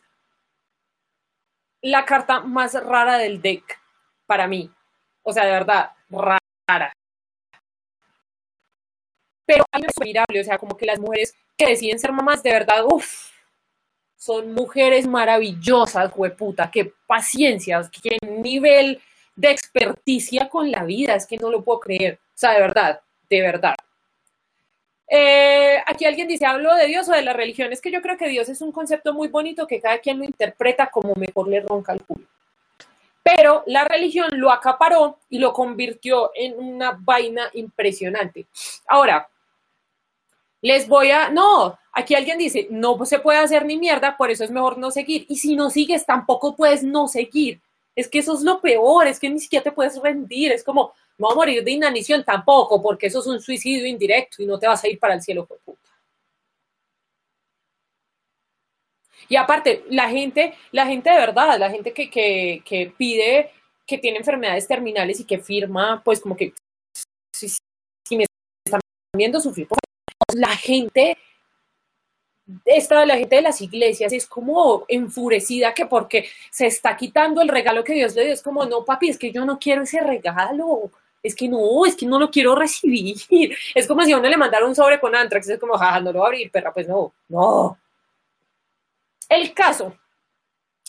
la 1.82 2.06
carta 2.06 2.42
más 2.42 2.74
rara 2.74 3.18
del 3.18 3.42
deck, 3.42 3.80
para 4.28 4.48
mí. 4.48 4.70
O 5.24 5.34
sea, 5.34 5.46
de 5.46 5.52
verdad, 5.52 5.92
rara. 6.10 6.94
Pero 9.46 9.64
es 9.74 9.98
admirable, 9.98 10.42
o 10.42 10.44
sea, 10.44 10.58
como 10.58 10.78
que 10.78 10.86
las 10.86 11.00
mujeres 11.00 11.36
que 11.58 11.68
deciden 11.68 12.00
ser 12.00 12.12
mamás, 12.12 12.44
de 12.44 12.52
verdad, 12.52 12.86
uff, 12.86 13.31
son 14.22 14.54
mujeres 14.54 15.08
maravillosas, 15.08 16.12
hueputa, 16.16 16.70
qué 16.70 16.94
paciencia, 17.08 17.82
qué 18.04 18.20
nivel 18.22 19.02
de 19.36 19.50
experticia 19.50 20.48
con 20.48 20.70
la 20.70 20.84
vida, 20.84 21.16
es 21.16 21.26
que 21.26 21.38
no 21.38 21.50
lo 21.50 21.64
puedo 21.64 21.80
creer. 21.80 22.20
O 22.22 22.38
sea, 22.38 22.52
de 22.52 22.62
verdad, 22.62 23.02
de 23.28 23.42
verdad. 23.42 23.76
Eh, 25.08 25.82
aquí 25.88 26.06
alguien 26.06 26.28
dice, 26.28 26.46
hablo 26.46 26.76
de 26.76 26.86
Dios 26.86 27.10
o 27.10 27.14
de 27.14 27.24
la 27.24 27.34
religión. 27.34 27.74
Es 27.74 27.82
que 27.82 27.90
yo 27.90 28.04
creo 28.04 28.16
que 28.16 28.28
Dios 28.28 28.48
es 28.48 28.62
un 28.62 28.72
concepto 28.72 29.12
muy 29.12 29.28
bonito 29.30 29.66
que 29.66 29.82
cada 29.82 29.98
quien 29.98 30.20
lo 30.20 30.24
interpreta 30.24 30.92
como 30.92 31.16
mejor 31.16 31.48
le 31.48 31.62
ronca 31.62 31.92
el 31.92 32.04
culo. 32.04 32.28
Pero 33.24 33.64
la 33.66 33.86
religión 33.86 34.30
lo 34.34 34.52
acaparó 34.52 35.18
y 35.30 35.40
lo 35.40 35.52
convirtió 35.52 36.30
en 36.36 36.60
una 36.60 36.92
vaina 36.92 37.50
impresionante. 37.54 38.46
Ahora, 38.88 39.28
les 40.62 40.88
voy 40.88 41.12
a, 41.12 41.30
no, 41.30 41.78
aquí 41.92 42.16
alguien 42.16 42.38
dice, 42.38 42.68
no 42.70 43.04
se 43.06 43.20
puede 43.20 43.40
hacer 43.40 43.66
ni 43.66 43.78
mierda, 43.78 44.16
por 44.16 44.32
eso 44.32 44.44
es 44.44 44.52
mejor 44.52 44.78
no 44.78 44.92
seguir. 44.92 45.26
Y 45.28 45.38
si 45.38 45.56
no 45.56 45.70
sigues, 45.70 46.06
tampoco 46.06 46.56
puedes 46.56 46.84
no 46.84 47.08
seguir. 47.08 47.62
Es 47.96 48.08
que 48.08 48.20
eso 48.20 48.34
es 48.36 48.42
lo 48.42 48.62
peor, 48.62 49.08
es 49.08 49.20
que 49.20 49.30
ni 49.30 49.40
siquiera 49.40 49.64
te 49.64 49.72
puedes 49.72 50.00
rendir. 50.02 50.52
Es 50.52 50.64
como, 50.64 50.94
no 51.18 51.32
a 51.32 51.36
morir 51.36 51.64
de 51.64 51.72
inanición 51.72 52.24
tampoco, 52.24 52.82
porque 52.82 53.08
eso 53.08 53.20
es 53.20 53.28
un 53.28 53.42
suicidio 53.42 53.86
indirecto 53.86 54.42
y 54.42 54.46
no 54.46 54.58
te 54.60 54.68
vas 54.68 54.84
a 54.84 54.88
ir 54.88 55.00
para 55.00 55.16
el 55.16 55.22
cielo. 55.22 55.48
Y 59.28 59.36
aparte, 59.36 59.86
la 59.90 60.10
gente, 60.10 60.54
la 60.72 60.86
gente 60.86 61.10
de 61.10 61.18
verdad, 61.18 61.58
la 61.58 61.70
gente 61.70 61.94
que, 61.94 62.10
que, 62.10 62.94
pide, 62.98 63.52
que 63.88 63.98
tiene 63.98 64.18
enfermedades 64.18 64.68
terminales 64.68 65.20
y 65.20 65.26
que 65.26 65.40
firma, 65.40 66.02
pues 66.04 66.20
como 66.20 66.36
que 66.36 66.54
si, 67.34 67.48
me 68.18 68.26
están 68.66 68.82
viendo 69.16 69.40
sufrir, 69.40 69.68
la 70.36 70.56
gente 70.56 71.18
esta 72.66 73.06
la 73.06 73.18
gente 73.18 73.36
de 73.36 73.42
las 73.42 73.62
iglesias 73.62 74.12
es 74.14 74.28
como 74.28 74.86
enfurecida 74.88 75.74
que 75.74 75.86
porque 75.86 76.28
se 76.50 76.68
está 76.68 76.98
quitando 76.98 77.42
el 77.42 77.48
regalo 77.48 77.84
que 77.84 77.94
Dios 77.94 78.16
le 78.16 78.26
dio, 78.26 78.34
es 78.34 78.42
como, 78.42 78.66
no, 78.66 78.84
papi, 78.84 79.10
es 79.10 79.18
que 79.18 79.32
yo 79.32 79.46
no 79.46 79.60
quiero 79.60 79.84
ese 79.84 80.02
regalo, 80.02 80.92
es 81.24 81.36
que 81.36 81.48
no, 81.48 81.86
es 81.86 81.96
que 81.96 82.06
no 82.06 82.20
lo 82.20 82.32
quiero 82.32 82.56
recibir. 82.56 83.16
Es 83.76 83.88
como 83.88 84.04
si 84.04 84.12
a 84.12 84.18
uno 84.18 84.28
le 84.28 84.38
mandara 84.38 84.66
un 84.66 84.76
sobre 84.76 85.00
con 85.00 85.16
Antrax, 85.16 85.50
es 85.50 85.60
como, 85.60 85.78
jaja, 85.78 86.00
no 86.00 86.12
lo 86.12 86.20
voy 86.20 86.26
a 86.26 86.28
abrir, 86.28 86.52
perra, 86.52 86.74
pues 86.74 86.88
no, 86.88 87.14
no. 87.30 87.78
El 89.30 89.54
caso, 89.54 89.96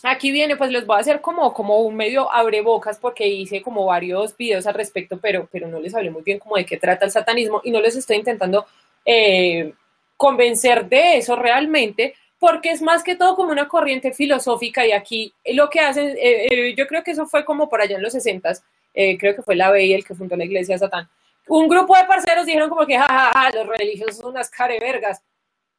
aquí 0.02 0.30
viene, 0.32 0.56
pues 0.56 0.70
les 0.70 0.86
voy 0.86 0.96
a 0.96 1.00
hacer 1.00 1.20
como, 1.20 1.52
como 1.52 1.80
un 1.80 1.94
medio 1.94 2.32
abrebocas 2.32 2.98
porque 2.98 3.26
hice 3.28 3.62
como 3.62 3.86
varios 3.86 4.36
videos 4.36 4.66
al 4.66 4.74
respecto, 4.74 5.18
pero, 5.20 5.48
pero 5.50 5.68
no 5.68 5.78
les 5.80 5.94
hablé 5.94 6.10
muy 6.10 6.22
bien 6.22 6.38
como 6.38 6.56
de 6.56 6.66
qué 6.66 6.76
trata 6.76 7.04
el 7.04 7.12
satanismo 7.12 7.60
y 7.62 7.70
no 7.70 7.80
les 7.80 7.94
estoy 7.94 8.16
intentando 8.16 8.66
eh, 9.04 9.72
convencer 10.16 10.88
de 10.88 11.18
eso 11.18 11.36
realmente, 11.36 12.14
porque 12.38 12.70
es 12.70 12.82
más 12.82 13.02
que 13.02 13.16
todo 13.16 13.36
como 13.36 13.52
una 13.52 13.68
corriente 13.68 14.12
filosófica 14.12 14.86
y 14.86 14.92
aquí 14.92 15.32
lo 15.46 15.70
que 15.70 15.80
hacen, 15.80 16.08
eh, 16.08 16.46
eh, 16.50 16.74
yo 16.76 16.86
creo 16.86 17.02
que 17.02 17.12
eso 17.12 17.26
fue 17.26 17.44
como 17.44 17.68
por 17.68 17.80
allá 17.80 17.96
en 17.96 18.02
los 18.02 18.12
60 18.12 18.52
eh, 18.94 19.16
creo 19.18 19.34
que 19.34 19.42
fue 19.42 19.56
la 19.56 19.70
BI 19.70 19.92
el 19.92 20.04
que 20.04 20.14
fundó 20.14 20.36
la 20.36 20.44
iglesia 20.44 20.74
de 20.74 20.80
Satán. 20.80 21.08
Un 21.48 21.68
grupo 21.68 21.96
de 21.96 22.04
parceros 22.04 22.46
dijeron 22.46 22.68
como 22.68 22.86
que, 22.86 22.98
jajaja, 22.98 23.50
los 23.50 23.66
religiosos 23.66 24.16
son 24.16 24.30
unas 24.30 24.50
carevergas. 24.50 25.22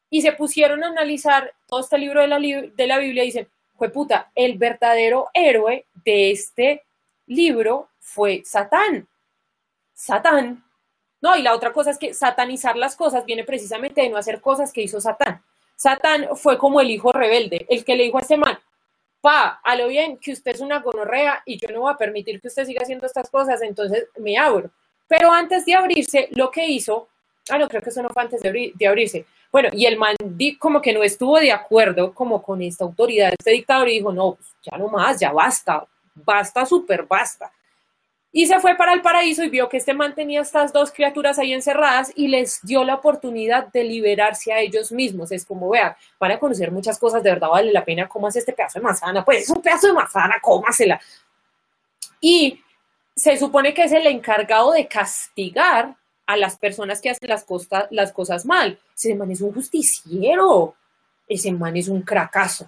Y 0.09 0.21
se 0.21 0.32
pusieron 0.34 0.84
a 0.84 0.88
analizar 0.88 1.53
todo 1.67 1.80
este 1.80 1.97
libro 1.97 2.21
de 2.21 2.28
la, 2.28 2.39
de 2.39 2.88
la 2.88 2.97
Biblia 2.97 3.24
y 3.24 3.28
dicen, 3.28 3.47
fue 3.76 3.89
puta, 3.89 4.32
el 4.36 4.57
verdadero 4.57 5.30
héroe 5.34 5.86
de 6.05 6.32
este 6.32 6.84
libro 7.28 7.89
fue 7.99 8.41
Satán. 8.45 9.07
Satán. 9.93 10.63
No, 11.24 11.38
y 11.38 11.41
la 11.41 11.55
otra 11.55 11.71
cosa 11.71 11.89
es 11.91 11.97
que 11.97 12.13
satanizar 12.13 12.76
las 12.76 12.97
cosas 12.97 13.26
viene 13.26 13.45
precisamente 13.45 14.01
de 14.01 14.09
no 14.09 14.17
hacer 14.17 14.41
cosas 14.41 14.74
que 14.74 14.82
hizo 14.82 14.99
Satán. 14.99 15.41
Satán 15.78 16.28
fue 16.36 16.57
como 16.57 16.82
el 16.82 16.91
hijo 16.91 17.13
rebelde, 17.13 17.65
el 17.69 17.86
que 17.86 17.95
le 17.95 18.03
dijo 18.03 18.17
a 18.17 18.21
este 18.21 18.36
man, 18.36 18.59
pa, 19.21 19.61
a 19.63 19.76
lo 19.78 19.88
bien 19.88 20.17
que 20.17 20.34
usted 20.34 20.51
es 20.51 20.59
una 20.59 20.82
gonorrea 20.82 21.41
y 21.45 21.57
yo 21.57 21.74
no 21.74 21.80
voy 21.80 21.93
a 21.93 21.97
permitir 21.97 22.41
que 22.41 22.49
usted 22.49 22.65
siga 22.65 22.82
haciendo 22.84 23.05
estas 23.05 23.30
cosas, 23.30 23.61
entonces 23.61 24.07
me 24.17 24.38
abro. 24.38 24.69
Pero 25.07 25.32
antes 25.32 25.65
de 25.65 25.74
abrirse, 25.74 26.28
lo 26.32 26.51
que 26.51 26.67
hizo, 26.67 27.07
ah, 27.49 27.57
no, 27.57 27.69
creo 27.69 27.82
que 27.82 27.89
eso 27.89 28.03
no 28.03 28.09
fue 28.09 28.21
antes 28.21 28.41
de, 28.41 28.74
abrirse, 28.86 29.26
Bueno, 29.49 29.69
y 29.71 29.86
el 29.86 29.97
man 29.97 30.17
como 30.59 30.82
que 30.82 30.91
no 30.91 31.03
estuvo 31.03 31.39
de 31.39 31.53
acuerdo 31.53 32.13
como 32.13 32.43
con 32.43 32.61
esta 32.61 32.84
autoridad, 32.84 33.32
este 33.32 33.51
dictador, 33.51 33.88
y 33.88 33.93
dijo, 33.93 34.11
no, 34.11 34.38
ya 34.61 34.78
no 34.78 34.89
más, 34.89 35.21
ya 35.21 35.32
basta, 35.32 35.88
basta, 36.15 36.65
súper 36.65 37.03
basta. 37.03 37.49
Y 38.36 38.47
se 38.47 38.59
fue 38.59 38.75
para 38.75 38.93
el 38.93 39.03
paraíso 39.03 39.43
y 39.43 39.49
vio 39.49 39.69
que 39.69 39.77
este 39.77 39.93
man 39.93 40.15
tenía 40.15 40.41
estas 40.41 40.73
dos 40.73 40.91
criaturas 40.91 41.38
ahí 41.38 41.53
encerradas 41.53 42.11
y 42.15 42.27
les 42.29 42.59
dio 42.63 42.84
la 42.84 42.95
oportunidad 42.95 43.67
de 43.67 43.84
liberarse 43.84 44.51
a 44.51 44.59
ellos 44.59 44.91
mismos. 44.91 45.31
Es 45.31 45.45
como, 45.45 45.69
vean, 45.69 45.95
van 46.19 46.31
a 46.31 46.39
conocer 46.39 46.71
muchas 46.71 46.97
cosas, 46.97 47.21
de 47.21 47.29
verdad 47.29 47.49
vale 47.49 47.71
la 47.71 47.86
pena, 47.86 48.09
comas 48.09 48.36
este 48.36 48.51
pedazo 48.51 48.79
de 48.79 48.86
manzana, 48.86 49.23
pues 49.23 49.43
es 49.43 49.49
un 49.51 49.61
pedazo 49.61 49.86
de 49.86 49.93
manzana, 49.93 50.39
cómasela. 50.41 50.99
Y 52.19 52.59
se 53.15 53.38
supone 53.38 53.71
que 53.71 53.84
es 53.84 53.91
el 53.91 54.07
encargado 54.07 54.71
de 54.71 54.88
castigar 54.88 55.95
a 56.25 56.36
las 56.36 56.57
personas 56.57 57.01
que 57.01 57.11
hacen 57.11 57.29
las, 57.29 57.45
las 57.91 58.11
cosas 58.11 58.47
mal. 58.47 58.79
Ese 58.97 59.13
man 59.13 59.29
es 59.29 59.41
un 59.41 59.53
justiciero, 59.53 60.73
ese 61.27 61.51
man 61.51 61.77
es 61.77 61.88
un 61.88 62.01
cracazo 62.01 62.67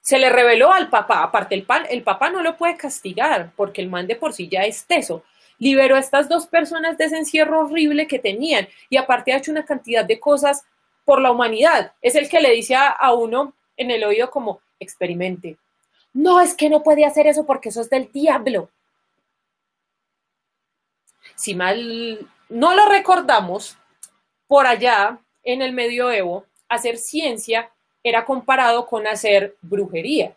se 0.00 0.18
le 0.18 0.30
reveló 0.30 0.72
al 0.72 0.88
papá, 0.88 1.22
aparte 1.22 1.54
el, 1.54 1.64
pan, 1.64 1.86
el 1.90 2.02
papá 2.02 2.30
no 2.30 2.42
lo 2.42 2.56
puede 2.56 2.76
castigar 2.76 3.52
porque 3.56 3.80
el 3.80 3.90
man 3.90 4.06
de 4.06 4.16
por 4.16 4.32
sí 4.32 4.48
ya 4.48 4.62
es 4.62 4.84
teso. 4.84 5.22
Liberó 5.58 5.96
a 5.96 6.00
estas 6.00 6.28
dos 6.28 6.46
personas 6.46 6.96
de 6.96 7.04
ese 7.04 7.18
encierro 7.18 7.60
horrible 7.60 8.06
que 8.06 8.18
tenían 8.18 8.66
y 8.88 8.96
aparte 8.96 9.32
ha 9.32 9.36
hecho 9.36 9.50
una 9.50 9.66
cantidad 9.66 10.04
de 10.04 10.18
cosas 10.18 10.64
por 11.04 11.20
la 11.20 11.30
humanidad. 11.30 11.92
Es 12.00 12.14
el 12.14 12.28
que 12.28 12.40
le 12.40 12.50
dice 12.52 12.74
a, 12.76 13.12
uno 13.12 13.54
en 13.76 13.90
el 13.90 14.04
oído 14.04 14.30
como, 14.30 14.60
experimente. 14.78 15.58
No, 16.14 16.40
es 16.40 16.54
que 16.54 16.70
no 16.70 16.82
puede 16.82 17.04
hacer 17.04 17.26
eso 17.26 17.44
porque 17.44 17.68
eso 17.68 17.82
es 17.82 17.90
del 17.90 18.10
diablo. 18.10 18.70
Si 21.34 21.54
mal 21.54 22.26
no 22.48 22.74
lo 22.74 22.86
recordamos, 22.86 23.76
por 24.46 24.66
allá 24.66 25.20
en 25.44 25.62
el 25.62 25.72
medioevo, 25.72 26.44
hacer 26.68 26.98
ciencia 26.98 27.70
era 28.02 28.24
comparado 28.24 28.86
con 28.86 29.06
hacer 29.06 29.56
brujería. 29.60 30.36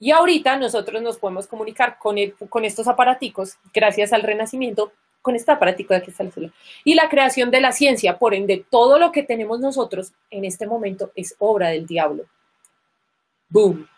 Y 0.00 0.12
ahorita 0.12 0.56
nosotros 0.56 1.02
nos 1.02 1.18
podemos 1.18 1.46
comunicar 1.46 1.98
con, 1.98 2.16
con 2.48 2.64
estos 2.64 2.86
aparaticos, 2.86 3.56
gracias 3.74 4.12
al 4.12 4.22
renacimiento, 4.22 4.92
con 5.22 5.34
este 5.34 5.50
aparatico 5.50 5.92
de 5.92 6.00
aquí 6.00 6.10
está 6.10 6.22
el 6.22 6.52
Y 6.84 6.94
la 6.94 7.08
creación 7.08 7.50
de 7.50 7.60
la 7.60 7.72
ciencia, 7.72 8.18
por 8.18 8.34
ende, 8.34 8.64
todo 8.70 8.98
lo 8.98 9.10
que 9.10 9.22
tenemos 9.22 9.60
nosotros 9.60 10.12
en 10.30 10.44
este 10.44 10.66
momento 10.66 11.10
es 11.16 11.34
obra 11.38 11.68
del 11.68 11.86
diablo. 11.86 12.24
¡Boom! 13.48 13.88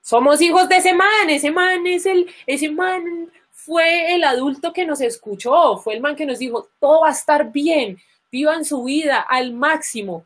Somos 0.00 0.40
hijos 0.40 0.68
de 0.68 0.76
ese 0.76 0.94
man, 0.94 1.28
ese 1.28 1.50
man 1.50 1.86
es 1.86 2.06
el, 2.06 2.26
ese 2.46 2.70
man 2.70 3.30
fue 3.50 4.14
el 4.14 4.24
adulto 4.24 4.72
que 4.72 4.86
nos 4.86 5.00
escuchó, 5.00 5.76
fue 5.76 5.94
el 5.94 6.00
man 6.00 6.16
que 6.16 6.24
nos 6.24 6.38
dijo, 6.38 6.68
todo 6.80 7.02
va 7.02 7.08
a 7.08 7.12
estar 7.12 7.52
bien, 7.52 7.98
vivan 8.30 8.64
su 8.64 8.84
vida 8.84 9.20
al 9.20 9.52
máximo, 9.52 10.24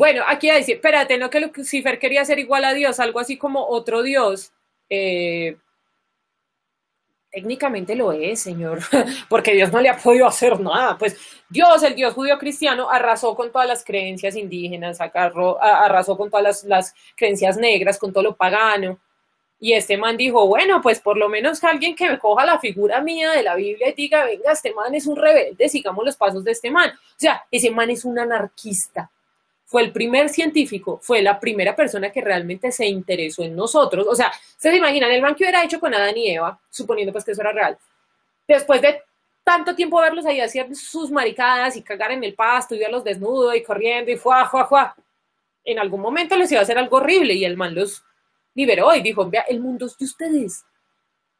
bueno, 0.00 0.22
aquí 0.26 0.48
a 0.48 0.54
decir, 0.54 0.76
espérate, 0.76 1.18
no 1.18 1.28
que 1.28 1.40
Lucifer 1.40 1.98
quería 1.98 2.24
ser 2.24 2.38
igual 2.38 2.64
a 2.64 2.72
Dios, 2.72 2.98
algo 3.00 3.20
así 3.20 3.36
como 3.36 3.66
otro 3.66 4.02
Dios. 4.02 4.50
Eh, 4.88 5.58
técnicamente 7.30 7.94
lo 7.94 8.10
es, 8.10 8.40
Señor, 8.40 8.80
porque 9.28 9.52
Dios 9.52 9.70
no 9.70 9.78
le 9.78 9.90
ha 9.90 9.98
podido 9.98 10.26
hacer 10.26 10.58
nada. 10.58 10.96
Pues 10.96 11.18
Dios, 11.50 11.82
el 11.82 11.94
Dios 11.94 12.14
judío 12.14 12.38
cristiano, 12.38 12.88
arrasó 12.88 13.36
con 13.36 13.52
todas 13.52 13.68
las 13.68 13.84
creencias 13.84 14.36
indígenas, 14.36 15.02
arrasó 15.02 16.16
con 16.16 16.30
todas 16.30 16.44
las, 16.44 16.64
las, 16.64 16.94
creencias 17.14 17.58
negras, 17.58 17.98
con 17.98 18.10
todo 18.10 18.22
lo 18.22 18.36
pagano. 18.36 18.98
Y 19.58 19.74
este 19.74 19.98
man 19.98 20.16
dijo, 20.16 20.46
bueno, 20.46 20.80
pues 20.80 20.98
por 21.00 21.18
lo 21.18 21.28
menos 21.28 21.62
alguien 21.62 21.94
que 21.94 22.08
me 22.08 22.18
coja 22.18 22.46
la 22.46 22.58
figura 22.58 23.02
mía 23.02 23.32
de 23.32 23.42
la 23.42 23.54
Biblia 23.54 23.90
y 23.90 23.92
diga, 23.92 24.24
venga, 24.24 24.52
este 24.52 24.72
man 24.72 24.94
es 24.94 25.06
un 25.06 25.16
rebelde, 25.16 25.68
sigamos 25.68 26.06
los 26.06 26.16
pasos 26.16 26.42
de 26.42 26.52
este 26.52 26.70
man. 26.70 26.88
O 26.88 27.18
sea, 27.18 27.44
ese 27.50 27.70
man 27.70 27.90
es 27.90 28.06
un 28.06 28.18
anarquista 28.18 29.10
fue 29.70 29.82
el 29.82 29.92
primer 29.92 30.28
científico, 30.28 30.98
fue 31.00 31.22
la 31.22 31.38
primera 31.38 31.76
persona 31.76 32.10
que 32.10 32.20
realmente 32.20 32.72
se 32.72 32.86
interesó 32.86 33.44
en 33.44 33.54
nosotros. 33.54 34.04
O 34.08 34.16
sea, 34.16 34.32
se 34.56 34.74
imaginan 34.74 35.12
el 35.12 35.22
que 35.36 35.44
hubiera 35.44 35.62
hecho 35.62 35.78
con 35.78 35.94
Adán 35.94 36.16
y 36.16 36.28
Eva, 36.28 36.58
suponiendo 36.68 37.12
pues 37.12 37.24
que 37.24 37.30
eso 37.30 37.40
era 37.40 37.52
real. 37.52 37.78
Después 38.48 38.82
de 38.82 39.00
tanto 39.44 39.72
tiempo 39.76 40.00
verlos 40.00 40.26
ahí 40.26 40.40
hacer 40.40 40.74
sus 40.74 41.12
maricadas 41.12 41.76
y 41.76 41.82
cagar 41.82 42.10
en 42.10 42.24
el 42.24 42.34
pasto 42.34 42.74
y 42.74 42.80
verlos 42.80 43.04
desnudos 43.04 43.54
y 43.54 43.62
corriendo 43.62 44.10
y 44.10 44.16
fuá, 44.16 44.48
fuá, 44.50 44.66
fuá. 44.66 44.96
En 45.62 45.78
algún 45.78 46.00
momento 46.00 46.34
les 46.34 46.50
iba 46.50 46.58
a 46.58 46.64
hacer 46.64 46.76
algo 46.76 46.96
horrible 46.96 47.34
y 47.34 47.44
el 47.44 47.56
man 47.56 47.72
los 47.72 48.02
liberó 48.56 48.92
y 48.96 49.02
dijo, 49.02 49.30
vea, 49.30 49.42
el 49.42 49.60
mundo 49.60 49.86
es 49.86 49.96
de 49.96 50.04
ustedes. 50.04 50.64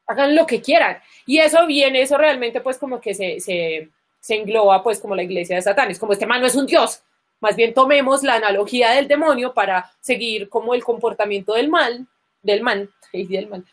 Hagan 0.06 0.36
lo 0.36 0.46
que 0.46 0.62
quieran. 0.62 1.02
Y 1.26 1.38
eso 1.38 1.66
viene, 1.66 2.02
eso 2.02 2.16
realmente 2.16 2.60
pues 2.60 2.78
como 2.78 3.00
que 3.00 3.12
se, 3.12 3.40
se, 3.40 3.88
se 4.20 4.36
engloba 4.36 4.84
pues 4.84 5.00
como 5.00 5.16
la 5.16 5.24
iglesia 5.24 5.56
de 5.56 5.62
Satán. 5.62 5.90
Es 5.90 5.98
como 5.98 6.12
este 6.12 6.26
man 6.26 6.40
no 6.40 6.46
es 6.46 6.54
un 6.54 6.66
dios, 6.66 7.02
más 7.40 7.56
bien 7.56 7.74
tomemos 7.74 8.22
la 8.22 8.34
analogía 8.34 8.90
del 8.92 9.08
demonio 9.08 9.52
para 9.52 9.90
seguir 10.00 10.48
como 10.48 10.74
el 10.74 10.84
comportamiento 10.84 11.54
del 11.54 11.68
mal, 11.68 12.06
del 12.42 12.62
man, 12.62 12.90
del 13.12 13.48
mal, 13.48 13.64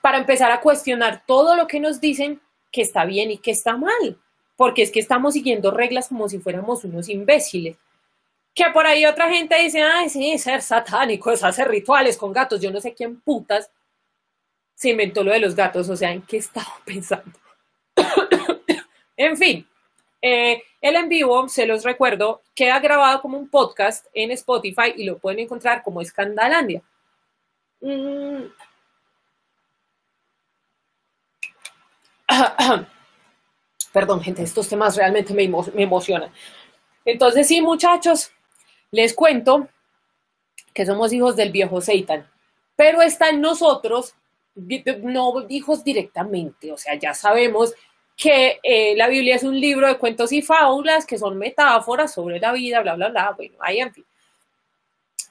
para 0.00 0.18
empezar 0.18 0.50
a 0.52 0.60
cuestionar 0.60 1.24
todo 1.26 1.56
lo 1.56 1.66
que 1.66 1.80
nos 1.80 2.00
dicen 2.00 2.40
que 2.70 2.82
está 2.82 3.04
bien 3.04 3.30
y 3.30 3.38
que 3.38 3.50
está 3.50 3.76
mal, 3.76 4.18
porque 4.56 4.82
es 4.82 4.90
que 4.90 5.00
estamos 5.00 5.34
siguiendo 5.34 5.70
reglas 5.70 6.08
como 6.08 6.28
si 6.28 6.38
fuéramos 6.38 6.84
unos 6.84 7.08
imbéciles. 7.08 7.76
Que 8.54 8.64
por 8.72 8.86
ahí 8.86 9.06
otra 9.06 9.30
gente 9.30 9.56
dice, 9.56 9.82
ay, 9.82 10.08
sí, 10.08 10.36
ser 10.36 10.62
satánico 10.62 11.30
es 11.30 11.44
hacer 11.44 11.68
rituales 11.68 12.16
con 12.16 12.32
gatos. 12.32 12.60
Yo 12.60 12.72
no 12.72 12.80
sé 12.80 12.92
quién 12.92 13.20
putas 13.20 13.70
se 14.78 14.90
inventó 14.90 15.24
lo 15.24 15.32
de 15.32 15.40
los 15.40 15.56
gatos, 15.56 15.88
o 15.88 15.96
sea, 15.96 16.12
¿en 16.12 16.22
qué 16.22 16.36
estaba 16.36 16.72
pensando? 16.84 17.32
en 19.16 19.36
fin, 19.36 19.68
eh, 20.22 20.62
el 20.80 20.96
en 20.96 21.08
vivo, 21.08 21.48
se 21.48 21.66
los 21.66 21.84
recuerdo, 21.84 22.42
queda 22.54 22.78
grabado 22.78 23.20
como 23.20 23.36
un 23.36 23.48
podcast 23.48 24.06
en 24.14 24.30
Spotify 24.30 24.94
y 24.96 25.04
lo 25.04 25.18
pueden 25.18 25.40
encontrar 25.40 25.82
como 25.82 26.00
Escandalandia. 26.00 26.82
Mm. 27.80 28.44
Perdón, 33.92 34.20
gente, 34.20 34.42
estos 34.42 34.68
temas 34.68 34.96
realmente 34.96 35.34
me, 35.34 35.44
emocionan. 35.82 36.30
Entonces, 37.04 37.48
sí, 37.48 37.60
muchachos, 37.62 38.30
les 38.90 39.14
cuento 39.14 39.68
que 40.74 40.86
somos 40.86 41.12
hijos 41.12 41.34
del 41.36 41.50
viejo 41.50 41.80
Satan, 41.80 42.28
pero 42.76 43.02
está 43.02 43.30
en 43.30 43.40
nosotros, 43.40 44.14
no 45.02 45.46
hijos 45.48 45.82
directamente, 45.82 46.70
o 46.70 46.76
sea, 46.76 46.94
ya 46.96 47.14
sabemos 47.14 47.74
que 48.18 48.58
eh, 48.64 48.96
la 48.96 49.06
Biblia 49.06 49.36
es 49.36 49.44
un 49.44 49.58
libro 49.58 49.86
de 49.86 49.96
cuentos 49.96 50.32
y 50.32 50.42
fábulas 50.42 51.06
que 51.06 51.16
son 51.16 51.38
metáforas 51.38 52.12
sobre 52.12 52.40
la 52.40 52.52
vida, 52.52 52.80
bla, 52.80 52.96
bla, 52.96 53.10
bla, 53.10 53.32
bueno, 53.36 53.54
ahí 53.60 53.78
en 53.78 53.94
fin. 53.94 54.04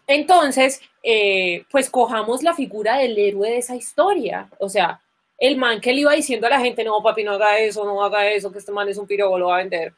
Entonces, 0.07 0.79
eh, 1.03 1.65
pues 1.69 1.89
cojamos 1.89 2.43
la 2.43 2.53
figura 2.53 2.97
del 2.97 3.17
héroe 3.19 3.49
de 3.49 3.57
esa 3.57 3.75
historia, 3.75 4.49
o 4.57 4.69
sea, 4.69 5.01
el 5.37 5.57
man 5.57 5.81
que 5.81 5.91
le 5.91 6.01
iba 6.01 6.13
diciendo 6.13 6.47
a 6.47 6.49
la 6.49 6.61
gente, 6.61 6.85
no, 6.85 7.03
papi, 7.03 7.25
no 7.25 7.33
haga 7.33 7.59
eso, 7.59 7.83
no 7.83 8.01
haga 8.01 8.25
eso, 8.31 8.53
que 8.53 8.59
este 8.59 8.71
man 8.71 8.87
es 8.87 8.97
un 8.97 9.05
pirobo, 9.05 9.37
lo 9.37 9.47
va 9.47 9.55
a 9.55 9.59
vender. 9.59 9.93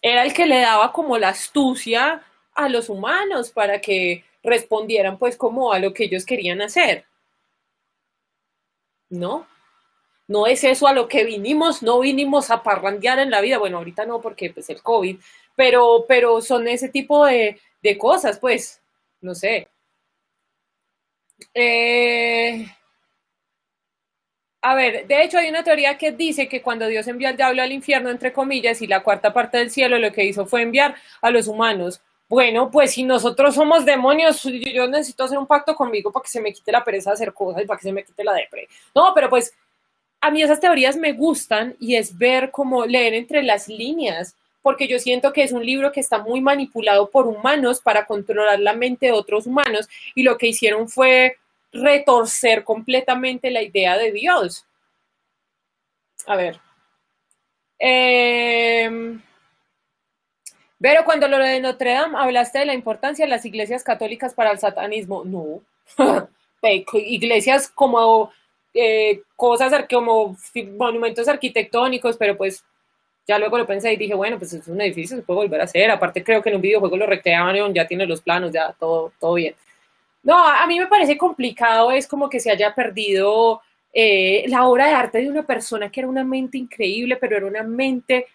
Era 0.00 0.24
el 0.24 0.32
que 0.32 0.46
le 0.46 0.60
daba 0.60 0.92
como 0.92 1.18
la 1.18 1.28
astucia 1.28 2.22
a 2.54 2.68
los 2.70 2.88
humanos 2.88 3.50
para 3.50 3.80
que 3.82 4.24
respondieran 4.42 5.18
pues 5.18 5.36
como 5.36 5.72
a 5.72 5.78
lo 5.78 5.92
que 5.92 6.04
ellos 6.04 6.24
querían 6.24 6.62
hacer. 6.62 7.04
¿No? 9.10 9.46
No 10.28 10.46
es 10.46 10.64
eso 10.64 10.86
a 10.86 10.92
lo 10.92 11.08
que 11.08 11.24
vinimos, 11.24 11.82
no 11.82 12.00
vinimos 12.00 12.50
a 12.50 12.62
parrandear 12.62 13.18
en 13.18 13.30
la 13.30 13.40
vida, 13.40 13.58
bueno, 13.58 13.78
ahorita 13.78 14.06
no 14.06 14.20
porque 14.20 14.50
pues 14.50 14.68
el 14.70 14.82
COVID, 14.82 15.18
pero, 15.54 16.04
pero 16.08 16.40
son 16.40 16.68
ese 16.68 16.88
tipo 16.88 17.24
de, 17.26 17.58
cosas, 17.98 18.38
pues, 18.40 18.80
no 19.20 19.34
sé. 19.34 19.68
Eh, 21.54 22.66
a 24.62 24.74
ver, 24.74 25.06
de 25.06 25.22
hecho 25.22 25.38
hay 25.38 25.48
una 25.48 25.62
teoría 25.62 25.96
que 25.96 26.10
dice 26.10 26.48
que 26.48 26.60
cuando 26.60 26.88
Dios 26.88 27.06
envió 27.06 27.28
al 27.28 27.36
diablo 27.36 27.62
al 27.62 27.70
infierno, 27.70 28.10
entre 28.10 28.32
comillas, 28.32 28.82
y 28.82 28.88
la 28.88 29.02
cuarta 29.02 29.32
parte 29.32 29.58
del 29.58 29.70
cielo 29.70 29.98
lo 29.98 30.12
que 30.12 30.24
hizo 30.24 30.44
fue 30.46 30.62
enviar 30.62 30.96
a 31.22 31.30
los 31.30 31.46
humanos. 31.46 32.00
Bueno, 32.28 32.68
pues 32.72 32.92
si 32.92 33.04
nosotros 33.04 33.54
somos 33.54 33.84
demonios, 33.84 34.42
yo 34.42 34.88
necesito 34.88 35.22
hacer 35.24 35.38
un 35.38 35.46
pacto 35.46 35.76
conmigo 35.76 36.10
para 36.10 36.24
que 36.24 36.30
se 36.30 36.40
me 36.40 36.52
quite 36.52 36.72
la 36.72 36.82
pereza 36.82 37.10
de 37.10 37.14
hacer 37.14 37.32
cosas 37.32 37.62
y 37.62 37.66
para 37.66 37.78
que 37.78 37.84
se 37.84 37.92
me 37.92 38.02
quite 38.02 38.24
la 38.24 38.32
depre. 38.34 38.68
No, 38.92 39.12
pero 39.14 39.30
pues 39.30 39.54
a 40.26 40.30
mí 40.32 40.42
esas 40.42 40.58
teorías 40.58 40.96
me 40.96 41.12
gustan 41.12 41.76
y 41.78 41.94
es 41.94 42.18
ver 42.18 42.50
cómo 42.50 42.84
leer 42.84 43.14
entre 43.14 43.44
las 43.44 43.68
líneas, 43.68 44.34
porque 44.60 44.88
yo 44.88 44.98
siento 44.98 45.32
que 45.32 45.44
es 45.44 45.52
un 45.52 45.64
libro 45.64 45.92
que 45.92 46.00
está 46.00 46.18
muy 46.18 46.40
manipulado 46.40 47.08
por 47.08 47.28
humanos 47.28 47.80
para 47.80 48.06
controlar 48.06 48.58
la 48.58 48.72
mente 48.72 49.06
de 49.06 49.12
otros 49.12 49.46
humanos 49.46 49.88
y 50.16 50.24
lo 50.24 50.36
que 50.36 50.48
hicieron 50.48 50.88
fue 50.88 51.36
retorcer 51.72 52.64
completamente 52.64 53.52
la 53.52 53.62
idea 53.62 53.96
de 53.96 54.10
Dios. 54.10 54.66
A 56.26 56.34
ver. 56.34 56.58
Pero 60.80 61.04
cuando 61.04 61.28
lo 61.28 61.38
de 61.38 61.60
Notre 61.60 61.92
Dame 61.92 62.18
hablaste 62.18 62.58
de 62.58 62.66
la 62.66 62.74
importancia 62.74 63.26
de 63.26 63.30
las 63.30 63.44
iglesias 63.44 63.84
católicas 63.84 64.34
para 64.34 64.50
el 64.50 64.58
satanismo, 64.58 65.22
no. 65.24 65.62
iglesias 66.94 67.68
como 67.68 68.32
eh, 68.76 69.22
cosas 69.34 69.72
como 69.90 70.36
monumentos 70.76 71.28
arquitectónicos, 71.28 72.16
pero 72.16 72.36
pues 72.36 72.64
Ya 73.28 73.38
luego 73.38 73.58
lo 73.58 73.66
pensé 73.66 73.92
y 73.92 73.96
dije, 73.96 74.14
bueno, 74.14 74.38
pues 74.38 74.52
es 74.52 74.68
un 74.68 74.80
edificio, 74.80 75.16
se 75.16 75.22
puede 75.22 75.40
volver 75.40 75.60
a 75.60 75.64
hacer. 75.64 75.90
Aparte 75.90 76.22
creo 76.22 76.42
que 76.42 76.50
en 76.50 76.56
un 76.56 76.62
videojuego 76.62 76.96
lo 76.96 77.06
recrearon, 77.06 77.74
ya 77.74 77.86
tiene 77.86 78.06
los 78.06 78.20
planos, 78.22 78.52
ya 78.52 78.72
todo, 78.78 79.12
todo 79.18 79.34
bien. 79.34 79.54
No, 80.22 80.36
a 80.38 80.66
mí 80.66 80.78
me 80.78 80.86
parece 80.86 81.16
complicado, 81.16 81.90
es 81.92 82.06
como 82.06 82.28
que 82.28 82.40
se 82.40 82.50
haya 82.50 82.74
perdido 82.74 83.62
eh, 83.92 84.44
la 84.48 84.66
obra 84.66 84.88
de 84.88 84.92
arte 84.92 85.18
de 85.18 85.30
una 85.30 85.46
persona 85.46 85.90
que 85.90 86.00
era 86.00 86.08
una 86.08 86.22
mente 86.22 86.58
increíble, 86.58 87.16
pero 87.16 87.36
era 87.36 87.46
una 87.46 87.62
mente 87.62 88.26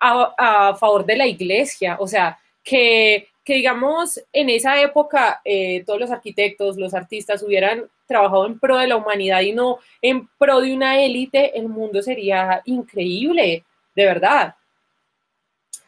a, 0.00 0.74
favor 0.78 1.04
de 1.04 1.16
la 1.16 1.26
iglesia. 1.26 1.96
O 2.00 2.08
sea, 2.08 2.38
que, 2.64 3.28
que 3.44 3.54
digamos, 3.54 4.20
en 4.32 4.50
esa 4.50 4.80
época 4.80 5.40
eh, 5.44 5.82
todos 5.84 6.00
los 6.00 6.10
arquitectos, 6.10 6.76
los 6.76 6.94
artistas 6.94 7.42
hubieran 7.42 7.88
trabajado 8.06 8.46
en 8.46 8.58
pro 8.58 8.78
de 8.78 8.86
la 8.86 8.96
humanidad 8.96 9.40
y 9.40 9.52
no 9.52 9.78
en 10.00 10.28
pro 10.38 10.60
de 10.60 10.74
una 10.74 11.00
élite, 11.02 11.58
el 11.58 11.68
mundo 11.68 12.02
sería 12.02 12.62
increíble 12.66 13.64
de 13.94 14.04
verdad. 14.04 14.54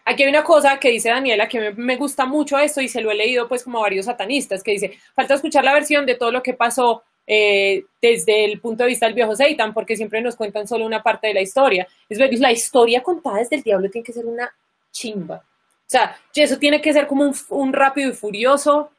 Aquí 0.07 0.23
hay 0.23 0.29
una 0.29 0.45
cosa 0.45 0.79
que 0.79 0.91
dice 0.91 1.09
Daniela 1.09 1.49
que 1.49 1.73
me, 1.73 1.97
gusta 1.97 2.27
mucho 2.27 2.59
esto 2.59 2.81
y 2.81 2.89
se 2.89 3.01
lo 3.01 3.11
he 3.11 3.15
leído 3.15 3.49
pues 3.49 3.65
como 3.65 3.79
a 3.79 3.83
varios 3.83 4.07
satanistas, 4.07 4.63
que 4.63 4.73
dice, 4.73 4.99
falta 5.15 5.35
escuchar 5.35 5.65
la 5.65 5.73
versión 5.73 6.05
de 6.05 6.15
todo 6.15 6.31
lo 6.31 6.43
que 6.43 6.53
pasó 6.53 7.03
eh, 7.27 7.85
desde 8.03 8.45
el 8.45 8.61
punto 8.61 8.83
de 8.83 8.91
vista 8.91 9.07
del 9.07 9.15
viejo 9.15 9.35
Satan, 9.35 9.73
porque 9.73 9.97
siempre 9.97 10.21
nos 10.21 10.37
cuentan 10.37 10.69
solo 10.69 10.85
una 10.85 11.03
parte 11.03 11.29
de 11.29 11.35
la 11.35 11.41
historia. 11.41 11.87
Es 12.07 12.19
ver, 12.19 12.39
la 12.39 12.53
historia 12.53 13.03
contada 13.03 13.39
desde 13.39 13.57
el 13.57 13.63
diablo 13.63 13.89
tiene 13.89 14.05
que 14.05 14.13
ser 14.13 14.27
una 14.27 14.53
chimba. 14.93 15.43
O 15.87 15.91
sea, 15.95 16.17
eso 16.35 16.59
tiene 16.59 16.81
que 16.81 16.93
ser 16.93 17.07
como 17.07 17.31
un, 17.51 17.73
rápido 17.73 18.11
y 18.11 18.15
furioso, 18.15 18.91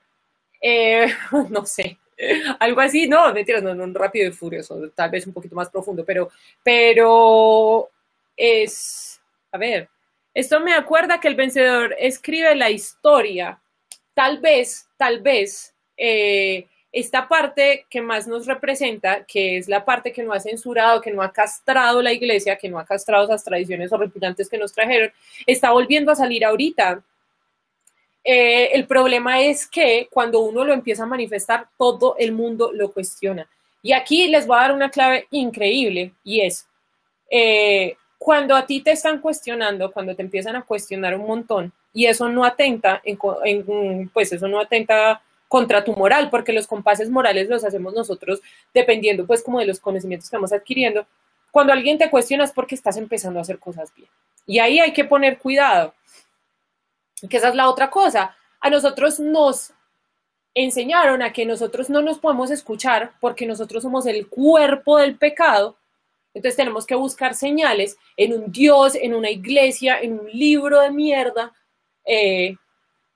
eh, 0.61 1.07
no 1.49 1.65
sé, 1.65 1.97
algo 2.59 2.81
así, 2.81 3.07
no, 3.07 3.33
mentiras, 3.33 3.63
no, 3.63 3.73
no, 3.73 3.83
un 3.83 3.95
rápido 3.95 4.29
y 4.29 4.31
furioso, 4.31 4.89
tal 4.95 5.09
vez 5.09 5.25
un 5.27 5.33
poquito 5.33 5.55
más 5.55 5.69
profundo, 5.69 6.05
pero, 6.05 6.29
pero 6.63 7.89
es, 8.37 9.19
a 9.51 9.57
ver, 9.57 9.89
esto 10.35 10.59
me 10.59 10.73
acuerda 10.73 11.19
que 11.19 11.29
el 11.29 11.35
vencedor 11.35 11.95
escribe 11.97 12.53
la 12.55 12.69
historia. 12.69 13.61
Tal 14.13 14.39
vez, 14.39 14.89
tal 14.97 15.21
vez, 15.21 15.73
eh, 15.95 16.67
esta 16.95 17.27
parte 17.27 17.85
que 17.89 18.01
más 18.01 18.25
nos 18.25 18.45
representa, 18.45 19.25
que 19.25 19.57
es 19.57 19.67
la 19.67 19.83
parte 19.83 20.13
que 20.13 20.23
no 20.23 20.31
ha 20.31 20.39
censurado, 20.39 21.01
que 21.01 21.11
no 21.11 21.21
ha 21.21 21.29
castrado 21.29 22.01
la 22.01 22.13
iglesia, 22.13 22.55
que 22.55 22.69
no 22.69 22.79
ha 22.79 22.85
castrado 22.85 23.25
esas 23.25 23.43
tradiciones 23.43 23.91
horripilantes 23.91 24.47
que 24.47 24.57
nos 24.57 24.71
trajeron, 24.71 25.11
está 25.45 25.71
volviendo 25.71 26.09
a 26.09 26.15
salir 26.15 26.45
ahorita. 26.45 27.03
Eh, 28.23 28.69
el 28.71 28.87
problema 28.87 29.41
es 29.41 29.67
que 29.67 30.07
cuando 30.09 30.39
uno 30.39 30.63
lo 30.63 30.71
empieza 30.71 31.03
a 31.03 31.05
manifestar, 31.07 31.67
todo 31.77 32.15
el 32.17 32.31
mundo 32.31 32.71
lo 32.73 32.89
cuestiona. 32.93 33.45
Y 33.83 33.91
aquí 33.91 34.29
les 34.29 34.47
voy 34.47 34.55
a 34.55 34.61
dar 34.61 34.71
una 34.71 34.89
clave 34.89 35.27
increíble 35.31 36.13
y 36.23 36.41
es, 36.41 36.65
eh, 37.29 37.97
cuando 38.17 38.55
a 38.55 38.65
ti 38.65 38.79
te 38.79 38.93
están 38.93 39.19
cuestionando, 39.19 39.91
cuando 39.91 40.15
te 40.15 40.21
empiezan 40.21 40.55
a 40.55 40.61
cuestionar 40.61 41.13
un 41.13 41.27
montón, 41.27 41.73
y 41.91 42.05
eso 42.05 42.29
no 42.29 42.45
atenta, 42.45 43.01
en, 43.03 44.09
pues 44.13 44.31
eso 44.31 44.47
no 44.47 44.61
atenta 44.61 45.21
contra 45.55 45.85
tu 45.85 45.93
moral, 45.93 46.29
porque 46.29 46.51
los 46.51 46.67
compases 46.67 47.09
morales 47.09 47.47
los 47.47 47.63
hacemos 47.63 47.93
nosotros 47.93 48.41
dependiendo 48.73 49.25
pues 49.25 49.41
como 49.41 49.59
de 49.59 49.65
los 49.65 49.79
conocimientos 49.79 50.29
que 50.29 50.35
vamos 50.35 50.51
adquiriendo. 50.51 51.07
Cuando 51.49 51.71
alguien 51.71 51.97
te 51.97 52.09
cuestiona 52.09 52.43
es 52.43 52.51
porque 52.51 52.75
estás 52.75 52.97
empezando 52.97 53.39
a 53.39 53.43
hacer 53.43 53.57
cosas 53.57 53.95
bien. 53.95 54.09
Y 54.45 54.59
ahí 54.59 54.81
hay 54.81 54.91
que 54.91 55.05
poner 55.05 55.37
cuidado, 55.37 55.93
que 57.29 57.37
esa 57.37 57.47
es 57.47 57.55
la 57.55 57.69
otra 57.69 57.89
cosa. 57.89 58.35
A 58.59 58.69
nosotros 58.69 59.17
nos 59.21 59.71
enseñaron 60.53 61.21
a 61.21 61.31
que 61.31 61.45
nosotros 61.45 61.89
no 61.89 62.01
nos 62.01 62.19
podemos 62.19 62.51
escuchar 62.51 63.13
porque 63.21 63.45
nosotros 63.45 63.81
somos 63.81 64.05
el 64.07 64.27
cuerpo 64.27 64.97
del 64.97 65.17
pecado 65.17 65.77
entonces 66.35 66.57
tenemos 66.57 66.85
que 66.85 66.95
buscar 66.95 67.33
señales 67.33 67.97
en 68.17 68.33
un 68.33 68.51
Dios, 68.51 68.95
en 68.95 69.15
una 69.15 69.31
iglesia, 69.31 69.97
en 70.01 70.19
un 70.19 70.29
libro 70.29 70.81
de 70.81 70.91
mierda. 70.91 71.53
Eh, 72.03 72.57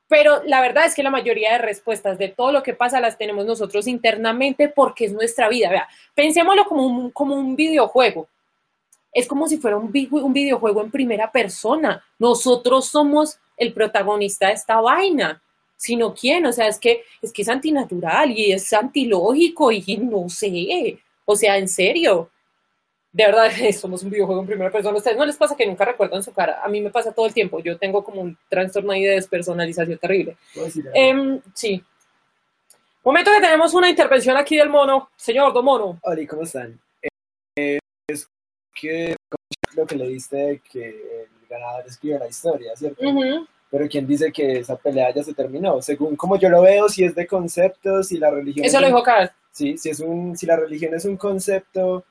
pero 0.10 0.41
la 0.43 0.60
verdad 0.60 0.88
es 0.88 0.95
que 0.95 1.03
la 1.03 1.12
mayoría 1.12 1.53
de 1.53 1.60
respuestas 1.60 2.18
de 2.18 2.28
todo 2.28 2.51
lo 2.51 2.64
que 2.64 2.74
pasa 2.74 2.99
las 2.99 3.18
tenemos 3.18 3.45
nosotros 3.45 3.88
internamente 3.88 4.68
porque 4.68 5.05
es 5.05 5.14
nuestra 5.14 5.47
vida. 5.47 5.70
Vea, 5.70 5.88
pensémoslo 6.16 6.66
como 6.66 6.86
un, 6.86 7.12
como 7.12 7.36
un 7.36 7.55
videojuego. 7.55 8.28
Es 9.14 9.28
como 9.28 9.47
si 9.47 9.57
fuera 9.57 9.78
un, 9.78 9.91
un 10.12 10.34
videojuego 10.34 10.82
en 10.82 10.91
primera 10.91 11.32
persona. 11.32 12.03
Nosotros 12.18 12.88
somos 12.88 13.39
el 13.55 13.72
protagonista 13.72 14.47
de 14.47 14.53
esta 14.53 14.82
vaina 14.82 15.41
sino 15.80 16.14
quién, 16.14 16.45
o 16.45 16.51
sea, 16.51 16.68
es 16.68 16.78
que 16.78 17.03
es 17.22 17.32
que 17.32 17.41
es 17.41 17.47
antinatural 17.47 18.32
y 18.32 18.51
es 18.51 18.74
antilógico 18.74 19.72
y 19.72 19.97
no 19.97 20.28
sé, 20.28 20.99
o 21.24 21.38
sea, 21.38 21.57
en 21.57 21.70
serio, 21.70 22.30
de 23.12 23.26
verdad 23.26 23.49
somos 23.80 24.03
un 24.03 24.10
videojuego 24.10 24.41
en 24.41 24.47
primera 24.47 24.72
persona. 24.72 24.95
¿A 24.95 24.97
ustedes 24.97 25.18
no 25.18 25.26
les 25.26 25.38
pasa 25.38 25.55
que 25.55 25.66
nunca 25.66 25.86
recuerdan 25.86 26.24
su 26.24 26.32
cara? 26.34 26.62
A 26.64 26.68
mí 26.68 26.82
me 26.82 26.89
pasa 26.89 27.12
todo 27.12 27.26
el 27.26 27.34
tiempo. 27.34 27.60
Yo 27.60 27.78
tengo 27.78 28.03
como 28.03 28.22
un 28.22 28.38
trastorno 28.49 28.91
ahí 28.91 29.03
de 29.03 29.16
despersonalización 29.16 29.97
terrible. 29.97 30.38
Eh, 30.93 31.39
sí. 31.53 31.84
Momento 33.03 33.32
que 33.32 33.41
tenemos 33.41 33.74
una 33.74 33.89
intervención 33.89 34.38
aquí 34.38 34.57
del 34.57 34.70
mono. 34.70 35.10
Señor, 35.16 35.53
do 35.53 35.64
mono. 35.64 35.99
Hola, 36.03 36.28
¿cómo 36.28 36.43
están? 36.43 36.80
Eh, 37.55 37.80
es 38.07 38.30
que 38.74 39.16
lo 39.76 39.86
que 39.86 39.95
le 39.95 40.07
diste 40.07 40.62
que 40.72 40.89
el 40.89 41.47
ganador 41.49 41.86
escribe 41.88 42.20
la 42.20 42.28
historia, 42.28 42.76
¿cierto? 42.76 43.01
Pero 43.72 43.88
¿quién 43.88 44.07
dice 44.07 44.32
que 44.32 44.60
esa 44.60 44.76
pelea 44.76 45.14
ya 45.14 45.24
se 45.24 45.34
terminó? 45.34 45.82
Según 45.82 46.16
como 46.16 46.38
yo 46.38 46.49
lo 46.49 46.64
veo, 46.64 46.89
si 46.89 47.03
es 47.03 47.14
de 47.14 47.28
conceptos, 47.28 48.12
y 48.12 48.18
la 48.18 48.32
religión... 48.32 48.66
Eso 48.66 48.80
lo 48.80 48.88
dijo 48.88 49.03
Carl. 49.03 49.32
Sí, 49.51 49.78
si, 49.78 49.89
es 49.89 49.99
un, 49.99 50.36
si 50.36 50.45
la 50.47 50.55
religión 50.55 50.93
es 50.95 51.05
un 51.05 51.18
concepto 51.18 52.03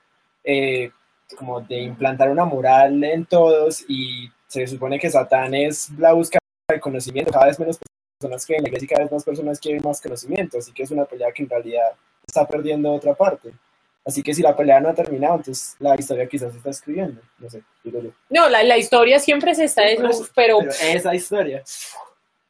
eh, 0.44 0.90
como 1.36 1.60
de 1.60 1.82
implantar 1.82 2.30
una 2.30 2.44
moral 2.44 3.02
en 3.04 3.26
todos 3.26 3.84
y 3.88 4.30
se 4.46 4.66
supone 4.66 4.98
que 4.98 5.10
Satán 5.10 5.54
es 5.54 5.90
la 5.98 6.12
búsqueda 6.12 6.40
del 6.68 6.80
conocimiento, 6.80 7.32
cada 7.32 7.46
vez 7.46 7.58
menos 7.58 7.78
personas 8.18 8.46
que 8.46 8.56
en 8.56 8.62
la 8.62 8.68
iglesia 8.68 8.86
y 8.86 8.88
cada 8.88 9.02
vez 9.02 9.12
más 9.12 9.24
personas 9.24 9.60
quieren 9.60 9.82
más 9.84 10.00
conocimiento, 10.00 10.58
así 10.58 10.72
que 10.72 10.82
es 10.82 10.90
una 10.90 11.04
pelea 11.04 11.32
que 11.32 11.42
en 11.42 11.50
realidad 11.50 11.92
está 12.26 12.46
perdiendo 12.46 12.92
otra 12.92 13.14
parte. 13.14 13.52
Así 14.04 14.22
que 14.22 14.32
si 14.32 14.40
la 14.40 14.56
pelea 14.56 14.80
no 14.80 14.88
ha 14.88 14.94
terminado, 14.94 15.36
entonces 15.36 15.76
la 15.78 15.94
historia 15.94 16.26
quizás 16.26 16.52
se 16.52 16.58
está 16.58 16.70
escribiendo, 16.70 17.20
no 17.38 17.50
sé, 17.50 17.62
digo 17.84 18.00
yo. 18.00 18.10
No, 18.30 18.48
la, 18.48 18.62
la 18.62 18.78
historia 18.78 19.18
siempre 19.18 19.54
se 19.54 19.64
está, 19.64 19.82
pero, 19.94 20.10
pero, 20.34 20.60
esa 20.80 21.14
historia. 21.14 21.62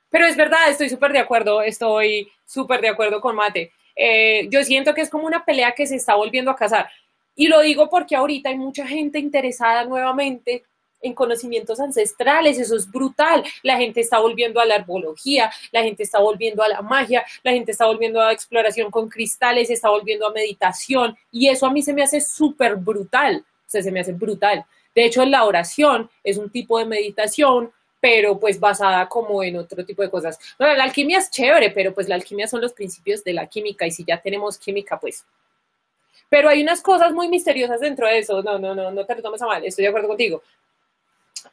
Pero 0.08 0.26
es 0.26 0.36
verdad, 0.36 0.70
estoy 0.70 0.88
súper 0.88 1.12
de 1.12 1.18
acuerdo, 1.18 1.60
estoy 1.60 2.30
súper 2.46 2.80
de 2.80 2.88
acuerdo 2.88 3.20
con 3.20 3.34
Mate. 3.34 3.72
Eh, 3.96 4.46
yo 4.50 4.62
siento 4.62 4.94
que 4.94 5.00
es 5.00 5.10
como 5.10 5.26
una 5.26 5.44
pelea 5.44 5.72
que 5.72 5.86
se 5.86 5.96
está 5.96 6.14
volviendo 6.14 6.52
a 6.52 6.56
casar. 6.56 6.88
Y 7.38 7.46
lo 7.46 7.60
digo 7.60 7.88
porque 7.88 8.16
ahorita 8.16 8.48
hay 8.48 8.58
mucha 8.58 8.84
gente 8.84 9.20
interesada 9.20 9.84
nuevamente 9.84 10.64
en 11.00 11.14
conocimientos 11.14 11.78
ancestrales, 11.78 12.58
eso 12.58 12.74
es 12.74 12.90
brutal. 12.90 13.44
La 13.62 13.76
gente 13.76 14.00
está 14.00 14.18
volviendo 14.18 14.58
a 14.58 14.64
la 14.64 14.74
herbología, 14.74 15.48
la 15.70 15.84
gente 15.84 16.02
está 16.02 16.18
volviendo 16.18 16.64
a 16.64 16.68
la 16.68 16.82
magia, 16.82 17.24
la 17.44 17.52
gente 17.52 17.70
está 17.70 17.86
volviendo 17.86 18.20
a 18.20 18.32
exploración 18.32 18.90
con 18.90 19.08
cristales, 19.08 19.70
está 19.70 19.88
volviendo 19.88 20.26
a 20.26 20.32
meditación 20.32 21.16
y 21.30 21.48
eso 21.48 21.66
a 21.66 21.70
mí 21.70 21.80
se 21.80 21.92
me 21.92 22.02
hace 22.02 22.20
súper 22.20 22.74
brutal, 22.74 23.44
o 23.46 23.70
sea, 23.70 23.84
se 23.84 23.92
me 23.92 24.00
hace 24.00 24.14
brutal. 24.14 24.64
De 24.92 25.04
hecho, 25.04 25.24
la 25.24 25.44
oración 25.44 26.10
es 26.24 26.38
un 26.38 26.50
tipo 26.50 26.76
de 26.80 26.86
meditación, 26.86 27.70
pero 28.00 28.40
pues 28.40 28.58
basada 28.58 29.08
como 29.08 29.44
en 29.44 29.58
otro 29.58 29.86
tipo 29.86 30.02
de 30.02 30.10
cosas. 30.10 30.40
Bueno, 30.58 30.74
la 30.74 30.82
alquimia 30.82 31.18
es 31.18 31.30
chévere, 31.30 31.70
pero 31.70 31.94
pues 31.94 32.08
la 32.08 32.16
alquimia 32.16 32.48
son 32.48 32.60
los 32.60 32.72
principios 32.72 33.22
de 33.22 33.32
la 33.32 33.46
química 33.46 33.86
y 33.86 33.92
si 33.92 34.04
ya 34.04 34.20
tenemos 34.20 34.58
química, 34.58 34.98
pues 34.98 35.24
pero 36.28 36.48
hay 36.48 36.62
unas 36.62 36.82
cosas 36.82 37.12
muy 37.12 37.28
misteriosas 37.28 37.80
dentro 37.80 38.06
de 38.06 38.18
eso. 38.18 38.42
No, 38.42 38.58
no, 38.58 38.74
no, 38.74 38.90
no 38.90 39.04
te 39.04 39.14
lo 39.14 39.22
tomes 39.22 39.42
a 39.42 39.46
mal, 39.46 39.64
estoy 39.64 39.84
de 39.84 39.88
acuerdo 39.88 40.08
contigo. 40.08 40.42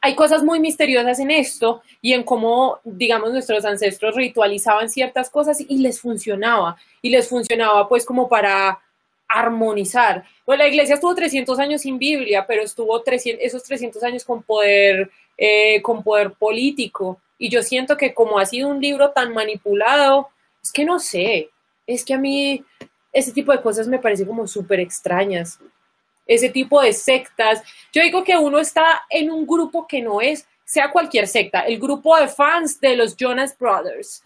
Hay 0.02 0.16
cosas 0.16 0.44
muy 0.44 0.60
misteriosas 0.60 1.20
en 1.20 1.32
esto 1.32 1.82
y 2.02 2.14
en 2.14 2.24
cómo, 2.24 2.80
digamos, 2.84 3.32
nuestros 3.32 3.66
ancestros 3.66 4.16
ritualizaban 4.16 4.90
ciertas 4.90 5.30
cosas 5.30 5.60
y 5.62 5.78
les 5.78 6.00
funcionaba. 6.00 6.78
Y 7.02 7.10
les 7.10 7.28
funcionaba 7.28 7.88
pues 7.88 8.06
como 8.06 8.28
para 8.28 8.80
armonizar. 9.28 10.24
Bueno, 10.46 10.64
la 10.64 10.70
iglesia 10.70 10.96
estuvo 10.96 11.16
300 11.16 11.58
años 11.60 11.82
sin 11.82 11.98
Biblia, 11.98 12.46
pero 12.48 12.64
estuvo 12.64 13.02
300, 13.02 13.44
esos 13.44 13.64
300 13.64 14.04
años 14.04 14.24
con 14.24 14.44
poder, 14.44 15.10
eh, 15.38 15.82
con 15.82 16.04
poder 16.04 16.32
político. 16.32 17.20
Y 17.38 17.50
yo 17.50 17.62
siento 17.62 17.98
que 17.98 18.14
como 18.14 18.40
ha 18.40 18.46
sido 18.46 18.70
un 18.70 18.80
libro 18.80 19.12
tan 19.12 19.34
manipulado, 19.34 20.30
es 20.64 20.72
que 20.72 20.86
no 20.86 21.00
sé, 21.00 21.50
es 21.88 22.06
que 22.06 22.14
a 22.14 22.18
mí 22.18 22.64
ese 23.16 23.32
tipo 23.32 23.54
de 23.54 23.62
cosas 23.62 23.88
me 23.88 23.98
parece 23.98 24.28
como 24.28 24.46
súper 24.46 24.82
extrañas. 24.82 25.58
Ese 26.28 26.50
tipo 26.50 26.82
de 26.82 26.92
sectas. 26.92 27.64
Yo 27.94 28.02
digo 28.02 28.26
que 28.26 28.36
uno 28.36 28.60
está 28.60 29.04
en 29.10 29.32
un 29.32 29.48
grupo 29.48 29.88
que 29.88 30.02
no 30.02 30.20
es, 30.20 30.46
sea 30.66 30.92
cualquier 30.92 31.26
secta, 31.26 31.62
el 31.62 31.80
grupo 31.80 32.18
de 32.18 32.28
fans 32.28 32.80
de 32.82 32.98
los 32.98 33.16
Jonas 33.16 33.58
Brothers. 33.58 34.22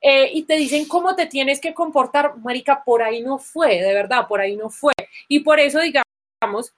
Eh, 0.00 0.30
y 0.34 0.44
te 0.44 0.54
dicen 0.54 0.86
cómo 0.86 1.16
te 1.16 1.26
tienes 1.26 1.60
que 1.60 1.74
comportar, 1.74 2.36
Marica, 2.38 2.84
por 2.84 3.02
ahí 3.02 3.22
no 3.22 3.38
fue, 3.38 3.82
de 3.82 3.92
verdad, 3.92 4.28
por 4.28 4.40
ahí 4.40 4.56
no 4.56 4.70
fue. 4.70 4.92
Y 5.26 5.40
por 5.40 5.58
eso, 5.58 5.80
digamos, 5.80 6.72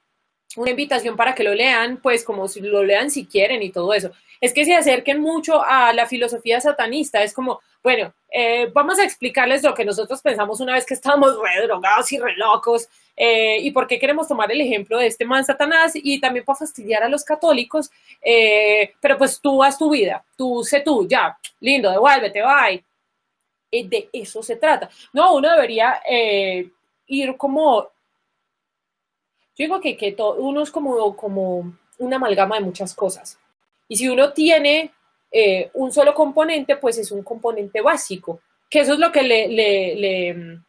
una 0.56 0.70
invitación 0.70 1.16
para 1.16 1.34
que 1.34 1.44
lo 1.44 1.54
lean, 1.54 1.98
pues 1.98 2.24
como 2.24 2.48
si 2.48 2.60
lo 2.60 2.82
lean 2.82 3.10
si 3.10 3.26
quieren 3.26 3.62
y 3.62 3.70
todo 3.70 3.94
eso. 3.94 4.10
Es 4.40 4.52
que 4.52 4.64
se 4.64 4.74
acerquen 4.74 5.20
mucho 5.20 5.62
a 5.62 5.92
la 5.92 6.06
filosofía 6.06 6.60
satanista, 6.60 7.22
es 7.22 7.32
como, 7.32 7.60
bueno, 7.82 8.12
eh, 8.32 8.70
vamos 8.72 8.98
a 8.98 9.04
explicarles 9.04 9.62
lo 9.62 9.74
que 9.74 9.84
nosotros 9.84 10.20
pensamos 10.22 10.60
una 10.60 10.74
vez 10.74 10.86
que 10.86 10.94
estábamos 10.94 11.36
re 11.40 11.62
drogados 11.62 12.10
y 12.12 12.18
re 12.18 12.34
locos, 12.36 12.88
eh, 13.16 13.58
y 13.60 13.70
por 13.70 13.86
qué 13.86 13.98
queremos 13.98 14.26
tomar 14.26 14.50
el 14.50 14.60
ejemplo 14.60 14.98
de 14.98 15.06
este 15.06 15.26
man 15.26 15.44
Satanás 15.44 15.92
y 15.94 16.18
también 16.20 16.44
para 16.44 16.58
fastidiar 16.58 17.02
a 17.02 17.08
los 17.08 17.22
católicos, 17.22 17.90
eh, 18.22 18.94
pero 19.00 19.18
pues 19.18 19.40
tú 19.40 19.62
haz 19.62 19.76
tu 19.78 19.90
vida, 19.90 20.24
tú 20.36 20.64
sé 20.64 20.80
tú, 20.80 21.06
ya, 21.06 21.36
lindo, 21.60 21.90
devuélvete, 21.90 22.42
bye. 22.42 22.84
de 23.70 24.08
eso 24.12 24.42
se 24.42 24.56
trata. 24.56 24.88
No, 25.12 25.34
uno 25.34 25.50
debería 25.52 26.00
ir 27.06 27.36
como 27.36 27.88
yo 29.60 29.66
digo 29.66 29.80
que, 29.80 29.94
que 29.94 30.16
uno 30.38 30.62
es 30.62 30.70
como, 30.70 31.14
como 31.14 31.70
una 31.98 32.16
amalgama 32.16 32.56
de 32.56 32.62
muchas 32.62 32.94
cosas. 32.94 33.38
Y 33.88 33.96
si 33.96 34.08
uno 34.08 34.32
tiene 34.32 34.90
eh, 35.30 35.70
un 35.74 35.92
solo 35.92 36.14
componente, 36.14 36.76
pues 36.76 36.96
es 36.96 37.12
un 37.12 37.22
componente 37.22 37.82
básico, 37.82 38.40
que 38.70 38.80
eso 38.80 38.94
es 38.94 38.98
lo 38.98 39.12
que 39.12 39.22
le, 39.22 39.48
le, 39.48 40.32
mm, 40.32 40.64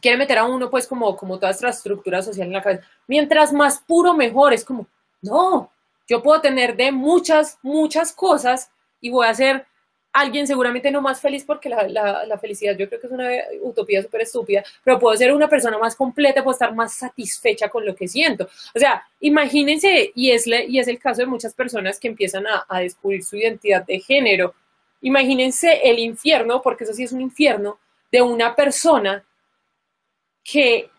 quiere 0.00 0.16
meter 0.16 0.38
a 0.38 0.44
uno, 0.44 0.70
pues 0.70 0.86
como, 0.86 1.16
como 1.16 1.40
toda 1.40 1.50
esta 1.50 1.70
estructura 1.70 2.22
social 2.22 2.46
en 2.46 2.52
la 2.52 2.62
cabeza. 2.62 2.86
Mientras 3.08 3.52
más 3.52 3.80
puro, 3.80 4.14
mejor. 4.14 4.52
Es 4.52 4.64
como, 4.64 4.86
no, 5.20 5.72
yo 6.06 6.22
puedo 6.22 6.40
tener 6.40 6.76
de 6.76 6.92
muchas, 6.92 7.58
muchas 7.62 8.12
cosas 8.12 8.70
y 9.00 9.10
voy 9.10 9.26
a 9.26 9.34
ser 9.34 9.66
alguien 10.12 10.46
seguramente 10.46 10.90
no 10.90 11.00
más 11.00 11.20
feliz 11.20 11.44
porque 11.44 11.68
la, 11.68 12.38
felicidad 12.40 12.76
yo 12.76 12.88
creo 12.88 13.00
que 13.00 13.06
es 13.06 13.12
una 13.12 13.28
utopía 13.62 14.02
súper 14.02 14.22
estúpida, 14.22 14.64
pero 14.82 14.98
puedo 14.98 15.16
ser 15.16 15.32
una 15.32 15.48
persona 15.48 15.78
más 15.78 15.94
completa, 15.94 16.42
puedo 16.42 16.54
estar 16.54 16.74
más 16.74 16.94
satisfecha 16.94 17.68
con 17.68 17.84
lo 17.84 17.94
que 17.94 18.08
siento. 18.08 18.48
O 18.74 18.78
sea, 18.78 19.02
imagínense, 19.20 20.12
y 20.14 20.30
es, 20.30 20.46
y 20.46 20.78
es 20.78 20.88
el 20.88 20.98
caso 20.98 21.22
de 21.22 21.26
muchas 21.26 21.54
personas 21.54 22.00
que 22.00 22.08
empiezan 22.08 22.46
a, 22.46 22.64
a 22.68 22.80
descubrir 22.80 23.24
su 23.24 23.36
identidad 23.36 23.84
de 23.84 24.00
género. 24.00 24.54
Imagínense 25.00 25.80
el 25.84 25.98
infierno, 25.98 26.60
porque 26.62 26.84
eso 26.84 26.92
sí 26.92 27.04
es 27.04 27.12
un 27.12 27.20
infierno, 27.20 27.78
de 28.10 28.22
una 28.22 28.54
persona 28.54 29.24
que 30.42 30.90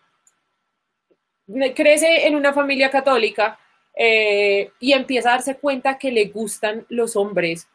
crece 1.74 2.26
en 2.26 2.36
una 2.36 2.52
familia 2.52 2.90
católica 2.90 3.58
eh, 3.94 4.70
y 4.78 4.92
empieza 4.92 5.30
a 5.30 5.32
darse 5.32 5.56
cuenta 5.56 5.98
que 5.98 6.12
le 6.12 6.26
gustan 6.26 6.86
los 6.88 7.16
hombres 7.16 7.66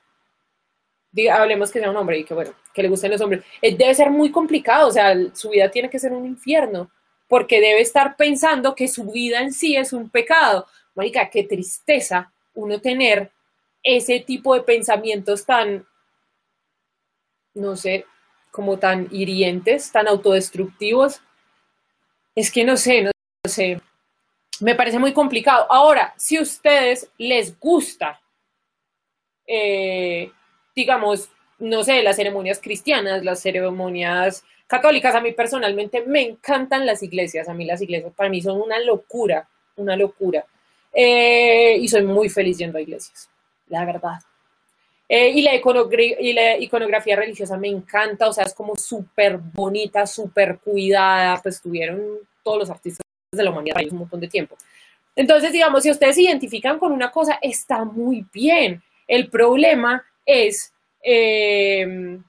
hablemos 1.32 1.72
que 1.72 1.80
sea 1.80 1.89
un 1.89 1.97
hombre 1.97 2.20
y 2.20 2.24
que 2.24 2.34
bueno, 2.34 2.53
que 2.74 2.82
le 2.82 2.89
gusten 2.89 3.11
los 3.11 3.22
hombres, 3.22 3.43
eh, 3.61 3.76
debe 3.76 3.93
ser 3.95 4.11
muy 4.11 4.32
complicado, 4.32 4.89
o 4.89 4.91
sea, 4.91 5.16
su 5.34 5.49
vida 5.49 5.70
tiene 5.70 5.89
que 5.89 5.99
ser 5.99 6.11
un 6.13 6.26
infierno, 6.26 6.89
porque 7.28 7.61
debe 7.61 7.82
estar 7.82 8.16
pensando 8.16 8.76
que 8.76 8.88
su 8.88 9.11
vida 9.11 9.41
en 9.41 9.51
sí 9.51 9.76
es 9.76 9.93
un 9.93 10.09
pecado. 10.09 10.68
Mónica, 10.93 11.30
qué 11.30 11.43
tristeza 11.43 12.32
uno 12.53 12.80
tener 12.80 13.32
ese 13.84 14.20
tipo 14.20 14.53
de 14.53 14.61
pensamientos 14.61 15.45
tan, 15.45 15.86
no 17.53 17.76
sé, 17.76 18.05
como 18.51 18.78
tan 18.78 19.07
hirientes, 19.11 19.91
tan 19.91 20.07
autodestructivos. 20.07 21.22
Es 22.36 22.51
que 22.51 22.63
no 22.63 22.78
sé, 22.78 23.01
no 23.01 23.11
sé, 23.45 23.82
me 24.59 24.76
parece 24.76 24.99
muy 24.99 25.13
complicado. 25.13 25.68
Ahora, 25.70 26.13
si 26.18 26.38
a 26.38 26.41
ustedes 26.41 27.09
les 27.18 27.59
gusta 27.59 28.22
eh, 29.47 30.32
digamos, 30.76 31.30
no 31.59 31.84
sé, 31.84 32.03
las 32.03 32.17
ceremonias 32.17 32.59
cristianas, 32.59 33.23
las 33.23 33.39
ceremonias 33.41 34.43
católicas. 34.67 35.15
A 35.15 35.21
mí 35.21 35.32
personalmente 35.32 36.03
me 36.05 36.21
encantan 36.21 36.86
las 36.86 37.01
iglesias. 37.01 37.47
A 37.47 37.53
mí 37.53 37.65
las 37.65 37.82
iglesias 37.82 38.13
para 38.15 38.30
mí 38.30 38.41
son 38.41 38.61
una 38.61 38.80
locura, 38.80 39.47
una 39.78 39.95
locura. 39.95 40.45
Eh, 40.91 41.78
y 41.80 41.88
soy 41.88 42.03
muy 42.03 42.30
feliz 42.30 42.57
yendo 42.57 42.78
a 42.78 42.82
iglesias, 42.82 43.30
la 43.67 43.86
verdad. 43.86 44.19
Eh, 45.07 45.30
y, 45.30 45.41
la 46.34 46.57
iconografía 46.57 47.15
religiosa 47.15 47.57
me 47.57 47.67
encanta, 47.67 48.28
o 48.28 48.34
sea, 48.34 48.45
es 48.45 48.53
como 48.53 48.76
súper 48.76 49.38
bonita, 49.38 50.07
súper 50.07 50.57
cuidada, 50.57 51.39
pues 51.43 51.61
tuvieron 51.61 52.01
todos 52.41 52.59
los 52.59 52.69
artistas 52.71 53.05
de 53.32 53.43
la 53.43 53.51
humanidad 53.51 53.82
un 53.91 53.99
montón 53.99 54.19
de 54.19 54.28
tiempo. 54.28 54.57
Entonces, 55.15 55.51
digamos, 55.51 55.84
si 55.84 55.91
ustedes 55.91 56.15
se 56.15 56.23
identifican 56.23 56.80
con 56.80 56.91
una 56.91 57.11
cosa, 57.11 57.38
está 57.41 57.84
muy 57.84 58.26
bien. 58.34 58.82
El 59.07 59.30
problema 59.30 60.03
es 60.26 60.73
eh, 61.03 62.19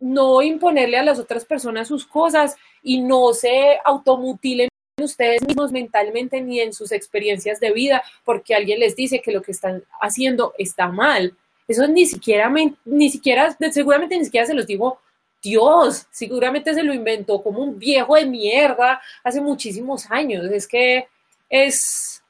no 0.00 0.42
imponerle 0.42 0.98
a 0.98 1.02
las 1.02 1.18
otras 1.18 1.44
personas 1.44 1.88
sus 1.88 2.06
cosas 2.06 2.56
y 2.82 3.00
no 3.00 3.32
se 3.32 3.78
automutilen 3.84 4.68
ustedes 5.02 5.42
mismos 5.46 5.72
mentalmente 5.72 6.40
ni 6.40 6.60
en 6.60 6.72
sus 6.72 6.92
experiencias 6.92 7.58
de 7.58 7.72
vida 7.72 8.02
porque 8.24 8.54
alguien 8.54 8.80
les 8.80 8.94
dice 8.94 9.20
que 9.20 9.32
lo 9.32 9.42
que 9.42 9.52
están 9.52 9.82
haciendo 10.00 10.54
está 10.58 10.88
mal. 10.88 11.36
Eso 11.66 11.86
ni 11.88 12.06
siquiera, 12.06 12.52
ni 12.84 13.10
siquiera, 13.10 13.56
seguramente 13.72 14.18
ni 14.18 14.24
siquiera 14.26 14.46
se 14.46 14.54
los 14.54 14.66
digo 14.66 15.00
Dios, 15.42 16.06
seguramente 16.10 16.72
se 16.72 16.82
lo 16.82 16.94
inventó 16.94 17.42
como 17.42 17.60
un 17.60 17.78
viejo 17.78 18.14
de 18.14 18.26
mierda 18.26 19.00
hace 19.22 19.40
muchísimos 19.40 20.10
años. 20.10 20.44
Es 20.46 20.66
que 20.66 21.08
es 21.50 22.22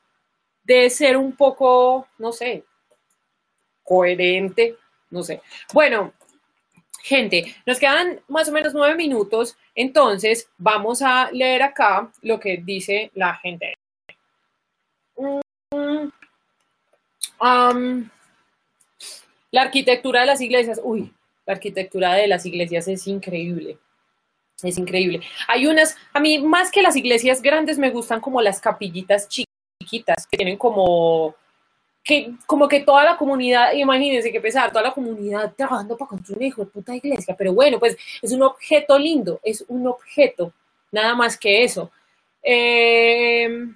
de 0.64 0.88
ser 0.90 1.16
un 1.16 1.32
poco, 1.36 2.08
no 2.18 2.32
sé, 2.32 2.64
coherente 3.82 4.76
no 5.14 5.22
sé. 5.22 5.40
Bueno, 5.72 6.12
gente, 7.02 7.54
nos 7.64 7.78
quedan 7.78 8.20
más 8.28 8.48
o 8.48 8.52
menos 8.52 8.74
nueve 8.74 8.96
minutos, 8.96 9.56
entonces 9.74 10.48
vamos 10.58 11.00
a 11.00 11.30
leer 11.30 11.62
acá 11.62 12.10
lo 12.20 12.38
que 12.40 12.58
dice 12.58 13.10
la 13.14 13.36
gente. 13.36 13.78
Mm, 17.40 18.02
la 19.50 19.62
arquitectura 19.62 20.20
de 20.20 20.26
las 20.26 20.40
iglesias, 20.40 20.80
uy, 20.82 21.12
la 21.46 21.54
arquitectura 21.54 22.14
de 22.14 22.26
las 22.26 22.44
iglesias 22.44 22.88
es 22.88 23.06
increíble. 23.06 23.78
Es 24.62 24.78
increíble. 24.78 25.20
Hay 25.46 25.66
unas, 25.66 25.96
a 26.12 26.20
mí 26.20 26.38
más 26.38 26.70
que 26.70 26.82
las 26.82 26.96
iglesias 26.96 27.42
grandes 27.42 27.78
me 27.78 27.90
gustan 27.90 28.20
como 28.20 28.40
las 28.40 28.60
capillitas 28.60 29.28
chiquitas, 29.28 30.26
que 30.26 30.36
tienen 30.36 30.56
como 30.56 31.34
que 32.04 32.34
como 32.46 32.68
que 32.68 32.80
toda 32.80 33.02
la 33.02 33.16
comunidad, 33.16 33.72
imagínense 33.72 34.30
que 34.30 34.40
pesar, 34.40 34.70
toda 34.70 34.84
la 34.84 34.92
comunidad 34.92 35.54
trabajando 35.56 35.96
para 35.96 36.10
construir 36.10 36.36
una 36.36 36.46
hijo 36.46 36.64
de 36.64 36.70
puta 36.70 36.94
iglesia, 36.94 37.34
pero 37.36 37.54
bueno, 37.54 37.80
pues 37.80 37.96
es 38.20 38.30
un 38.32 38.42
objeto 38.42 38.98
lindo, 38.98 39.40
es 39.42 39.64
un 39.68 39.86
objeto, 39.86 40.52
nada 40.92 41.14
más 41.14 41.38
que 41.38 41.64
eso. 41.64 41.90
Em, 42.42 43.74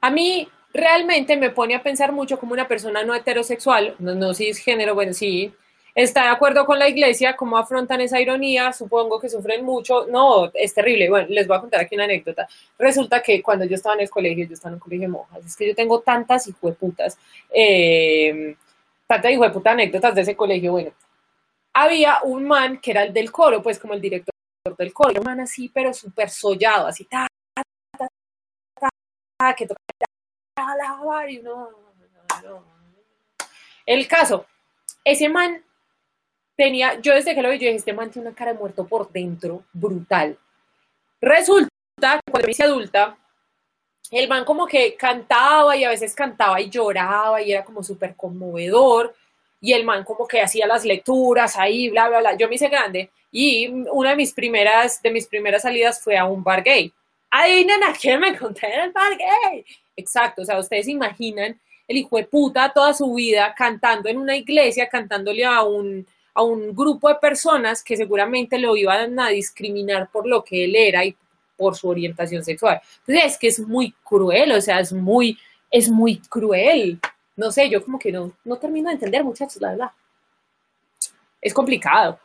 a 0.00 0.10
mí 0.10 0.48
realmente 0.72 1.36
me 1.36 1.50
pone 1.50 1.74
a 1.74 1.82
pensar 1.82 2.12
mucho 2.12 2.38
como 2.38 2.54
una 2.54 2.66
persona 2.66 3.04
no 3.04 3.14
heterosexual, 3.14 3.94
no, 3.98 4.14
no 4.14 4.32
cisgénero, 4.34 4.94
bueno, 4.94 5.12
sí, 5.12 5.52
está 5.94 6.22
de 6.22 6.28
acuerdo 6.28 6.64
con 6.64 6.78
la 6.78 6.88
iglesia, 6.88 7.36
cómo 7.36 7.58
afrontan 7.58 8.00
esa 8.00 8.20
ironía, 8.20 8.72
supongo 8.72 9.20
que 9.20 9.28
sufren 9.28 9.64
mucho, 9.64 10.06
no, 10.06 10.50
es 10.54 10.72
terrible, 10.72 11.08
bueno, 11.10 11.26
les 11.30 11.46
voy 11.46 11.56
a 11.56 11.60
contar 11.60 11.80
aquí 11.80 11.94
una 11.94 12.04
anécdota, 12.04 12.48
resulta 12.78 13.22
que 13.22 13.42
cuando 13.42 13.64
yo 13.64 13.74
estaba 13.74 13.94
en 13.94 14.02
el 14.02 14.10
colegio, 14.10 14.46
yo 14.46 14.54
estaba 14.54 14.70
en 14.70 14.74
un 14.74 14.80
colegio 14.80 15.06
de 15.08 15.12
monjas, 15.12 15.44
es 15.44 15.56
que 15.56 15.68
yo 15.68 15.74
tengo 15.74 16.00
tantas 16.00 16.46
hijueputas, 16.46 17.18
eh, 17.50 18.56
tantas 19.06 19.30
hijueputas 19.30 19.72
anécdotas 19.72 20.14
de 20.14 20.22
ese 20.22 20.36
colegio, 20.36 20.72
bueno, 20.72 20.92
había 21.74 22.20
un 22.22 22.44
man 22.44 22.80
que 22.80 22.90
era 22.90 23.02
el 23.04 23.12
del 23.12 23.30
coro, 23.30 23.62
pues 23.62 23.78
como 23.78 23.94
el 23.94 24.00
director 24.00 24.32
del 24.78 24.92
coro, 24.92 25.20
un 25.20 25.24
man 25.24 25.40
así, 25.40 25.68
pero 25.68 25.92
súper 25.92 26.30
sollado, 26.30 26.86
así, 26.86 27.04
ta, 27.04 27.26
ta, 27.98 28.88
ta, 29.36 29.54
que 29.54 29.66
tocaba, 29.66 31.30
y 31.30 31.38
no, 31.38 31.70
no, 31.70 32.40
no. 32.42 32.64
El 33.84 34.06
caso, 34.06 34.46
ese 35.04 35.28
man 35.28 35.62
tenía, 36.56 37.00
yo 37.00 37.14
desde 37.14 37.34
que 37.34 37.42
lo 37.42 37.50
vi, 37.50 37.58
yo 37.58 37.66
dije, 37.66 37.76
este 37.76 37.92
man 37.92 38.10
tiene 38.10 38.28
una 38.28 38.36
cara 38.36 38.52
de 38.52 38.58
muerto 38.58 38.86
por 38.86 39.10
dentro, 39.10 39.64
brutal. 39.72 40.38
Resulta 41.20 41.68
que 42.00 42.30
cuando 42.30 42.46
me 42.46 42.50
hice 42.50 42.64
adulta, 42.64 43.16
el 44.10 44.28
man 44.28 44.44
como 44.44 44.66
que 44.66 44.94
cantaba 44.94 45.76
y 45.76 45.84
a 45.84 45.88
veces 45.88 46.14
cantaba 46.14 46.60
y 46.60 46.68
lloraba 46.68 47.40
y 47.40 47.52
era 47.52 47.64
como 47.64 47.82
súper 47.82 48.14
conmovedor. 48.14 49.14
Y 49.60 49.72
el 49.72 49.84
man 49.84 50.04
como 50.04 50.26
que 50.26 50.42
hacía 50.42 50.66
las 50.66 50.84
lecturas 50.84 51.56
ahí, 51.56 51.88
bla, 51.88 52.08
bla, 52.08 52.18
bla. 52.18 52.36
Yo 52.36 52.48
me 52.48 52.56
hice 52.56 52.68
grande 52.68 53.10
y 53.30 53.68
una 53.90 54.10
de 54.10 54.16
mis 54.16 54.32
primeras, 54.34 55.00
de 55.00 55.10
mis 55.10 55.26
primeras 55.26 55.62
salidas 55.62 56.02
fue 56.02 56.18
a 56.18 56.26
un 56.26 56.44
bar 56.44 56.62
gay. 56.62 56.92
Adivinen 57.30 57.82
a 57.84 57.94
quién 57.94 58.20
me 58.20 58.28
encontré 58.28 58.74
en 58.74 58.80
el 58.80 58.92
bar 58.92 59.16
gay. 59.16 59.64
Exacto, 59.96 60.42
o 60.42 60.44
sea, 60.44 60.58
ustedes 60.58 60.88
imaginan 60.88 61.58
el 61.88 61.96
hijo 61.96 62.16
de 62.16 62.24
puta 62.24 62.72
toda 62.72 62.92
su 62.92 63.14
vida 63.14 63.54
cantando 63.56 64.08
en 64.08 64.18
una 64.18 64.36
iglesia, 64.36 64.88
cantándole 64.88 65.44
a 65.44 65.62
un, 65.62 66.06
a 66.34 66.42
un 66.42 66.74
grupo 66.74 67.08
de 67.08 67.16
personas 67.16 67.82
que 67.82 67.96
seguramente 67.96 68.58
lo 68.58 68.76
iban 68.76 69.18
a 69.20 69.28
discriminar 69.28 70.10
por 70.10 70.26
lo 70.26 70.42
que 70.42 70.64
él 70.64 70.74
era 70.76 71.04
y 71.04 71.16
por 71.56 71.76
su 71.76 71.88
orientación 71.88 72.44
sexual. 72.44 72.80
Entonces 73.00 73.32
es 73.32 73.38
que 73.38 73.48
es 73.48 73.60
muy 73.60 73.92
cruel, 74.02 74.52
o 74.52 74.60
sea, 74.60 74.80
es 74.80 74.92
muy, 74.92 75.38
es 75.70 75.90
muy 75.90 76.18
cruel. 76.18 76.98
No 77.36 77.50
sé, 77.50 77.68
yo 77.68 77.84
como 77.84 77.98
que 77.98 78.12
no, 78.12 78.32
no 78.44 78.56
termino 78.56 78.88
de 78.88 78.94
entender, 78.94 79.24
muchachos, 79.24 79.60
la 79.60 79.70
verdad. 79.70 79.90
Es 81.40 81.52
complicado. 81.52 82.18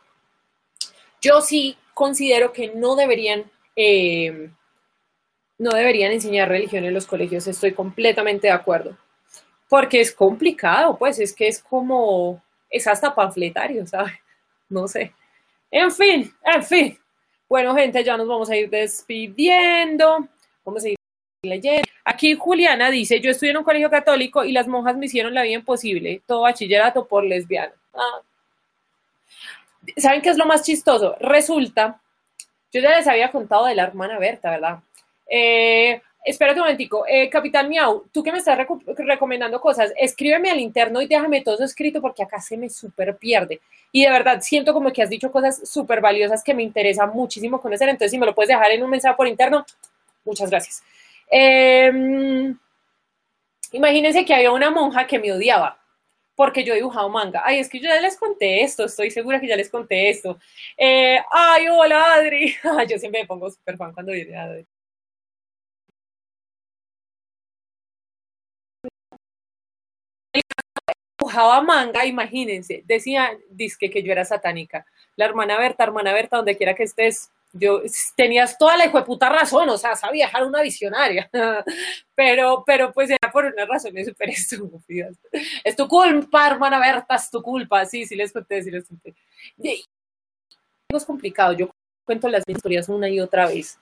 Yo 1.20 1.40
sí 1.40 1.76
considero 1.94 2.52
que 2.52 2.72
no 2.74 2.94
deberían 2.94 3.44
eh, 3.74 4.50
no 5.58 5.72
deberían 5.72 6.12
enseñar 6.12 6.48
religión 6.48 6.84
en 6.84 6.94
los 6.94 7.06
colegios, 7.06 7.46
estoy 7.46 7.72
completamente 7.72 8.46
de 8.46 8.52
acuerdo. 8.52 8.96
Porque 9.68 10.00
es 10.00 10.12
complicado, 10.12 10.96
pues 10.96 11.18
es 11.18 11.34
que 11.34 11.48
es 11.48 11.62
como, 11.62 12.42
es 12.70 12.86
hasta 12.86 13.14
panfletario, 13.14 13.86
¿sabes? 13.86 14.12
No 14.68 14.86
sé. 14.88 15.12
En 15.70 15.90
fin, 15.90 16.32
en 16.44 16.62
fin. 16.62 16.98
Bueno, 17.48 17.74
gente, 17.74 18.04
ya 18.04 18.16
nos 18.16 18.28
vamos 18.28 18.50
a 18.50 18.56
ir 18.56 18.68
despidiendo. 18.68 20.28
Vamos 20.64 20.84
a 20.84 20.88
ir 20.88 20.96
leyendo. 21.42 21.88
Aquí 22.04 22.34
Juliana 22.34 22.90
dice, 22.90 23.20
yo 23.20 23.30
estudié 23.30 23.52
en 23.52 23.58
un 23.58 23.64
colegio 23.64 23.90
católico 23.90 24.44
y 24.44 24.52
las 24.52 24.66
monjas 24.66 24.96
me 24.96 25.06
hicieron 25.06 25.34
la 25.34 25.42
vida 25.42 25.54
imposible, 25.54 26.22
todo 26.26 26.42
bachillerato 26.42 27.06
por 27.06 27.24
lesbiana. 27.24 27.72
Ah. 27.94 28.20
¿Saben 29.96 30.20
qué 30.20 30.30
es 30.30 30.38
lo 30.38 30.46
más 30.46 30.62
chistoso? 30.62 31.16
Resulta, 31.20 32.00
yo 32.72 32.80
ya 32.80 32.96
les 32.96 33.06
había 33.06 33.30
contado 33.30 33.66
de 33.66 33.74
la 33.74 33.84
hermana 33.84 34.18
Berta, 34.18 34.50
¿verdad? 34.50 34.78
Eh, 35.30 36.02
espérate 36.28 36.60
un 36.60 36.66
momentico. 36.66 37.04
Eh, 37.06 37.28
Capitán 37.30 37.68
Miau, 37.68 38.04
tú 38.12 38.22
que 38.22 38.32
me 38.32 38.38
estás 38.38 38.58
recomendando 38.98 39.60
cosas, 39.60 39.92
escríbeme 39.96 40.50
al 40.50 40.60
interno 40.60 41.00
y 41.00 41.06
déjame 41.06 41.42
todo 41.42 41.54
eso 41.54 41.64
escrito 41.64 42.00
porque 42.00 42.22
acá 42.22 42.40
se 42.40 42.56
me 42.56 42.68
súper 42.68 43.16
pierde. 43.16 43.60
Y 43.92 44.04
de 44.04 44.10
verdad, 44.10 44.40
siento 44.40 44.72
como 44.72 44.92
que 44.92 45.02
has 45.02 45.10
dicho 45.10 45.32
cosas 45.32 45.68
súper 45.68 46.00
valiosas 46.00 46.44
que 46.44 46.54
me 46.54 46.62
interesa 46.62 47.06
muchísimo 47.06 47.60
conocer. 47.60 47.88
Entonces, 47.88 48.10
si 48.10 48.18
me 48.18 48.26
lo 48.26 48.34
puedes 48.34 48.48
dejar 48.48 48.70
en 48.70 48.82
un 48.82 48.90
mensaje 48.90 49.16
por 49.16 49.26
interno, 49.26 49.64
muchas 50.24 50.50
gracias. 50.50 50.82
Em, 51.30 52.56
imagínense 53.72 54.24
que 54.24 54.34
había 54.34 54.52
una 54.52 54.70
monja 54.70 55.06
que 55.06 55.18
me 55.18 55.32
odiaba 55.32 55.78
porque 56.34 56.62
yo 56.62 56.72
he 56.72 56.76
dibujado 56.76 57.08
manga. 57.08 57.42
Ay, 57.44 57.58
es 57.58 57.68
que 57.68 57.80
yo 57.80 57.88
ya 57.88 58.00
les 58.00 58.16
conté 58.16 58.62
esto, 58.62 58.84
estoy 58.84 59.10
segura 59.10 59.40
que 59.40 59.48
ya 59.48 59.56
les 59.56 59.70
conté 59.70 60.10
esto. 60.10 60.38
Eh, 60.76 61.18
ay, 61.32 61.66
hola 61.68 62.14
Adri. 62.14 62.54
yo 62.88 62.98
siempre 62.98 63.22
me 63.22 63.26
pongo 63.26 63.50
súper 63.50 63.76
fan 63.76 63.92
cuando 63.92 64.12
viene 64.12 64.36
Adri. 64.36 64.66
Dibujaba 71.28 71.60
manga, 71.62 72.06
imagínense, 72.06 72.82
decía, 72.86 73.36
dizque 73.50 73.90
que 73.90 74.02
yo 74.02 74.12
era 74.12 74.24
satánica. 74.24 74.86
La 75.16 75.26
hermana 75.26 75.58
Berta, 75.58 75.84
hermana 75.84 76.12
Berta, 76.12 76.36
donde 76.36 76.56
quiera 76.56 76.74
que 76.74 76.84
estés, 76.84 77.30
yo 77.52 77.82
tenías 78.16 78.56
toda 78.58 78.76
la 78.76 78.86
hijo 78.86 78.98
de 78.98 79.04
puta 79.04 79.28
razón, 79.28 79.68
o 79.68 79.78
sea, 79.78 79.94
sabía 79.96 80.26
dejar 80.26 80.44
una 80.44 80.62
visionaria, 80.62 81.30
pero, 82.14 82.62
pero 82.66 82.92
pues 82.92 83.10
era 83.10 83.30
por 83.32 83.44
una 83.44 83.66
razón 83.66 83.92
súper 84.04 84.30
estúpidas. 84.30 85.16
Es 85.64 85.76
tu 85.76 85.86
culpa, 85.86 86.46
hermana 86.46 86.78
Berta, 86.78 87.16
es 87.16 87.30
tu 87.30 87.42
culpa, 87.42 87.84
sí, 87.84 88.06
sí 88.06 88.16
les 88.16 88.32
conté, 88.32 88.62
sí 88.62 88.70
les 88.70 88.86
conté. 88.86 89.14
es 90.88 91.04
complicado, 91.04 91.52
yo 91.52 91.70
cuento 92.04 92.28
las 92.28 92.44
historias 92.46 92.88
una 92.88 93.08
y 93.08 93.20
otra 93.20 93.46
vez. 93.46 93.78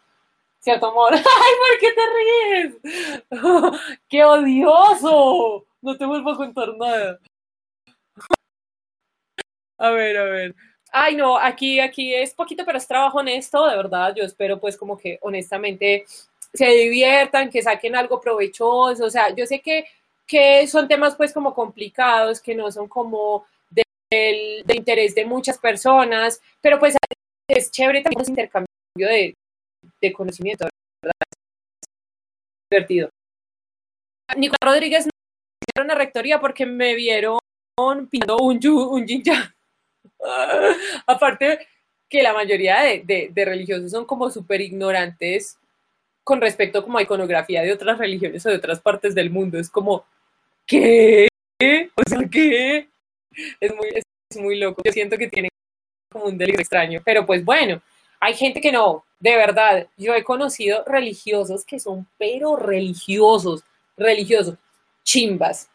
¿Cierto, 0.58 0.86
amor? 0.86 1.12
¡Ay, 1.14 1.22
por 1.22 1.78
qué 1.80 1.92
te 1.92 2.02
ríes! 2.16 3.80
¡Qué 4.08 4.24
odioso! 4.24 5.64
No 5.80 5.96
te 5.96 6.04
vuelvo 6.04 6.30
a 6.30 6.36
contar 6.36 6.76
nada. 6.76 7.20
A 9.78 9.90
ver, 9.90 10.16
a 10.16 10.24
ver. 10.24 10.54
Ay, 10.92 11.16
no, 11.16 11.36
aquí, 11.36 11.80
aquí 11.80 12.14
es 12.14 12.32
poquito, 12.34 12.64
pero 12.64 12.78
es 12.78 12.86
trabajo 12.86 13.18
honesto, 13.18 13.66
de 13.68 13.76
verdad. 13.76 14.14
Yo 14.16 14.24
espero, 14.24 14.58
pues, 14.60 14.76
como 14.76 14.96
que 14.96 15.18
honestamente 15.22 16.04
se 16.54 16.66
diviertan, 16.66 17.50
que 17.50 17.62
saquen 17.62 17.96
algo 17.96 18.20
provechoso. 18.20 19.04
O 19.04 19.10
sea, 19.10 19.34
yo 19.34 19.46
sé 19.46 19.60
que, 19.60 19.86
que 20.26 20.66
son 20.66 20.88
temas, 20.88 21.14
pues, 21.16 21.32
como 21.32 21.54
complicados, 21.54 22.40
que 22.40 22.54
no 22.54 22.70
son 22.72 22.88
como 22.88 23.46
del, 24.10 24.62
de 24.64 24.76
interés 24.76 25.14
de 25.14 25.24
muchas 25.24 25.58
personas, 25.58 26.40
pero 26.60 26.78
pues 26.78 26.96
es 27.48 27.70
chévere 27.70 28.02
también 28.02 28.22
ese 28.22 28.30
intercambio 28.30 28.68
de, 28.96 29.34
de 30.00 30.12
conocimiento, 30.12 30.66
¿verdad? 31.02 31.14
Es 31.30 32.70
divertido. 32.70 33.10
Nicolás 34.36 34.74
Rodríguez 34.74 35.06
no 35.06 35.82
una 35.84 35.94
rectoría 35.94 36.40
porque 36.40 36.66
me 36.66 36.94
vieron 36.94 37.38
pintando 38.10 38.38
un, 38.38 38.58
un 38.66 39.06
Aparte 41.06 41.66
que 42.08 42.22
la 42.22 42.32
mayoría 42.32 42.80
de, 43.04 43.32
religiosos 43.34 43.90
son 43.90 44.04
como 44.04 44.30
súper 44.30 44.60
ignorantes 44.60 45.58
con 46.24 46.40
respecto 46.40 46.82
como 46.82 46.98
a 46.98 47.02
iconografía 47.02 47.62
de 47.62 47.72
otras 47.72 47.98
religiones 47.98 48.44
o 48.46 48.50
de 48.50 48.56
otras 48.56 48.80
partes 48.80 49.14
del 49.14 49.30
mundo. 49.30 49.58
Es 49.58 49.70
como, 49.70 50.04
¿qué? 50.66 51.28
O 51.60 52.08
sea, 52.08 52.20
¿qué? 52.30 52.88
Es 53.60 53.74
muy, 53.74 53.88
es 53.94 54.36
muy 54.36 54.58
loco. 54.58 54.82
Yo 54.84 54.92
siento 54.92 55.16
que 55.16 55.28
tienen 55.28 55.50
como 56.10 56.26
un 56.26 56.38
delito 56.38 56.60
extraño. 56.60 57.00
Pero 57.04 57.24
pues 57.24 57.44
bueno, 57.44 57.80
hay 58.20 58.34
gente 58.34 58.60
que 58.60 58.72
no, 58.72 59.04
de 59.20 59.36
verdad. 59.36 59.86
Yo 59.96 60.14
he 60.14 60.24
conocido 60.24 60.84
religiosos 60.84 61.64
que 61.64 61.78
son 61.78 62.06
pero 62.18 62.56
religiosos, 62.56 63.62
religiosos, 63.96 64.56
chimbas, 65.04 65.70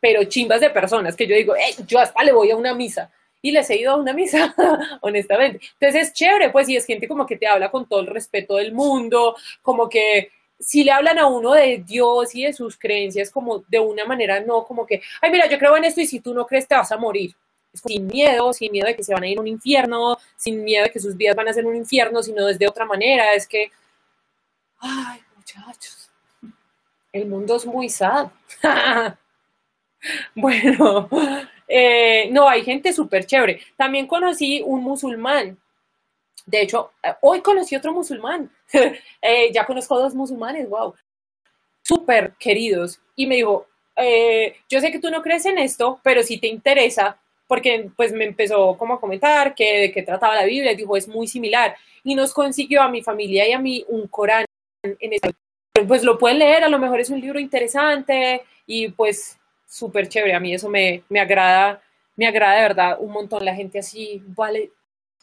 pero 0.00 0.24
chimbas 0.24 0.60
de 0.60 0.70
personas 0.70 1.16
que 1.16 1.26
yo 1.26 1.34
digo, 1.34 1.54
yo 1.86 1.98
hasta 1.98 2.22
le 2.22 2.32
voy 2.32 2.50
a 2.50 2.56
una 2.56 2.74
misa 2.74 3.10
y 3.46 3.52
les 3.52 3.70
he 3.70 3.76
ido 3.76 3.92
a 3.92 3.96
una 3.96 4.12
misa, 4.12 4.52
honestamente. 5.02 5.60
Entonces 5.78 6.08
es 6.08 6.12
chévere, 6.12 6.50
pues, 6.50 6.68
y 6.68 6.74
es 6.74 6.84
gente 6.84 7.06
como 7.06 7.24
que 7.24 7.36
te 7.36 7.46
habla 7.46 7.70
con 7.70 7.88
todo 7.88 8.00
el 8.00 8.08
respeto 8.08 8.56
del 8.56 8.72
mundo, 8.72 9.36
como 9.62 9.88
que 9.88 10.32
si 10.58 10.82
le 10.82 10.90
hablan 10.90 11.16
a 11.20 11.26
uno 11.26 11.52
de 11.52 11.84
Dios 11.86 12.34
y 12.34 12.42
de 12.42 12.52
sus 12.52 12.76
creencias, 12.76 13.30
como 13.30 13.60
de 13.68 13.78
una 13.78 14.04
manera, 14.04 14.40
no 14.40 14.64
como 14.64 14.84
que, 14.84 15.00
ay, 15.22 15.30
mira, 15.30 15.48
yo 15.48 15.60
creo 15.60 15.76
en 15.76 15.84
esto 15.84 16.00
y 16.00 16.08
si 16.08 16.18
tú 16.18 16.34
no 16.34 16.44
crees 16.44 16.66
te 16.66 16.74
vas 16.74 16.90
a 16.90 16.96
morir. 16.96 17.36
Sin 17.72 18.08
miedo, 18.08 18.52
sin 18.52 18.72
miedo 18.72 18.88
de 18.88 18.96
que 18.96 19.04
se 19.04 19.14
van 19.14 19.22
a 19.22 19.28
ir 19.28 19.38
a 19.38 19.42
un 19.42 19.46
infierno, 19.46 20.18
sin 20.34 20.64
miedo 20.64 20.82
de 20.82 20.90
que 20.90 20.98
sus 20.98 21.16
vidas 21.16 21.36
van 21.36 21.46
a 21.46 21.52
ser 21.52 21.66
un 21.66 21.76
infierno, 21.76 22.24
sino 22.24 22.46
desde 22.46 22.66
otra 22.66 22.84
manera. 22.84 23.32
Es 23.32 23.46
que, 23.46 23.70
ay, 24.80 25.20
muchachos, 25.36 26.10
el 27.12 27.26
mundo 27.26 27.54
es 27.54 27.64
muy 27.64 27.88
sad. 27.90 28.28
bueno, 30.34 31.08
eh, 31.68 32.28
no, 32.30 32.48
hay 32.48 32.62
gente 32.62 32.92
súper 32.92 33.26
chévere. 33.26 33.60
También 33.76 34.06
conocí 34.06 34.62
un 34.64 34.82
musulmán. 34.82 35.58
De 36.44 36.62
hecho, 36.62 36.92
eh, 37.02 37.14
hoy 37.22 37.40
conocí 37.40 37.76
otro 37.76 37.92
musulmán. 37.92 38.50
Eh, 39.22 39.50
ya 39.52 39.66
conozco 39.66 39.98
dos 39.98 40.14
musulmanes, 40.14 40.68
wow. 40.68 40.94
Súper 41.82 42.34
queridos. 42.38 43.00
Y 43.16 43.26
me 43.26 43.36
dijo, 43.36 43.66
yo 44.68 44.80
sé 44.80 44.92
que 44.92 45.00
tú 45.00 45.10
no 45.10 45.22
crees 45.22 45.46
en 45.46 45.58
esto, 45.58 46.00
pero 46.04 46.22
si 46.22 46.38
te 46.38 46.46
interesa, 46.46 47.18
porque 47.48 47.90
pues 47.96 48.12
me 48.12 48.24
empezó 48.24 48.76
como 48.76 48.94
a 48.94 49.00
comentar 49.00 49.54
que 49.54 49.80
de 49.80 49.92
qué 49.92 50.02
trataba 50.02 50.36
la 50.36 50.44
Biblia, 50.44 50.74
dijo, 50.74 50.96
es 50.96 51.08
muy 51.08 51.26
similar. 51.26 51.76
Y 52.04 52.14
nos 52.14 52.32
consiguió 52.32 52.82
a 52.82 52.88
mi 52.88 53.02
familia 53.02 53.48
y 53.48 53.52
a 53.52 53.58
mí 53.58 53.84
un 53.88 54.06
Corán. 54.06 54.44
Pues 55.88 56.04
lo 56.04 56.18
pueden 56.18 56.38
leer, 56.38 56.62
a 56.62 56.68
lo 56.68 56.78
mejor 56.78 57.00
es 57.00 57.10
un 57.10 57.20
libro 57.20 57.40
interesante 57.40 58.42
y 58.66 58.88
pues 58.88 59.38
súper 59.66 60.08
chévere. 60.08 60.34
A 60.34 60.40
mí 60.40 60.54
eso 60.54 60.68
me, 60.68 61.02
me 61.08 61.20
agrada, 61.20 61.82
me 62.16 62.26
agrada 62.26 62.56
de 62.56 62.62
verdad 62.62 62.96
un 63.00 63.12
montón. 63.12 63.44
La 63.44 63.54
gente 63.54 63.78
así 63.78 64.22
vale 64.28 64.70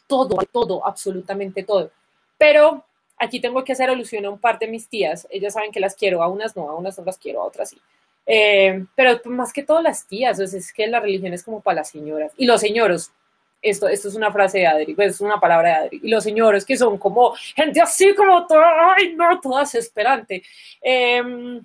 todo, 0.06 0.36
todo, 0.52 0.86
absolutamente 0.86 1.62
todo. 1.62 1.90
Pero 2.38 2.84
aquí 3.18 3.40
tengo 3.40 3.64
que 3.64 3.72
hacer 3.72 3.90
alusión 3.90 4.24
a 4.24 4.30
un 4.30 4.38
par 4.38 4.58
de 4.58 4.68
mis 4.68 4.88
tías. 4.88 5.26
Ellas 5.30 5.54
saben 5.54 5.72
que 5.72 5.80
las 5.80 5.94
quiero, 5.94 6.22
a 6.22 6.28
unas 6.28 6.56
no, 6.56 6.68
a 6.68 6.76
unas 6.76 6.98
no 6.98 7.04
las 7.04 7.18
quiero, 7.18 7.42
a 7.42 7.46
otras 7.46 7.70
sí. 7.70 7.80
Eh, 8.26 8.84
pero 8.94 9.20
más 9.26 9.52
que 9.52 9.62
todas 9.62 9.82
las 9.82 10.06
tías, 10.06 10.38
es 10.40 10.72
que 10.72 10.86
la 10.86 11.00
religión 11.00 11.32
es 11.32 11.42
como 11.42 11.60
para 11.60 11.76
las 11.76 11.90
señoras. 11.90 12.32
Y 12.36 12.46
los 12.46 12.60
señoros, 12.60 13.12
esto, 13.60 13.88
esto 13.88 14.08
es 14.08 14.14
una 14.14 14.32
frase 14.32 14.58
de 14.58 14.66
Adri, 14.66 14.94
pues 14.94 15.14
es 15.14 15.20
una 15.20 15.40
palabra 15.40 15.68
de 15.68 15.74
Adri. 15.74 16.00
Y 16.02 16.08
los 16.08 16.24
señores 16.24 16.64
que 16.64 16.76
son 16.76 16.98
como 16.98 17.34
gente 17.54 17.80
así 17.80 18.14
como 18.14 18.46
toda, 18.46 18.94
ay, 18.94 19.14
no, 19.14 19.40
toda 19.40 19.60
desesperante. 19.60 20.42
Eh, 20.82 21.60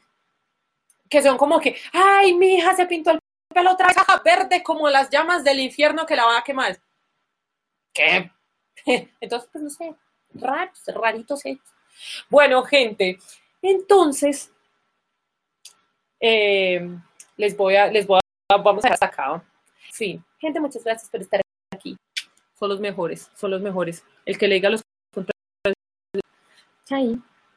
que 1.09 1.21
son 1.21 1.37
como 1.37 1.59
que, 1.59 1.75
ay, 1.91 2.33
mi 2.35 2.55
hija 2.55 2.75
se 2.75 2.85
pintó 2.85 3.11
el 3.11 3.19
pelo 3.53 3.71
otra 3.71 3.93
caja 3.93 4.21
verde 4.23 4.61
como 4.63 4.89
las 4.89 5.09
llamas 5.09 5.43
del 5.43 5.59
infierno 5.59 6.05
que 6.05 6.15
la 6.15 6.25
van 6.25 6.37
a 6.37 6.43
quemar. 6.43 6.79
¿Qué? 7.93 8.31
Entonces, 9.19 9.49
pues 9.51 9.63
no 9.63 9.69
sé, 9.69 9.95
raros, 10.35 10.83
raritos 10.87 11.45
¿eh? 11.45 11.59
Bueno, 12.29 12.63
gente, 12.63 13.19
entonces, 13.61 14.53
eh, 16.19 16.97
les 17.35 17.57
voy 17.57 17.75
a, 17.75 17.87
les 17.87 18.07
voy 18.07 18.19
a, 18.49 18.57
vamos 18.57 18.85
a 18.85 18.93
acá. 18.93 19.43
Sí, 19.91 20.21
gente, 20.39 20.61
muchas 20.61 20.83
gracias 20.83 21.09
por 21.09 21.21
estar 21.21 21.41
aquí. 21.71 21.97
Son 22.57 22.69
los 22.69 22.79
mejores, 22.79 23.29
son 23.35 23.51
los 23.51 23.61
mejores. 23.61 24.03
El 24.25 24.37
que 24.37 24.47
le 24.47 24.55
diga 24.55 24.69
los 24.69 24.81
contrarios. 25.13 25.75
Chai. 26.85 27.21